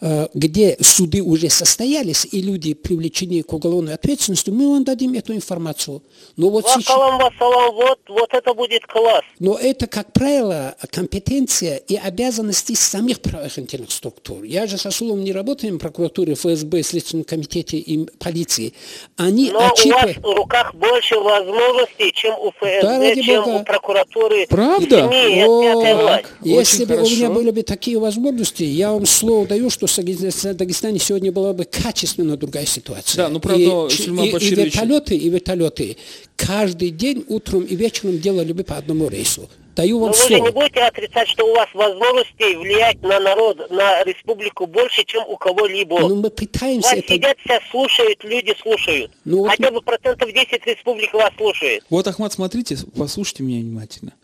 где 0.00 0.76
суды 0.80 1.22
уже 1.22 1.48
состоялись, 1.50 2.26
и 2.30 2.42
люди 2.42 2.74
привлечены 2.74 3.42
к 3.42 3.52
уголовной 3.52 3.94
ответственности, 3.94 4.50
мы 4.50 4.68
вам 4.68 4.84
дадим 4.84 5.14
эту 5.14 5.34
информацию. 5.34 6.02
Но 6.36 6.50
вот 6.50 6.66
сейчас... 6.66 6.86
Вассалам, 6.88 7.18
вассалам, 7.18 7.74
вот, 7.74 7.98
вот 8.08 8.28
это 8.32 8.54
будет 8.54 8.86
класс. 8.86 9.22
Но 9.38 9.56
это, 9.58 9.86
как 9.86 10.12
правило, 10.12 10.74
компетенция 10.90 11.76
и 11.76 11.96
обязанности 11.96 12.74
самих 12.74 13.20
правоохранительных 13.20 13.90
структур. 13.90 14.42
Я 14.44 14.66
же 14.66 14.76
с 14.78 14.86
Асулом 14.86 15.24
не 15.24 15.32
работаем 15.32 15.76
в 15.76 15.78
прокуратуре, 15.78 16.34
ФСБ, 16.34 16.82
Следственном 16.82 17.24
комитете 17.24 17.78
и 17.78 18.06
полиции. 18.18 18.74
Они 19.16 19.50
Но 19.50 19.58
у 19.58 19.62
вас 19.62 19.72
отчитывают... 19.72 20.18
в 20.18 20.34
руках 20.34 20.74
больше 20.74 21.18
возможностей, 21.18 22.12
чем 22.12 22.34
у 22.38 22.50
ФСБ, 22.50 22.82
Да, 22.82 22.98
ради 22.98 23.22
чем 23.22 23.44
бога. 23.44 23.56
у 23.56 23.64
прокуратуры. 23.64 24.46
Правда? 24.48 25.08
СМИ, 25.08 25.44
О. 25.46 26.20
Если 26.42 26.84
Очень 26.84 26.86
бы 26.86 26.94
у 27.02 27.06
меня 27.06 27.16
хорошо. 27.26 27.34
были 27.34 27.50
бы 27.50 27.62
такие 27.62 27.98
возможности, 27.98 28.62
я 28.62 28.92
вам 28.92 29.06
слово 29.06 29.46
даю, 29.46 29.70
что 29.70 29.85
в 29.86 29.96
Даги- 29.98 30.52
Дагестане 30.54 30.98
сегодня 30.98 31.32
была 31.32 31.52
бы 31.52 31.64
качественно 31.64 32.36
другая 32.36 32.66
ситуация. 32.66 33.16
Да, 33.16 33.28
ну, 33.28 33.40
правда, 33.40 33.86
и, 33.86 33.90
Сульман 33.90 34.26
и- 34.26 34.30
и 34.30 34.54
вертолеты, 34.54 35.16
и 35.16 35.28
вертолеты 35.28 35.96
каждый 36.36 36.90
день 36.90 37.24
утром 37.28 37.62
и 37.62 37.74
вечером 37.76 38.18
делали 38.18 38.52
бы 38.52 38.64
по 38.64 38.76
одному 38.76 39.08
рейсу. 39.08 39.48
Даю 39.74 39.96
Но 39.98 40.06
вам 40.06 40.12
вы 40.12 40.16
же 40.16 40.22
слово. 40.28 40.46
не 40.46 40.52
будете 40.52 40.80
отрицать, 40.80 41.28
что 41.28 41.44
у 41.46 41.54
вас 41.54 41.68
возможностей 41.74 42.56
влиять 42.56 43.02
на 43.02 43.20
народ, 43.20 43.70
на 43.70 44.02
республику 44.04 44.66
больше, 44.66 45.04
чем 45.04 45.22
у 45.28 45.36
кого-либо. 45.36 46.00
Но 46.00 46.14
мы 46.14 46.30
пытаемся 46.30 46.88
Вас 46.88 46.98
это... 46.98 47.12
сидят, 47.12 47.36
все 47.44 47.60
слушают, 47.70 48.24
люди 48.24 48.54
слушают. 48.62 49.10
Ну, 49.26 49.38
вот 49.40 49.50
Хотя 49.50 49.70
бы 49.70 49.82
процентов 49.82 50.32
10 50.32 50.64
республик 50.66 51.12
вас 51.12 51.30
слушает. 51.36 51.84
Вот, 51.90 52.06
Ахмат, 52.08 52.32
смотрите, 52.32 52.78
послушайте 52.96 53.42
меня 53.42 53.60
внимательно. 53.60 54.14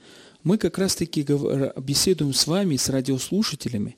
Мы 0.42 0.56
как 0.56 0.78
раз-таки 0.78 1.20
беседуем 1.76 2.32
с 2.32 2.46
вами, 2.46 2.76
с 2.76 2.88
радиослушателями, 2.88 3.96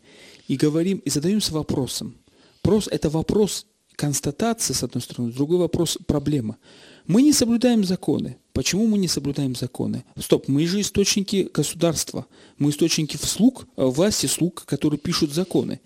и 0.49 0.57
говорим, 0.57 0.99
и 0.99 1.11
задаемся 1.11 1.53
вопросом. 1.53 2.16
Прос, 2.62 2.88
это 2.88 3.11
вопрос 3.11 3.66
констатации, 3.97 4.72
с 4.72 4.82
одной 4.82 5.03
стороны, 5.03 5.32
другой 5.32 5.59
вопрос– 5.59 5.99
проблема. 6.07 6.57
Мы 7.07 7.22
не 7.22 7.32
соблюдаем 7.32 7.84
законы. 7.84 8.38
Почему 8.53 8.86
мы 8.86 8.99
не 8.99 9.09
соблюдаем 9.09 9.55
законы? 9.55 10.05
Стоп, 10.18 10.49
мы 10.49 10.66
же 10.66 10.80
источники 10.80 11.49
государства. 11.53 12.26
Мы 12.59 12.70
источники 12.70 13.16
слуг, 13.16 13.66
э, 13.76 13.84
власти 13.84 14.26
слуг, 14.26 14.64
которые 14.64 14.99
пишут 14.99 15.32
законы. 15.32 15.80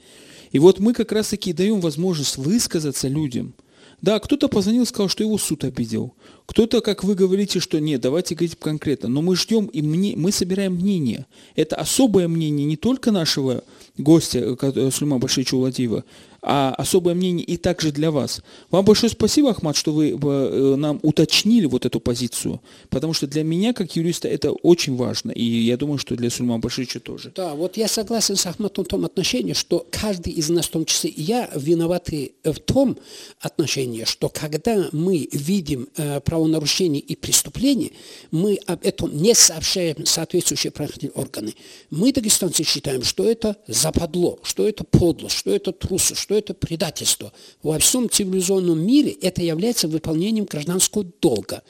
И 0.53 0.59
вот 0.59 0.79
мы 0.79 0.95
как 0.95 1.13
раз-таки 1.13 1.53
даем 1.53 1.81
возможность 1.81 2.37
высказаться 2.37 3.09
людям. 3.09 3.55
Да, 4.01 4.21
кто-то 4.21 4.49
позвонил, 4.49 4.87
сказал, 4.87 5.09
что 5.09 5.25
его 5.25 5.39
суд 5.39 5.65
обидел. 5.65 6.15
Кто-то, 6.47 6.81
как 6.81 7.03
вы 7.05 7.15
говорите, 7.15 7.59
что 7.59 7.81
нет, 7.81 8.01
давайте 8.01 8.35
говорить 8.35 8.57
конкретно. 8.59 9.09
Но 9.09 9.23
мы 9.23 9.37
ждем, 9.37 9.67
и 9.67 9.83
мне, 9.83 10.15
мы 10.17 10.31
собираем 10.33 10.75
мнение. 10.75 11.27
Это 11.57 11.77
особое 11.77 12.29
мнение 12.29 12.65
не 12.65 12.77
только 12.77 13.11
нашего 13.11 13.65
гостя, 13.99 14.39
э, 14.39 14.57
э, 14.61 14.91
Сулеймана 14.91 15.21
Башевича 15.21 15.57
Уладиева, 15.57 16.05
а 16.43 16.75
особое 16.79 17.15
мнение 17.15 17.45
и 17.45 17.57
также 17.57 17.91
для 17.91 18.11
вас. 18.11 18.43
Вам 18.71 18.85
большое 18.85 19.11
спасибо, 19.11 19.51
Ахмат, 19.51 19.77
что 19.77 19.93
вы 19.93 20.11
э, 20.11 20.77
нам 20.77 21.01
уточнили 21.03 21.67
вот 21.67 21.85
эту 21.85 22.01
позицию, 22.01 22.61
потому 22.91 23.13
что 23.13 23.27
для 23.27 23.43
меня, 23.43 23.73
как 23.73 23.97
юриста, 23.97 24.29
это 24.29 24.53
очень 24.53 24.97
важно, 24.97 25.33
и 25.33 25.43
я 25.43 25.77
думаю, 25.77 25.99
что 25.99 26.15
для 26.17 26.31
Сулеймана 26.31 26.61
Башевича 26.61 27.01
тоже. 27.01 27.33
Да, 27.35 27.55
вот 27.55 27.77
я 27.77 27.89
согласен 27.89 28.37
с 28.37 28.47
Ахматом 28.47 28.85
в 28.85 28.89
том 28.89 29.05
отношении, 29.05 29.53
что 29.53 29.85
каждый 29.91 30.33
из 30.33 30.49
нас, 30.49 30.67
в 30.67 30.71
том 30.71 30.85
числе 30.85 31.11
и 31.11 31.23
я, 31.23 31.51
виноваты 31.55 32.33
в 32.45 32.59
том 32.61 32.97
отношении, 33.41 34.05
что 34.05 34.29
когда 34.29 34.89
мы 34.93 35.29
видим 35.33 35.89
э, 35.97 36.21
правонарушение 36.21 37.01
и 37.01 37.17
преступление, 37.17 37.91
мы 38.31 38.59
об 38.67 38.85
этом 38.85 39.17
не 39.17 39.35
сообщаем 39.35 40.07
соответствующие 40.07 40.71
правоохранительные 40.71 41.21
органы. 41.21 41.55
Мы, 41.91 42.13
дагестанцы, 42.13 42.63
считаем, 42.63 43.03
что 43.03 43.29
это 43.29 43.57
западло, 43.67 44.39
что 44.43 44.69
это 44.69 44.85
подлость, 44.85 45.37
что 45.37 45.51
это 45.51 45.73
что 45.99 46.28
это 46.35 46.55
предательство. 46.55 47.33
Во 47.63 47.79
всем 47.79 48.11
цивилизованном 48.11 48.85
мире 48.85 49.13
это 49.13 49.43
является 49.43 49.89
выполнением 49.89 50.45
гражданского 50.45 51.05
долга. 51.21 51.63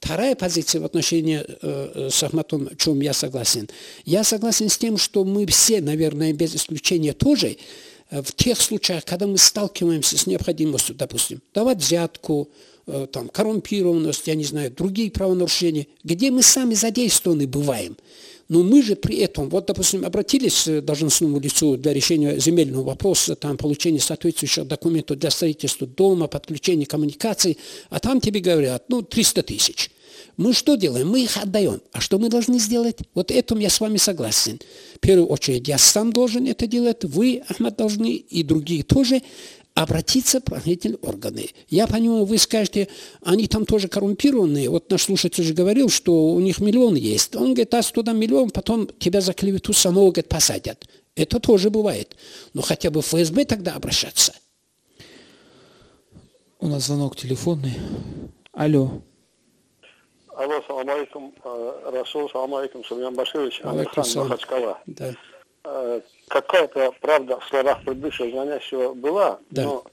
Вторая 0.00 0.34
позиция 0.34 0.80
в 0.82 0.84
отношении 0.84 1.42
э, 1.46 1.54
э, 1.62 2.08
с 2.10 2.22
Ахматом, 2.22 2.68
в 2.68 2.76
чем 2.76 3.00
я 3.00 3.14
согласен. 3.14 3.70
Я 4.04 4.22
согласен 4.22 4.68
с 4.68 4.76
тем, 4.76 4.98
что 4.98 5.24
мы 5.24 5.46
все, 5.46 5.80
наверное, 5.80 6.32
без 6.34 6.54
исключения 6.54 7.14
тоже, 7.14 7.56
э, 8.10 8.22
в 8.22 8.34
тех 8.34 8.60
случаях, 8.60 9.04
когда 9.06 9.26
мы 9.26 9.38
сталкиваемся 9.38 10.18
с 10.18 10.26
необходимостью, 10.26 10.94
допустим, 10.94 11.40
давать 11.54 11.78
взятку, 11.78 12.50
э, 12.86 13.06
там, 13.10 13.28
коррумпированность, 13.28 14.26
я 14.26 14.34
не 14.34 14.44
знаю, 14.44 14.70
другие 14.70 15.10
правонарушения, 15.10 15.86
где 16.02 16.30
мы 16.30 16.42
сами 16.42 16.74
задействованы 16.74 17.46
бываем. 17.46 17.96
Но 18.48 18.62
мы 18.62 18.82
же 18.82 18.94
при 18.94 19.18
этом, 19.18 19.48
вот, 19.48 19.66
допустим, 19.66 20.04
обратились 20.04 20.64
к 20.64 20.80
должностному 20.82 21.40
лицу 21.40 21.76
для 21.76 21.92
решения 21.94 22.38
земельного 22.38 22.84
вопроса, 22.84 23.36
там, 23.36 23.56
получения 23.56 24.00
соответствующих 24.00 24.66
документов 24.66 25.18
для 25.18 25.30
строительства 25.30 25.86
дома, 25.86 26.26
подключения 26.26 26.86
коммуникаций, 26.86 27.58
а 27.88 28.00
там 28.00 28.20
тебе 28.20 28.40
говорят, 28.40 28.84
ну, 28.88 29.02
300 29.02 29.42
тысяч. 29.42 29.90
Мы 30.36 30.52
что 30.52 30.74
делаем? 30.74 31.08
Мы 31.08 31.24
их 31.24 31.36
отдаем. 31.36 31.80
А 31.92 32.00
что 32.00 32.18
мы 32.18 32.28
должны 32.28 32.58
сделать? 32.58 32.98
Вот 33.14 33.30
этом 33.30 33.60
я 33.60 33.70
с 33.70 33.80
вами 33.80 33.98
согласен. 33.98 34.60
В 34.96 34.98
первую 34.98 35.28
очередь 35.28 35.68
я 35.68 35.78
сам 35.78 36.12
должен 36.12 36.46
это 36.46 36.66
делать, 36.66 37.04
вы, 37.04 37.42
Ахмад, 37.48 37.76
должны, 37.76 38.16
и 38.16 38.42
другие 38.42 38.82
тоже, 38.82 39.22
обратиться 39.74 40.40
в 40.40 40.44
правоохранительные 40.44 40.98
органы. 41.02 41.50
Я 41.68 41.86
понимаю, 41.86 42.24
вы 42.24 42.38
скажете, 42.38 42.88
они 43.22 43.48
там 43.48 43.66
тоже 43.66 43.88
коррумпированные. 43.88 44.70
Вот 44.70 44.88
наш 44.90 45.02
слушатель 45.02 45.42
же 45.44 45.52
говорил, 45.52 45.88
что 45.88 46.12
у 46.28 46.40
них 46.40 46.60
миллион 46.60 46.94
есть. 46.94 47.34
Он 47.34 47.48
говорит, 47.54 47.70
даст 47.70 47.92
туда 47.92 48.12
миллион, 48.12 48.50
потом 48.50 48.86
тебя 48.98 49.20
за 49.20 49.32
клевету 49.32 49.72
самого, 49.72 50.06
говорит, 50.12 50.28
посадят. 50.28 50.86
Это 51.16 51.40
тоже 51.40 51.70
бывает. 51.70 52.16
Но 52.54 52.62
хотя 52.62 52.90
бы 52.90 53.02
в 53.02 53.06
ФСБ 53.06 53.44
тогда 53.44 53.74
обращаться. 53.74 54.32
У 56.60 56.68
нас 56.68 56.86
звонок 56.86 57.16
телефонный. 57.16 57.74
Алло. 58.52 59.02
Алло, 60.36 60.62
салам 60.66 60.88
алейкум. 60.88 61.34
э, 61.44 61.90
Расул, 61.92 62.28
салам 62.30 62.54
алейкум, 62.54 62.84
Сульян 62.84 63.14
Баширович, 63.14 63.60
салам. 63.60 64.28
Махачкала. 64.28 64.78
Да. 64.86 65.14
Э, 65.64 66.00
Какая-то 66.28 66.92
правда 67.00 67.38
в 67.38 67.44
словах 67.46 67.82
предыдущего 67.84 68.30
звонящего 68.30 68.94
была, 68.94 69.38
Да. 69.50 69.62
но 69.62 69.84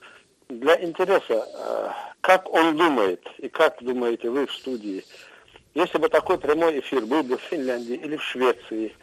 для 0.49 0.81
интереса, 0.83 1.45
э, 1.53 1.89
как 2.21 2.49
он 2.51 2.77
думает 2.77 3.21
и 3.37 3.47
как 3.49 3.75
думаете 3.81 4.29
вы 4.29 4.47
в 4.47 4.53
студии, 4.53 5.03
если 5.75 5.97
бы 5.97 6.07
такой 6.09 6.37
прямой 6.39 6.79
эфир 6.79 7.05
был 7.05 7.21
бы 7.23 7.37
в 7.37 7.41
Финляндии 7.41 7.95
или 7.95 8.15
в 8.15 8.23
Швеции, 8.23 8.95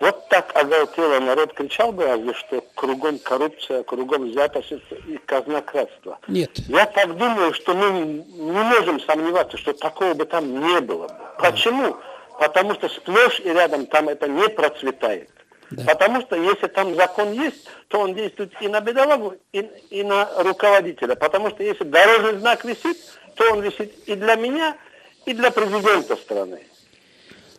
вот 0.00 0.28
так 0.28 0.54
оголтело 0.56 1.20
народ 1.20 1.54
кричал 1.54 1.92
бы, 1.92 2.04
разве 2.04 2.34
что 2.34 2.62
кругом 2.74 3.18
коррупция, 3.20 3.82
кругом 3.84 4.28
взяточество 4.28 4.96
и 5.06 5.16
казнократство. 5.18 6.18
Нет. 6.28 6.50
Я 6.68 6.86
так 6.86 7.16
думаю, 7.16 7.54
что 7.54 7.74
мы 7.74 7.90
не 8.02 8.50
можем 8.62 9.00
сомневаться, 9.00 9.56
что 9.56 9.72
такого 9.72 10.14
бы 10.14 10.24
там 10.26 10.44
не 10.66 10.80
было. 10.80 11.06
бы. 11.08 11.14
Почему? 11.38 11.96
Потому 12.38 12.74
что 12.74 12.88
сплошь 12.90 13.40
и 13.40 13.48
рядом 13.48 13.86
там 13.86 14.08
это 14.08 14.28
не 14.28 14.48
процветает. 14.48 15.30
Да. 15.70 15.84
Потому 15.84 16.20
что 16.22 16.36
если 16.36 16.68
там 16.68 16.94
закон 16.94 17.32
есть, 17.32 17.64
то 17.88 18.00
он 18.00 18.14
действует 18.14 18.52
и 18.60 18.68
на 18.68 18.80
бедолагу, 18.80 19.34
и, 19.52 19.68
и 19.90 20.02
на 20.04 20.28
руководителя. 20.42 21.14
Потому 21.16 21.50
что 21.50 21.62
если 21.64 21.84
дорожный 21.84 22.38
знак 22.38 22.64
висит, 22.64 22.96
то 23.34 23.52
он 23.52 23.62
висит 23.62 23.92
и 24.06 24.14
для 24.14 24.36
меня, 24.36 24.76
и 25.24 25.32
для 25.34 25.50
президента 25.50 26.14
страны. 26.16 26.60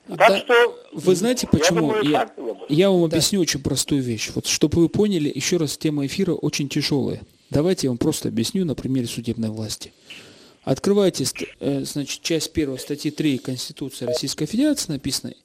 Так 0.08 0.18
Да. 0.18 0.38
что 0.40 0.80
Вы 0.94 1.16
знаете, 1.16 1.50
я 1.52 1.60
почему? 1.60 1.80
думаю, 1.80 2.04
Я, 2.04 2.26
было 2.38 2.54
бы. 2.54 2.66
я 2.70 2.90
вам 2.90 3.04
объясню 3.04 3.42
очень 3.42 3.62
простую 3.62 4.02
вещь. 4.02 4.32
Вот, 4.34 4.48
чтобы 4.48 4.80
вы 4.82 4.88
поняли, 4.90 5.30
еще 5.34 5.58
раз, 5.58 5.78
тема 5.78 6.06
эфира 6.06 6.32
очень 6.32 6.70
тяжелая. 6.70 7.20
Давайте 7.50 7.88
я 7.88 7.92
вам 7.92 7.98
просто 7.98 8.30
объясню 8.30 8.64
на 8.64 8.74
примере 8.74 9.08
судебной 9.08 9.50
власти. 9.50 9.92
Открывайте, 10.64 11.26
э, 11.60 11.82
значит, 11.84 12.22
часть 12.22 12.52
первой 12.54 12.80
статьи 12.80 13.12
3 13.12 13.38
Конституции 13.38 14.06
Российской 14.06 14.46
Федерации 14.46 14.92
написано, 14.94 15.32
м, 15.32 15.36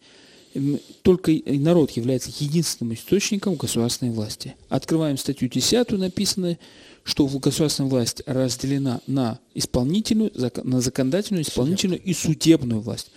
только 1.02 1.30
и- 1.32 1.58
народ 1.58 1.90
является 1.92 2.30
единственным 2.38 2.94
источником 2.94 3.54
государственной 3.54 4.12
власти. 4.12 4.54
Открываем 4.68 5.16
статью 5.16 5.48
10, 5.48 5.98
написано, 5.98 6.58
что 7.04 7.26
государственная 7.26 7.90
власть 7.90 8.22
разделена 8.26 9.00
на 9.06 9.38
исполнительную, 9.54 10.30
на 10.64 10.80
законодательную, 10.80 11.44
исполнительную 11.44 12.00
и 12.00 12.12
судебную 12.14 12.80
власть. 12.80 13.10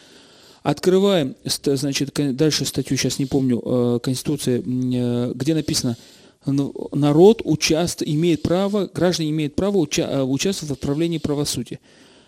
Открываем, 0.64 1.36
значит, 1.44 2.12
дальше 2.36 2.66
статью, 2.66 2.98
сейчас 2.98 3.20
не 3.20 3.28
помню, 3.28 3.62
э, 3.64 4.00
Конституции, 4.02 4.64
э, 4.66 5.34
где 5.36 5.54
написано, 5.54 5.96
народ 6.46 7.42
участ... 7.44 8.02
имеет 8.04 8.42
право, 8.42 8.90
граждане 8.92 9.30
имеют 9.30 9.56
право 9.56 9.78
уча- 9.78 10.10
э, 10.10 10.24
участвовать 10.24 10.72
в 10.72 10.74
отправлении 10.74 11.18
правосудия. 11.20 11.80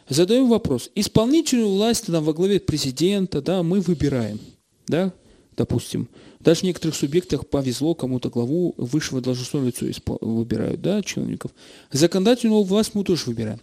Задаем 0.10 0.50
вопрос. 0.50 0.90
Исполнительную 0.96 1.70
власть 1.70 2.06
там, 2.06 2.24
во 2.24 2.34
главе 2.34 2.60
президента, 2.60 3.42
да, 3.42 3.64
мы 3.64 3.82
выбираем, 3.82 4.40
да, 4.88 5.14
допустим. 5.56 6.08
Даже 6.40 6.62
в 6.62 6.64
некоторых 6.64 6.96
субъектах 6.96 7.48
повезло, 7.48 7.96
кому-то 7.96 8.30
главу 8.30 8.74
высшего 8.78 9.22
должностного 9.22 9.66
лица 9.66 9.86
выбирают, 10.22 10.82
да, 10.82 11.02
чиновников. 11.02 11.52
Законодательную 11.92 12.64
власть 12.64 12.92
мы 12.94 13.04
тоже 13.04 13.24
выбираем. 13.26 13.60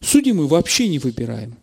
Судьи 0.00 0.32
мы 0.32 0.46
вообще 0.46 0.88
не 0.88 0.98
выбираем. 0.98 1.56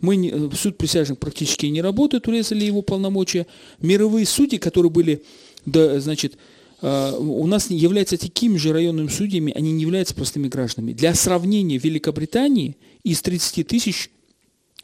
Мы 0.00 0.16
не- 0.16 0.30
э, 0.30 0.50
суд 0.54 0.78
присяжных 0.78 1.18
практически 1.18 1.66
не 1.66 1.82
работает, 1.82 2.28
урезали 2.28 2.64
его 2.64 2.82
полномочия. 2.82 3.46
Мировые 3.80 4.26
судьи, 4.26 4.58
которые 4.58 4.90
были, 4.90 5.24
да, 5.66 5.98
значит, 6.00 6.36
э, 6.80 7.12
у 7.18 7.46
нас 7.46 7.70
являются 7.70 8.16
такими 8.16 8.56
же 8.56 8.72
районными 8.72 9.08
судьями, 9.08 9.52
они 9.54 9.72
не 9.72 9.82
являются 9.82 10.14
простыми 10.14 10.48
гражданами. 10.48 10.92
Для 10.92 11.14
сравнения 11.14 11.78
Великобритании 11.78 12.76
из 13.02 13.20
30 13.22 13.64
тысяч 13.64 14.10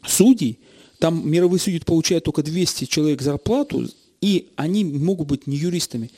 судей, 0.05 0.59
там 0.99 1.29
мировые 1.29 1.59
судьи 1.59 1.79
получают 1.79 2.23
только 2.23 2.43
200 2.43 2.85
человек 2.85 3.21
зарплату, 3.21 3.87
и 4.21 4.47
они 4.55 4.85
могут 4.85 5.27
быть 5.27 5.47
не 5.47 5.57
юристами. 5.57 6.11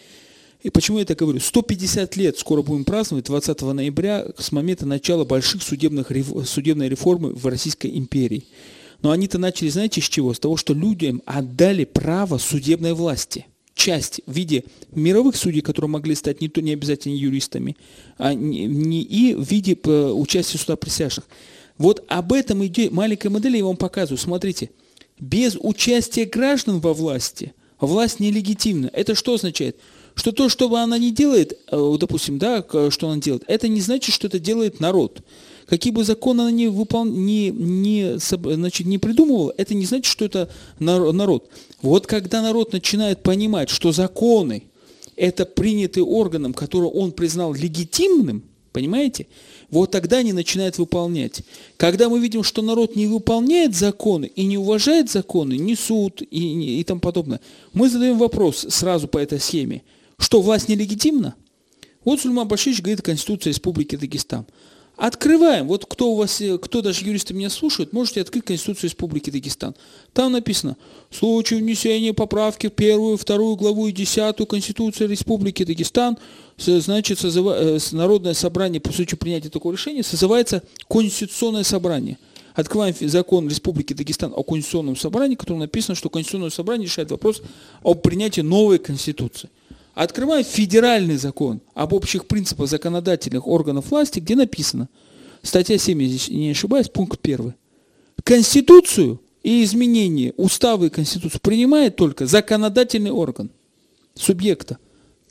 И 0.63 0.69
почему 0.69 0.97
я 0.97 1.03
это 1.03 1.15
говорю? 1.15 1.39
150 1.39 2.15
лет 2.17 2.37
скоро 2.39 2.61
будем 2.61 2.83
праздновать 2.83 3.25
20 3.25 3.61
ноября 3.61 4.27
с 4.37 4.51
момента 4.51 4.85
начала 4.85 5.23
больших 5.23 5.61
судебных, 5.61 6.11
судебной 6.45 6.89
реформы 6.89 7.33
в 7.33 7.45
Российской 7.45 7.97
империи. 7.97 8.45
Но 9.01 9.11
они-то 9.11 9.37
начали, 9.37 9.69
знаете, 9.69 10.01
с 10.01 10.05
чего? 10.09 10.33
С 10.33 10.39
того, 10.39 10.57
что 10.57 10.73
людям 10.73 11.21
отдали 11.25 11.85
право 11.85 12.37
судебной 12.39 12.93
власти. 12.93 13.45
Часть 13.75 14.21
в 14.25 14.31
виде 14.33 14.63
мировых 14.91 15.35
судей, 15.35 15.61
которые 15.61 15.89
могли 15.89 16.15
стать 16.15 16.41
не, 16.41 16.49
то, 16.49 16.61
не 16.61 16.73
обязательно 16.73 17.13
юристами, 17.13 17.77
а 18.17 18.33
не, 18.33 18.65
не- 18.65 19.03
и 19.03 19.35
в 19.35 19.43
виде 19.43 19.77
э, 19.81 20.11
участия 20.11 20.57
суда 20.57 20.75
присяжных. 20.75 21.27
Вот 21.77 22.03
об 22.07 22.33
этом 22.33 22.65
идет 22.65 22.91
маленькая 22.91 23.29
модель, 23.29 23.57
я 23.57 23.65
вам 23.65 23.77
показываю. 23.77 24.17
Смотрите, 24.17 24.71
без 25.19 25.57
участия 25.59 26.25
граждан 26.25 26.79
во 26.79 26.93
власти 26.93 27.53
власть 27.79 28.19
нелегитимна. 28.19 28.89
Это 28.93 29.15
что 29.15 29.35
означает? 29.35 29.77
Что 30.15 30.31
то, 30.31 30.49
что 30.49 30.73
она 30.75 30.97
не 30.97 31.11
делает, 31.11 31.59
э, 31.71 31.95
допустим, 31.99 32.39
да, 32.39 32.63
что 32.89 33.09
она 33.09 33.21
делает, 33.21 33.43
это 33.47 33.67
не 33.67 33.81
значит, 33.81 34.15
что 34.15 34.27
это 34.27 34.39
делает 34.39 34.79
народ. 34.79 35.21
Какие 35.67 35.93
бы 35.93 36.03
законы 36.03 36.41
она 36.41 36.51
не, 36.51 36.69
выпол... 36.69 37.05
не, 37.05 37.51
не, 37.51 38.17
значит, 38.17 38.87
не 38.87 38.97
придумывала, 38.97 39.53
это 39.57 39.75
не 39.75 39.85
значит, 39.85 40.05
что 40.05 40.25
это 40.25 40.49
нар- 40.79 41.11
народ. 41.11 41.49
Вот 41.81 42.07
когда 42.07 42.41
народ 42.41 42.73
начинает 42.73 43.21
понимать, 43.21 43.69
что 43.69 43.91
законы 43.91 44.63
это 45.15 45.45
приняты 45.45 46.01
органом, 46.01 46.53
который 46.53 46.89
он 46.89 47.11
признал 47.11 47.53
легитимным, 47.53 48.43
понимаете? 48.71 49.27
Вот 49.69 49.91
тогда 49.91 50.17
они 50.17 50.31
начинают 50.31 50.77
выполнять. 50.77 51.41
Когда 51.75 52.07
мы 52.07 52.19
видим, 52.19 52.43
что 52.43 52.61
народ 52.61 52.95
не 52.95 53.05
выполняет 53.05 53.75
законы 53.75 54.31
и 54.33 54.45
не 54.45 54.57
уважает 54.57 55.11
законы, 55.11 55.57
ни 55.57 55.75
суд 55.75 56.21
и, 56.21 56.79
и, 56.79 56.83
тому 56.83 57.01
подобное, 57.01 57.41
мы 57.73 57.89
задаем 57.89 58.17
вопрос 58.17 58.65
сразу 58.69 59.07
по 59.07 59.17
этой 59.17 59.39
схеме, 59.39 59.83
что 60.17 60.41
власть 60.41 60.69
нелегитимна? 60.69 61.35
Вот 62.05 62.21
Сульман 62.21 62.47
Баширович 62.47 62.81
говорит 62.81 63.01
Конституция 63.01 63.51
Республики 63.51 63.97
Дагестан. 63.97 64.45
Открываем. 64.97 65.67
Вот 65.67 65.85
кто 65.85 66.13
у 66.13 66.15
вас, 66.15 66.41
э, 66.41 66.57
кто 66.57 66.81
даже 66.81 67.05
юристы 67.05 67.35
меня 67.35 67.51
слушают, 67.51 67.93
можете 67.93 68.21
открыть 68.21 68.45
Конституцию 68.45 68.89
Республики 68.89 69.29
Дагестан. 69.29 69.75
Там 70.11 70.31
написано, 70.31 70.75
в 71.11 71.17
случае 71.17 71.59
внесения 71.59 72.13
поправки 72.13 72.67
в 72.67 72.71
первую, 72.71 73.17
вторую 73.17 73.57
главу 73.57 73.87
и 73.87 73.91
десятую 73.91 74.47
Конституции 74.47 75.05
Республики 75.05 75.63
Дагестан, 75.63 76.17
значит, 76.57 77.19
созыва- 77.19 77.77
э, 77.77 77.79
Народное 77.91 78.33
собрание 78.33 78.81
по 78.81 78.91
случаю 78.91 79.19
принятия 79.19 79.49
такого 79.49 79.73
решения 79.73 80.03
созывается 80.03 80.63
Конституционное 80.89 81.63
собрание. 81.63 82.17
Открываем 82.55 82.95
закон 82.99 83.47
Республики 83.47 83.93
Дагестан 83.93 84.33
о 84.35 84.43
Конституционном 84.43 84.95
собрании, 84.95 85.35
в 85.35 85.39
котором 85.39 85.59
написано, 85.59 85.93
что 85.93 86.09
Конституционное 86.09 86.49
собрание 86.49 86.87
решает 86.87 87.11
вопрос 87.11 87.43
о 87.83 87.93
принятии 87.93 88.41
новой 88.41 88.79
Конституции. 88.79 89.49
Открываем 89.93 90.43
федеральный 90.43 91.17
закон 91.17 91.61
об 91.75 91.93
общих 91.93 92.25
принципах 92.25 92.67
законодательных 92.67 93.47
органов 93.47 93.91
власти, 93.91 94.19
где 94.19 94.35
написано, 94.35 94.89
статья 95.43 95.77
7, 95.77 96.01
если 96.01 96.33
не 96.33 96.51
ошибаюсь, 96.51 96.89
пункт 96.89 97.19
1. 97.21 97.53
Конституцию 98.23 99.21
и 99.43 99.63
изменение 99.63 100.33
устава 100.37 100.85
и 100.85 100.89
Конституцию 100.89 101.39
принимает 101.41 101.95
только 101.95 102.25
законодательный 102.25 103.11
орган 103.11 103.49
субъекта. 104.15 104.77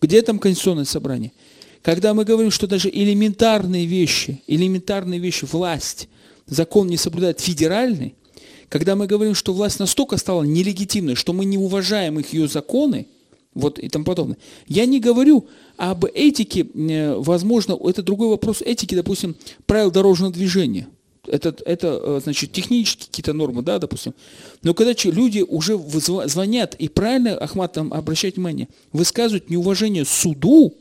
Где 0.01 0.23
там 0.23 0.39
Конституционное 0.39 0.85
собрание? 0.85 1.33
Когда 1.83 2.15
мы 2.15 2.25
говорим, 2.25 2.51
что 2.51 2.67
даже 2.67 2.89
элементарные 2.89 3.87
вещи, 3.87 4.43
элементарные 4.47 5.21
вещи, 5.21 5.45
власть, 5.45 6.09
закон 6.47 6.89
не 6.89 6.97
соблюдает 6.97 7.41
федеральный, 7.41 8.15
когда 8.69 8.97
мы 8.97 9.07
говорим, 9.07 9.35
что 9.35 9.53
власть 9.53 9.79
настолько 9.79 10.17
стала 10.17 10.43
нелегитимной, 10.43 11.15
что 11.15 11.33
мы 11.33 11.45
не 11.45 11.59
уважаем 11.59 12.19
их 12.19 12.33
ее 12.33 12.49
законы, 12.49 13.07
вот 13.55 13.79
и 13.79 13.89
тому 13.89 14.05
подобное. 14.05 14.37
Я 14.67 14.85
не 14.87 15.01
говорю 15.01 15.47
об 15.77 16.05
этике, 16.05 16.67
э, 16.67 17.15
возможно, 17.15 17.79
это 17.89 18.03
другой 18.03 18.29
вопрос 18.29 18.61
этики, 18.61 18.95
допустим, 18.95 19.37
правил 19.67 19.91
дорожного 19.91 20.33
движения. 20.33 20.89
Это, 21.29 21.55
это 21.65 22.01
э, 22.03 22.21
значит, 22.23 22.53
технические 22.53 23.07
какие-то 23.07 23.33
нормы, 23.33 23.63
да, 23.63 23.79
допустим. 23.79 24.15
Но 24.63 24.75
когда 24.75 24.95
люди 25.05 25.41
уже 25.41 25.79
звонят, 26.27 26.75
и 26.75 26.89
правильно, 26.89 27.37
Ахмат, 27.39 27.73
там, 27.73 27.93
обращать 27.93 28.37
внимание, 28.37 28.69
высказывают 28.93 29.51
неуважение 29.51 30.05
суду, 30.05 30.75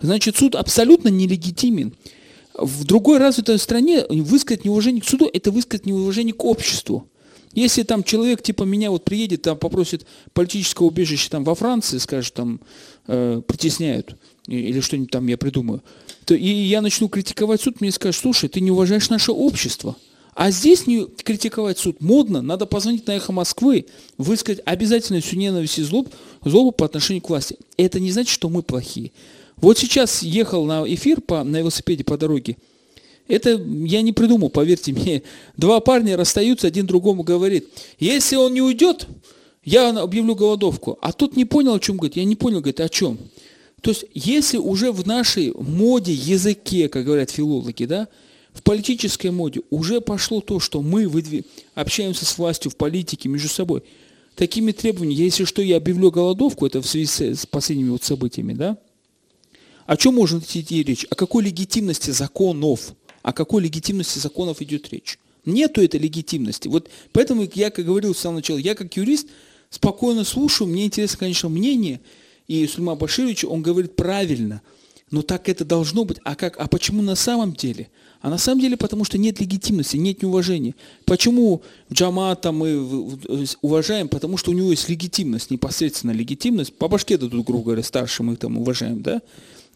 значит, 0.00 0.36
суд 0.36 0.54
абсолютно 0.54 1.08
нелегитимен. 1.08 1.94
В 2.54 2.84
другой 2.84 3.18
развитой 3.18 3.58
стране 3.58 4.04
высказать 4.08 4.64
неуважение 4.64 5.02
к 5.02 5.08
суду– 5.08 5.28
это 5.32 5.50
высказать 5.50 5.86
неуважение 5.86 6.34
к 6.34 6.44
обществу. 6.44 7.06
Если 7.52 7.82
там 7.82 8.04
человек 8.04 8.42
типа 8.42 8.62
меня 8.62 8.90
вот 8.90 9.04
приедет, 9.04 9.42
там 9.42 9.56
попросит 9.58 10.06
политического 10.32 10.86
убежища 10.86 11.30
там 11.30 11.42
во 11.42 11.54
Франции, 11.54 11.98
скажет, 11.98 12.34
там 12.34 12.60
э, 13.08 13.42
притесняют 13.46 14.14
или 14.50 14.80
что-нибудь 14.80 15.10
там 15.10 15.26
я 15.26 15.38
придумаю, 15.38 15.82
то 16.24 16.34
и 16.34 16.48
я 16.48 16.80
начну 16.80 17.08
критиковать 17.08 17.60
суд, 17.60 17.80
мне 17.80 17.92
скажут, 17.92 18.20
слушай, 18.20 18.48
ты 18.48 18.60
не 18.60 18.70
уважаешь 18.70 19.08
наше 19.08 19.32
общество. 19.32 19.96
А 20.34 20.50
здесь 20.50 20.86
не 20.86 21.06
критиковать 21.06 21.78
суд 21.78 22.00
модно, 22.00 22.40
надо 22.40 22.66
позвонить 22.66 23.06
на 23.06 23.12
эхо 23.12 23.32
Москвы, 23.32 23.86
высказать 24.16 24.62
обязательно 24.64 25.20
всю 25.20 25.36
ненависть 25.36 25.78
и 25.78 25.82
злоб, 25.82 26.08
злобу 26.44 26.72
по 26.72 26.86
отношению 26.86 27.22
к 27.22 27.28
власти. 27.28 27.56
Это 27.76 28.00
не 28.00 28.10
значит, 28.10 28.30
что 28.30 28.48
мы 28.48 28.62
плохие. 28.62 29.12
Вот 29.56 29.78
сейчас 29.78 30.22
ехал 30.22 30.64
на 30.64 30.84
эфир 30.86 31.20
по, 31.20 31.44
на 31.44 31.58
велосипеде 31.58 32.04
по 32.04 32.16
дороге, 32.16 32.56
Это 33.28 33.50
я 33.50 34.02
не 34.02 34.12
придумал, 34.12 34.50
поверьте 34.50 34.92
мне. 34.92 35.22
Два 35.56 35.80
парня 35.80 36.16
расстаются, 36.16 36.66
один 36.66 36.86
другому 36.86 37.22
говорит, 37.22 37.68
если 37.98 38.36
он 38.36 38.54
не 38.54 38.62
уйдет, 38.62 39.06
я 39.62 39.90
объявлю 39.90 40.34
голодовку. 40.34 40.98
А 41.02 41.12
тот 41.12 41.36
не 41.36 41.44
понял, 41.44 41.74
о 41.74 41.80
чем 41.80 41.96
говорит. 41.96 42.16
Я 42.16 42.24
не 42.24 42.36
понял, 42.36 42.60
говорит, 42.60 42.80
о 42.80 42.88
чем. 42.88 43.18
То 43.80 43.90
есть, 43.90 44.04
если 44.12 44.58
уже 44.58 44.92
в 44.92 45.06
нашей 45.06 45.52
моде, 45.54 46.12
языке, 46.12 46.88
как 46.88 47.04
говорят 47.04 47.30
филологи, 47.30 47.84
да, 47.84 48.08
в 48.52 48.62
политической 48.62 49.30
моде 49.30 49.62
уже 49.70 50.00
пошло 50.00 50.40
то, 50.40 50.60
что 50.60 50.82
мы 50.82 51.08
выдвиг... 51.08 51.46
общаемся 51.74 52.26
с 52.26 52.36
властью 52.36 52.70
в 52.70 52.76
политике 52.76 53.28
между 53.28 53.48
собой, 53.48 53.82
такими 54.34 54.72
требованиями, 54.72 55.22
если 55.22 55.44
что, 55.44 55.62
я 55.62 55.76
объявлю 55.76 56.10
голодовку, 56.10 56.66
это 56.66 56.82
в 56.82 56.86
связи 56.86 57.34
с 57.34 57.46
последними 57.46 57.90
вот 57.90 58.02
событиями, 58.02 58.54
да, 58.54 58.76
о 59.86 59.96
чем 59.96 60.14
может 60.14 60.44
идти 60.54 60.84
речь? 60.84 61.04
О 61.10 61.16
какой 61.16 61.42
легитимности 61.42 62.12
законов? 62.12 62.94
О 63.22 63.32
какой 63.32 63.62
легитимности 63.62 64.20
законов 64.20 64.62
идет 64.62 64.88
речь? 64.92 65.18
Нету 65.44 65.82
этой 65.82 65.98
легитимности. 65.98 66.68
Вот 66.68 66.88
поэтому 67.10 67.48
я, 67.54 67.70
как 67.70 67.86
говорил 67.86 68.14
с 68.14 68.18
самого 68.18 68.36
начала, 68.36 68.58
я 68.58 68.76
как 68.76 68.96
юрист 68.96 69.26
спокойно 69.68 70.22
слушаю, 70.22 70.68
мне 70.68 70.86
интересно, 70.86 71.18
конечно, 71.18 71.48
мнение, 71.48 72.00
и 72.50 72.66
Сульма 72.66 72.96
Баширович, 72.96 73.44
он 73.44 73.62
говорит 73.62 73.94
правильно, 73.94 74.60
но 75.12 75.22
так 75.22 75.48
это 75.48 75.64
должно 75.64 76.04
быть. 76.04 76.18
А 76.24 76.34
как? 76.34 76.58
А 76.58 76.66
почему 76.66 77.00
на 77.00 77.14
самом 77.14 77.54
деле? 77.54 77.88
А 78.22 78.28
на 78.28 78.38
самом 78.38 78.60
деле 78.60 78.76
потому, 78.76 79.04
что 79.04 79.18
нет 79.18 79.38
легитимности, 79.38 79.96
нет 79.96 80.20
неуважения. 80.20 80.74
Почему 81.04 81.62
Джамата 81.92 82.50
мы 82.50 82.76
уважаем? 83.62 84.08
Потому 84.08 84.36
что 84.36 84.50
у 84.50 84.54
него 84.54 84.72
есть 84.72 84.88
легитимность, 84.88 85.52
непосредственно 85.52 86.10
легитимность. 86.10 86.74
По 86.74 86.88
башке 86.88 87.16
дадут, 87.16 87.46
грубо 87.46 87.66
говоря, 87.66 87.84
старше 87.84 88.24
мы 88.24 88.32
их 88.32 88.40
там 88.40 88.58
уважаем, 88.58 89.00
да? 89.00 89.22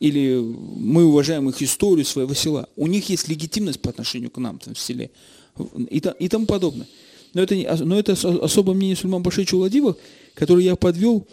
Или 0.00 0.36
мы 0.36 1.04
уважаем 1.04 1.48
их 1.48 1.62
историю 1.62 2.04
своего 2.04 2.34
села. 2.34 2.68
У 2.74 2.88
них 2.88 3.08
есть 3.08 3.28
легитимность 3.28 3.80
по 3.80 3.90
отношению 3.90 4.32
к 4.32 4.38
нам 4.38 4.58
там, 4.58 4.74
в 4.74 4.80
селе 4.80 5.12
и, 5.90 6.02
и 6.18 6.28
тому 6.28 6.46
подобное. 6.46 6.88
Но 7.34 7.40
это, 7.40 7.54
не, 7.54 7.68
но 7.84 7.96
это 7.96 8.14
особое 8.14 8.74
мнение 8.74 8.96
Сульмана 8.96 9.22
Башевича 9.22 9.54
Владимира, 9.54 9.94
которое 10.34 10.64
я 10.64 10.74
подвел 10.74 11.24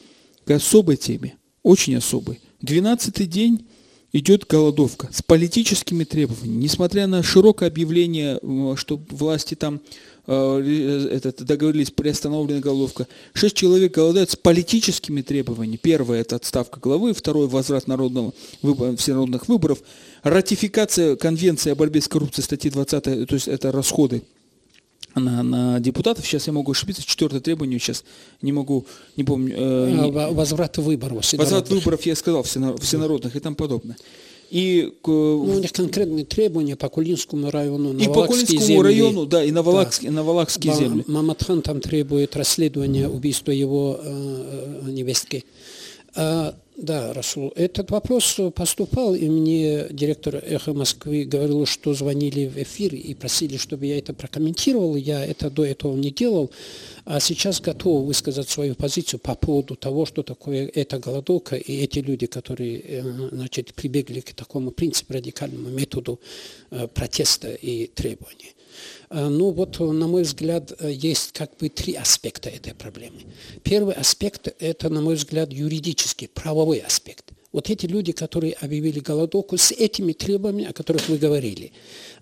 к 0.46 0.52
особой 0.52 0.98
теме, 0.98 1.36
очень 1.64 1.96
особой. 1.96 2.40
Двенадцатый 2.62 3.26
день 3.26 3.66
идет 4.14 4.46
голодовка 4.48 5.10
с 5.12 5.22
политическими 5.22 6.04
требованиями. 6.04 6.64
Несмотря 6.64 7.08
на 7.08 7.24
широкое 7.24 7.70
объявление, 7.70 8.40
что 8.76 9.02
власти 9.10 9.56
там 9.56 9.82
э, 10.28 11.10
этот, 11.12 11.44
договорились, 11.44 11.92
приостановлена 11.92 12.60
голодовка, 12.60 13.08
шесть 13.34 13.56
человек 13.56 13.94
голодают 13.94 14.32
с 14.32 14.36
политическими 14.36 15.22
требованиями. 15.22 15.78
Первое– 15.78 16.22
это 16.22 16.36
отставка 16.36 16.80
главы, 16.80 17.14
второе– 17.14 17.48
возврат 17.48 17.88
народного, 17.88 18.34
выбор, 18.62 18.98
всенародных 18.98 19.48
выборов, 19.48 19.82
ратификация 20.24 21.16
конвенции 21.16 21.72
о 21.72 21.76
борьбе 21.76 22.02
с 22.02 22.08
коррупцией 22.08 22.44
статьи 22.44 22.70
20, 22.70 23.04
то 23.04 23.36
есть 23.36 23.48
это 23.48 23.72
расходы 23.72 24.24
на, 25.16 25.44
на 25.44 25.80
депутатов. 25.80 26.26
Сейчас 26.26 26.48
я 26.48 26.54
могу 26.54 26.72
ошибиться. 26.72 27.06
Четвертое 27.06 27.40
требование 27.40 27.80
сейчас 27.80 28.04
не 28.42 28.52
могу, 28.52 28.86
не 29.18 29.24
помню. 29.24 29.56
Э, 29.58 29.92
не... 29.92 30.12
Возврат 30.12 30.78
выборов. 30.78 31.26
Возврат 31.34 31.70
выборов, 31.70 32.06
я 32.06 32.16
сказал, 32.16 32.44
всенародных 32.44 33.36
и 33.36 33.40
тому 33.40 33.56
подобное. 33.56 33.98
И, 34.50 34.92
ну, 35.08 35.44
у 35.44 35.60
них 35.60 35.72
конкретные 35.72 36.26
требования 36.26 36.76
по 36.76 36.90
Кулинскому 36.90 37.50
району, 37.52 37.98
И 37.98 38.06
по 38.08 38.26
Кулинскому 38.26 38.60
земли. 38.60 38.82
району, 38.82 39.26
да, 39.26 39.42
и 39.46 39.52
на 39.52 39.64
Валакские, 39.64 40.12
да. 40.12 40.18
на 40.18 40.24
Валакские 40.24 40.76
земли. 40.76 41.06
Маматхан 41.08 41.62
там 41.62 41.80
требует 41.80 42.36
расследования 42.36 43.08
убийства 43.08 43.52
его 43.52 43.98
э, 44.04 44.82
э 44.86 44.92
невестки. 44.92 45.46
А, 46.16 46.54
да, 46.82 47.14
Расул, 47.14 47.54
этот 47.56 47.92
вопрос 47.92 48.40
поступал, 48.56 49.14
и 49.14 49.30
мне 49.30 49.86
директор 49.92 50.36
«Эхо 50.36 50.74
Москвы» 50.74 51.26
говорил, 51.26 51.68
что 51.68 51.94
звонили 51.94 52.48
в 52.48 52.58
эфир 52.58 52.96
и 52.96 53.14
просили, 53.14 53.58
чтобы 53.58 53.86
я 53.86 54.00
это 54.00 54.14
прокомментировал. 54.14 54.96
Я 54.96 55.24
это 55.24 55.52
до 55.52 55.64
этого 55.64 55.96
не 55.96 56.10
делал, 56.10 56.50
а 57.06 57.20
сейчас 57.20 57.62
готов 57.62 58.06
высказать 58.06 58.50
свою 58.50 58.74
позицию 58.74 59.20
по 59.20 59.36
поводу 59.36 59.76
того, 59.76 60.08
что 60.08 60.24
такое 60.24 60.72
эта 60.74 60.98
голодовка 60.98 61.56
и 61.56 61.84
эти 61.84 62.00
люди, 62.00 62.26
которые 62.26 62.80
э, 62.80 63.04
значит, 63.32 63.76
прибегли 63.76 64.22
к 64.22 64.34
такому 64.34 64.72
принципу, 64.72 65.14
радикальному 65.14 65.70
методу 65.70 66.20
э, 66.72 66.88
протеста 66.88 67.54
и 67.54 67.88
требований. 67.88 68.54
Э, 69.10 69.28
ну 69.28 69.52
вот, 69.52 69.80
на 69.80 70.08
мой 70.08 70.24
взгляд, 70.24 70.72
э, 70.80 70.92
есть 70.92 71.32
как 71.34 71.58
бы 71.58 71.70
три 71.70 71.96
аспекта 71.96 72.50
этой 72.50 72.74
проблемы. 72.74 73.22
Первый 73.64 73.96
аспект– 73.96 74.54
это, 74.60 74.90
на 74.90 75.02
мой 75.02 75.16
взгляд, 75.16 75.52
юридический, 75.52 76.28
правовой 76.28 76.80
аспект. 76.80 77.32
Вот 77.52 77.70
эти 77.70 77.86
люди, 77.86 78.12
которые 78.14 78.54
объявили 78.54 79.00
голодовку 79.00 79.58
с 79.58 79.72
этими 79.72 80.14
требованиями, 80.14 80.70
о 80.70 80.74
которых 80.74 81.10
вы 81.10 81.18
говорили, 81.18 81.74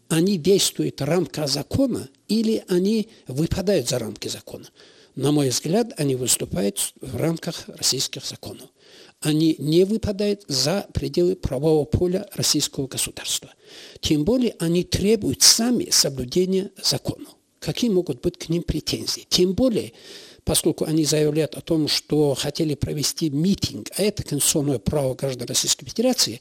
они 0.07 0.37
действуют 0.37 0.99
в 1.01 1.03
рамках 1.03 1.47
закона 1.47 2.09
или 2.27 2.63
они 2.67 3.09
выпадают 3.27 3.87
за 3.87 3.99
рамки 3.99 4.27
закона? 4.27 4.65
На 5.15 5.31
мой 5.31 5.49
взгляд, 5.49 5.93
они 5.97 6.15
выступают 6.15 6.93
в 7.01 7.15
рамках 7.15 7.67
российских 7.67 8.25
законов 8.25 8.69
они 9.21 9.55
не 9.59 9.83
выпадают 9.83 10.43
за 10.47 10.87
пределы 10.93 11.35
правового 11.35 11.85
поля 11.85 12.27
российского 12.33 12.87
государства. 12.87 13.53
Тем 13.99 14.23
более 14.23 14.55
они 14.59 14.83
требуют 14.83 15.41
сами 15.41 15.89
соблюдения 15.91 16.71
законов. 16.81 17.35
Какие 17.59 17.89
могут 17.89 18.21
быть 18.21 18.37
к 18.37 18.47
ним 18.47 18.63
претензии? 18.63 19.25
Тем 19.27 19.53
более, 19.53 19.91
поскольку 20.45 20.85
они 20.85 21.03
заявляют 21.03 21.55
о 21.55 21.61
том, 21.61 21.89
что 21.89 22.33
хотели 22.33 22.75
провести 22.75 23.29
митинг, 23.29 23.89
а 23.97 24.03
это 24.03 24.23
конституционное 24.23 24.79
право 24.79 25.13
граждан 25.13 25.47
Российской 25.47 25.85
Федерации, 25.85 26.39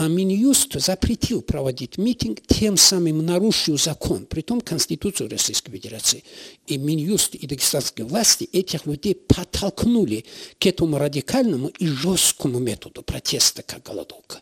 а 0.00 0.08
Минюст 0.08 0.80
запретил 0.80 1.42
проводить 1.42 1.98
митинг, 1.98 2.40
тем 2.46 2.78
самым 2.78 3.22
нарушил 3.26 3.76
закон, 3.76 4.24
при 4.24 4.40
том 4.40 4.62
Конституцию 4.62 5.28
Российской 5.28 5.72
Федерации. 5.72 6.24
И 6.66 6.78
Минюст 6.78 7.34
и 7.34 7.46
дагестанские 7.46 8.06
власти 8.06 8.48
этих 8.50 8.86
людей 8.86 9.14
подтолкнули 9.14 10.24
к 10.58 10.64
этому 10.64 10.96
радикальному 10.96 11.68
и 11.68 11.86
жесткому 11.86 12.60
методу 12.60 13.02
протеста, 13.02 13.62
как 13.62 13.82
голодовка. 13.82 14.40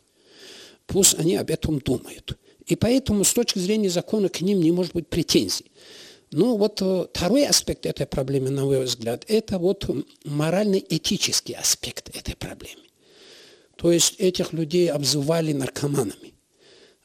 Пусть 0.86 1.18
они 1.18 1.34
об 1.34 1.50
этом 1.50 1.80
думают. 1.80 2.38
И 2.64 2.76
поэтому 2.76 3.24
с 3.24 3.34
точки 3.34 3.58
зрения 3.58 3.90
закона 3.90 4.28
к 4.28 4.40
ним 4.40 4.60
не 4.60 4.70
может 4.70 4.92
быть 4.92 5.08
претензий. 5.08 5.72
Но 6.30 6.56
вот 6.56 6.80
э, 6.82 7.06
второй 7.12 7.44
аспект 7.44 7.84
этой 7.84 8.06
проблемы, 8.06 8.50
на 8.50 8.64
мой 8.64 8.84
взгляд, 8.84 9.24
это 9.26 9.58
вот 9.58 9.90
морально-этический 10.24 11.54
аспект 11.54 12.16
этой 12.16 12.36
проблемы. 12.36 12.87
То 13.78 13.92
есть 13.92 14.16
этих 14.18 14.52
людей 14.52 14.90
обзывали 14.90 15.52
наркоманами. 15.52 16.34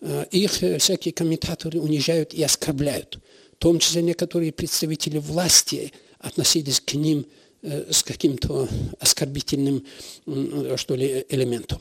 Э, 0.01 0.25
их 0.31 0.63
э, 0.63 0.79
всякие 0.79 1.13
комментаторы 1.13 1.79
унижают 1.79 2.33
и 2.33 2.41
оскорбляют. 2.41 3.19
В 3.53 3.57
том 3.57 3.77
числе 3.77 4.01
некоторые 4.01 4.51
представители 4.51 5.19
власти 5.19 5.93
относились 6.17 6.81
к 6.81 6.95
ним 6.95 7.27
э, 7.61 7.91
с 7.91 8.01
каким-то 8.01 8.67
оскорбительным 8.99 9.85
что 10.75 10.95
ли, 10.95 11.25
элементом. 11.29 11.79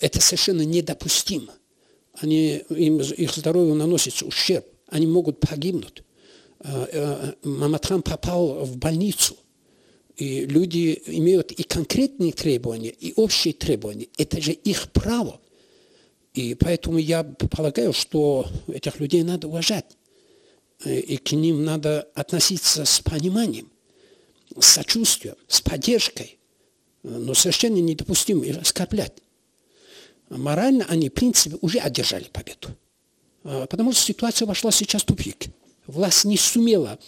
Это 0.00 0.20
совершенно 0.20 0.62
недопустимо. 0.62 1.52
Они, 2.14 2.62
им, 2.70 3.00
их 3.00 3.34
здоровью 3.34 3.74
наносится 3.74 4.24
ущерб. 4.24 4.66
Они 4.88 5.06
могут 5.06 5.40
погибнуть. 5.40 6.02
Маматхан 7.42 8.02
попал 8.02 8.64
в 8.64 8.76
больницу. 8.76 9.36
И 10.16 10.44
люди 10.44 11.02
имеют 11.06 11.52
и 11.52 11.62
конкретные 11.62 12.32
требования, 12.32 12.90
и 12.90 13.12
общие 13.16 13.54
требования. 13.54 14.08
Это 14.18 14.40
же 14.40 14.52
их 14.52 14.92
право. 14.92 15.40
И 16.34 16.54
поэтому 16.54 16.98
я 16.98 17.24
полагаю, 17.24 17.92
что 17.92 18.46
этих 18.68 19.00
людей 19.00 19.22
надо 19.22 19.48
уважать. 19.48 19.96
И 20.84 21.16
к 21.16 21.32
ним 21.32 21.64
надо 21.64 22.08
относиться 22.14 22.84
с 22.84 23.00
пониманием, 23.00 23.70
с 24.58 24.66
сочувствием, 24.66 25.36
с 25.48 25.60
поддержкой. 25.60 26.38
Но 27.02 27.34
совершенно 27.34 27.78
недопустимо 27.78 28.44
их 28.44 28.58
оскорблять. 28.58 29.14
Морально 30.28 30.86
они, 30.88 31.08
в 31.08 31.12
принципе, 31.12 31.56
уже 31.60 31.78
одержали 31.78 32.24
победу. 32.24 32.68
Потому 33.42 33.92
что 33.92 34.02
ситуация 34.02 34.46
вошла 34.46 34.70
сейчас 34.70 35.02
в 35.02 35.06
тупик. 35.06 35.46
Власть 35.86 36.24
не 36.24 36.36
сумела 36.36 36.98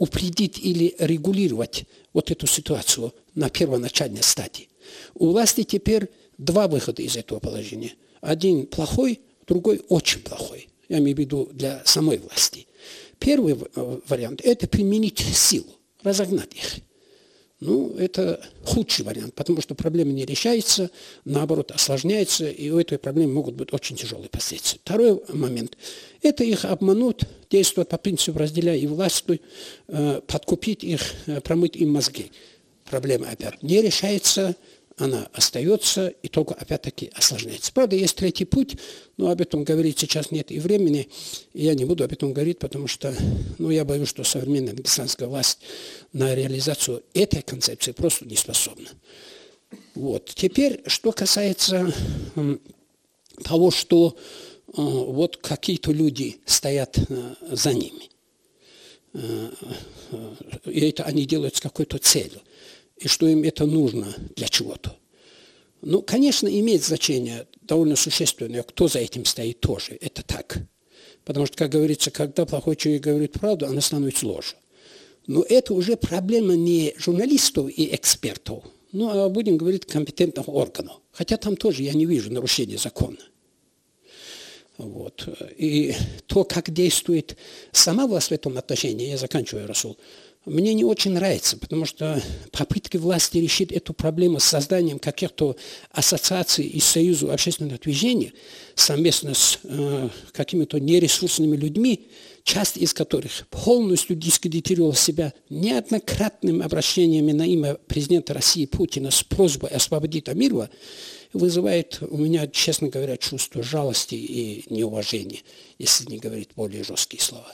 упредить 0.00 0.58
или 0.58 0.96
регулировать 0.98 1.84
вот 2.14 2.30
эту 2.30 2.46
ситуацию 2.46 3.14
на 3.34 3.50
первоначальной 3.50 4.22
стадии. 4.22 4.70
У 5.14 5.28
власти 5.28 5.62
теперь 5.62 6.08
два 6.38 6.68
выхода 6.68 7.02
из 7.02 7.16
этого 7.16 7.38
положения. 7.38 7.92
Один 8.22 8.66
плохой, 8.66 9.20
другой 9.46 9.82
очень 9.88 10.22
плохой. 10.22 10.68
Я 10.88 10.98
имею 10.98 11.14
в 11.14 11.20
виду 11.20 11.50
для 11.52 11.82
самой 11.84 12.16
власти. 12.16 12.66
Первый 13.18 13.56
вариант– 14.08 14.40
это 14.44 14.66
применить 14.66 15.18
силу, 15.18 15.76
разогнать 16.02 16.54
их. 16.54 16.78
Ну, 17.60 17.94
это 17.98 18.40
худший 18.64 19.04
вариант, 19.04 19.34
потому 19.34 19.60
что 19.60 19.74
проблема 19.74 20.12
не 20.12 20.24
решается, 20.24 20.90
наоборот, 21.26 21.70
осложняется, 21.70 22.48
и 22.48 22.70
у 22.70 22.78
этой 22.78 22.96
проблемы 22.96 23.34
могут 23.34 23.54
быть 23.54 23.74
очень 23.74 23.96
тяжелые 23.96 24.30
последствия. 24.30 24.80
Второй 24.82 25.20
момент– 25.28 25.76
это 26.22 26.42
их 26.42 26.64
обмануть, 26.64 27.20
действовать 27.50 27.90
по 27.90 27.98
принципу 27.98 28.38
разделяя 28.38 28.78
и 28.78 28.86
власть, 28.86 29.24
э, 29.88 30.20
подкупить 30.26 30.84
их, 30.84 31.02
э, 31.26 31.42
промыть 31.42 31.76
им 31.76 31.90
мозги. 31.90 32.32
Проблема 32.86 33.28
опять 33.28 33.62
не 33.62 33.82
решается, 33.82 34.56
она 35.00 35.28
остается 35.32 36.08
и 36.08 36.28
только 36.28 36.54
опять-таки 36.54 37.10
осложняется. 37.14 37.72
Правда, 37.72 37.96
есть 37.96 38.16
третий 38.16 38.44
путь, 38.44 38.76
но 39.16 39.30
об 39.30 39.40
этом 39.40 39.64
говорить 39.64 39.98
сейчас 39.98 40.30
нет 40.30 40.52
и 40.52 40.60
времени, 40.60 41.08
и 41.54 41.64
я 41.64 41.74
не 41.74 41.86
буду 41.86 42.04
об 42.04 42.12
этом 42.12 42.34
говорить, 42.34 42.58
потому 42.58 42.86
что 42.86 43.14
ну, 43.58 43.70
я 43.70 43.84
боюсь, 43.86 44.08
что 44.08 44.24
современная 44.24 44.74
дагестанская 44.74 45.26
власть 45.26 45.60
на 46.12 46.34
реализацию 46.34 47.02
этой 47.14 47.40
концепции 47.40 47.92
просто 47.92 48.26
не 48.26 48.36
способна. 48.36 48.88
Вот. 49.94 50.30
Теперь, 50.34 50.82
что 50.86 51.12
касается 51.12 51.92
того, 53.42 53.70
что 53.70 54.16
э, 54.16 54.72
вот 54.76 55.38
какие-то 55.38 55.92
люди 55.92 56.40
стоят 56.44 56.98
э, 56.98 57.34
за 57.50 57.72
ними. 57.72 58.10
Э, 59.14 59.50
и 60.66 60.80
это 60.80 61.04
они 61.04 61.24
делают 61.24 61.56
с 61.56 61.60
какой-то 61.60 61.96
целью 61.96 62.42
и 63.00 63.08
что 63.08 63.26
им 63.26 63.42
это 63.42 63.66
нужно 63.66 64.14
для 64.36 64.48
чего-то. 64.48 64.96
Ну, 65.82 66.02
конечно, 66.02 66.46
имеет 66.46 66.84
значение 66.84 67.46
довольно 67.62 67.96
существенное, 67.96 68.62
кто 68.62 68.86
за 68.86 68.98
этим 68.98 69.24
стоит 69.24 69.60
тоже. 69.60 69.96
Это 70.00 70.22
так. 70.22 70.58
Потому 71.24 71.46
что, 71.46 71.56
как 71.56 71.70
говорится, 71.70 72.10
когда 72.10 72.44
плохой 72.44 72.76
человек 72.76 73.02
говорит 73.02 73.32
правду, 73.32 73.66
она 73.66 73.80
становится 73.80 74.26
ложью. 74.26 74.58
Но 75.26 75.42
это 75.48 75.74
уже 75.74 75.96
проблема 75.96 76.54
не 76.54 76.94
журналистов 76.98 77.70
и 77.70 77.94
экспертов, 77.94 78.64
ну, 78.92 79.08
а 79.08 79.28
будем 79.28 79.56
говорить 79.56 79.86
компетентных 79.86 80.48
органов. 80.48 80.96
Хотя 81.12 81.36
там 81.36 81.56
тоже 81.56 81.82
я 81.82 81.92
не 81.92 82.06
вижу 82.06 82.32
нарушения 82.32 82.78
закона. 82.78 83.18
Вот. 84.76 85.28
И 85.56 85.94
то, 86.26 86.44
как 86.44 86.70
действует 86.72 87.36
сама 87.70 88.06
власть 88.06 88.28
в 88.28 88.32
этом 88.32 88.56
отношении, 88.56 89.10
я 89.10 89.18
заканчиваю, 89.18 89.66
Расул, 89.66 89.98
мне 90.50 90.74
не 90.74 90.84
очень 90.84 91.12
нравится, 91.12 91.56
потому 91.56 91.84
что 91.84 92.20
попытки 92.50 92.96
власти 92.96 93.38
решить 93.38 93.70
эту 93.70 93.92
проблему 93.92 94.40
с 94.40 94.44
созданием 94.44 94.98
каких-то 94.98 95.56
ассоциаций 95.92 96.66
и 96.66 96.80
союзов 96.80 97.30
общественного 97.30 97.78
движения 97.78 98.32
совместно 98.74 99.34
с 99.34 99.60
э, 99.62 100.08
какими-то 100.32 100.80
нересурсными 100.80 101.56
людьми, 101.56 102.08
часть 102.42 102.76
из 102.76 102.92
которых 102.92 103.46
полностью 103.48 104.16
дискредитировала 104.16 104.94
себя 104.94 105.32
неоднократным 105.50 106.62
обращениями 106.62 107.32
на 107.32 107.46
имя 107.46 107.74
президента 107.74 108.34
России 108.34 108.66
Путина 108.66 109.10
с 109.10 109.22
просьбой 109.22 109.70
освободить 109.70 110.28
Амирова, 110.28 110.68
вызывает 111.32 111.98
у 112.02 112.16
меня, 112.16 112.48
честно 112.48 112.88
говоря, 112.88 113.16
чувство 113.16 113.62
жалости 113.62 114.16
и 114.16 114.64
неуважения, 114.68 115.40
если 115.78 116.10
не 116.10 116.18
говорить 116.18 116.50
более 116.56 116.82
жесткие 116.82 117.22
слова. 117.22 117.52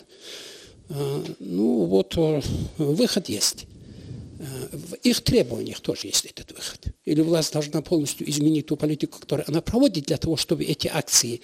А, 0.88 1.24
ну 1.40 1.84
вот 1.84 2.14
э, 2.16 2.40
выход 2.78 3.28
есть. 3.28 3.66
А, 4.38 4.76
в 4.76 4.94
их 4.94 5.20
требованиях 5.22 5.80
тоже 5.80 6.08
есть 6.08 6.24
этот 6.26 6.52
выход. 6.52 6.94
Или 7.04 7.20
власть 7.20 7.52
должна 7.52 7.82
полностью 7.82 8.28
изменить 8.28 8.66
ту 8.66 8.76
политику, 8.76 9.18
которую 9.18 9.48
она 9.48 9.60
проводит 9.60 10.06
для 10.06 10.16
того, 10.16 10.36
чтобы 10.36 10.64
эти 10.64 10.88
акции, 10.88 11.40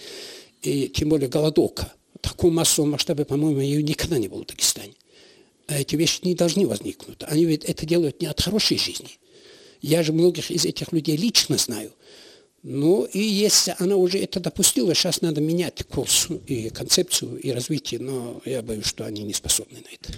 и 0.63 0.89
тем 0.89 1.09
более 1.09 1.29
голодовка, 1.29 1.93
таком 2.23 2.55
массовом 2.55 2.97
по-моему, 2.97 3.61
ее 3.61 3.83
никогда 3.83 4.19
не 4.19 4.29
было 4.29 4.45
в 4.45 4.47
Дагестане. 4.47 4.95
А 5.67 5.79
эти 5.79 5.97
вещи 5.97 6.21
не 6.23 6.35
должны 6.35 6.67
возникнуть. 6.67 7.19
Они 7.23 7.45
ведь 7.45 7.65
это 7.65 7.85
делают 7.85 8.21
не 8.21 8.27
от 8.27 8.41
хорошей 8.41 8.79
жизни. 8.79 9.19
Я 9.81 10.03
же 10.03 10.13
многих 10.13 10.51
из 10.51 10.65
этих 10.65 10.93
людей 10.93 11.17
лично 11.17 11.57
знаю. 11.57 11.93
Ну, 12.63 13.05
и 13.05 13.19
если 13.19 13.75
она 13.79 13.97
уже 13.97 14.19
это 14.19 14.39
допустила, 14.39 14.95
сейчас 14.95 15.21
надо 15.21 15.41
менять 15.41 15.83
курс 15.85 16.29
и 16.47 16.71
концепцию, 16.71 17.37
и 17.39 17.51
развитие, 17.51 18.01
но 18.01 18.41
я 18.45 18.63
боюсь, 18.63 18.87
что 18.87 19.05
они 19.05 19.23
не 19.23 19.35
способны 19.35 19.79
на 19.79 19.93
это. 19.93 20.17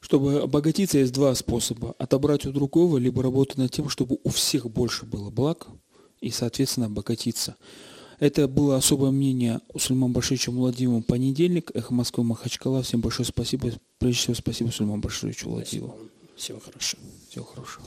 Чтобы 0.00 0.40
обогатиться, 0.40 0.98
есть 0.98 1.12
два 1.12 1.34
способа. 1.34 1.94
Отобрать 1.98 2.46
у 2.46 2.52
другого, 2.52 2.96
либо 2.96 3.22
работать 3.22 3.58
над 3.58 3.70
тем, 3.70 3.90
чтобы 3.90 4.18
у 4.24 4.30
всех 4.30 4.70
больше 4.70 5.04
было 5.04 5.28
благ, 5.28 5.66
и, 6.22 6.30
соответственно, 6.30 6.86
обогатиться. 6.86 7.56
Это 8.18 8.48
было 8.48 8.76
особое 8.76 9.10
мнение 9.10 9.60
у 9.72 9.78
Сульмана 9.78 10.12
Башировича 10.12 10.52
Муладиева 10.52 11.00
понедельник. 11.00 11.70
Эхо 11.74 11.94
Москвы 11.94 12.22
Махачкала. 12.22 12.82
Всем 12.82 13.00
большое 13.00 13.26
спасибо. 13.26 13.72
Прежде 13.98 14.18
всего, 14.20 14.34
спасибо 14.34 14.70
Сульману 14.70 15.00
Башировичу 15.00 15.48
Муладиеву. 15.48 15.96
Всего 16.36 16.60
хорошего. 16.60 17.02
Всего 17.30 17.44
хорошего. 17.44 17.86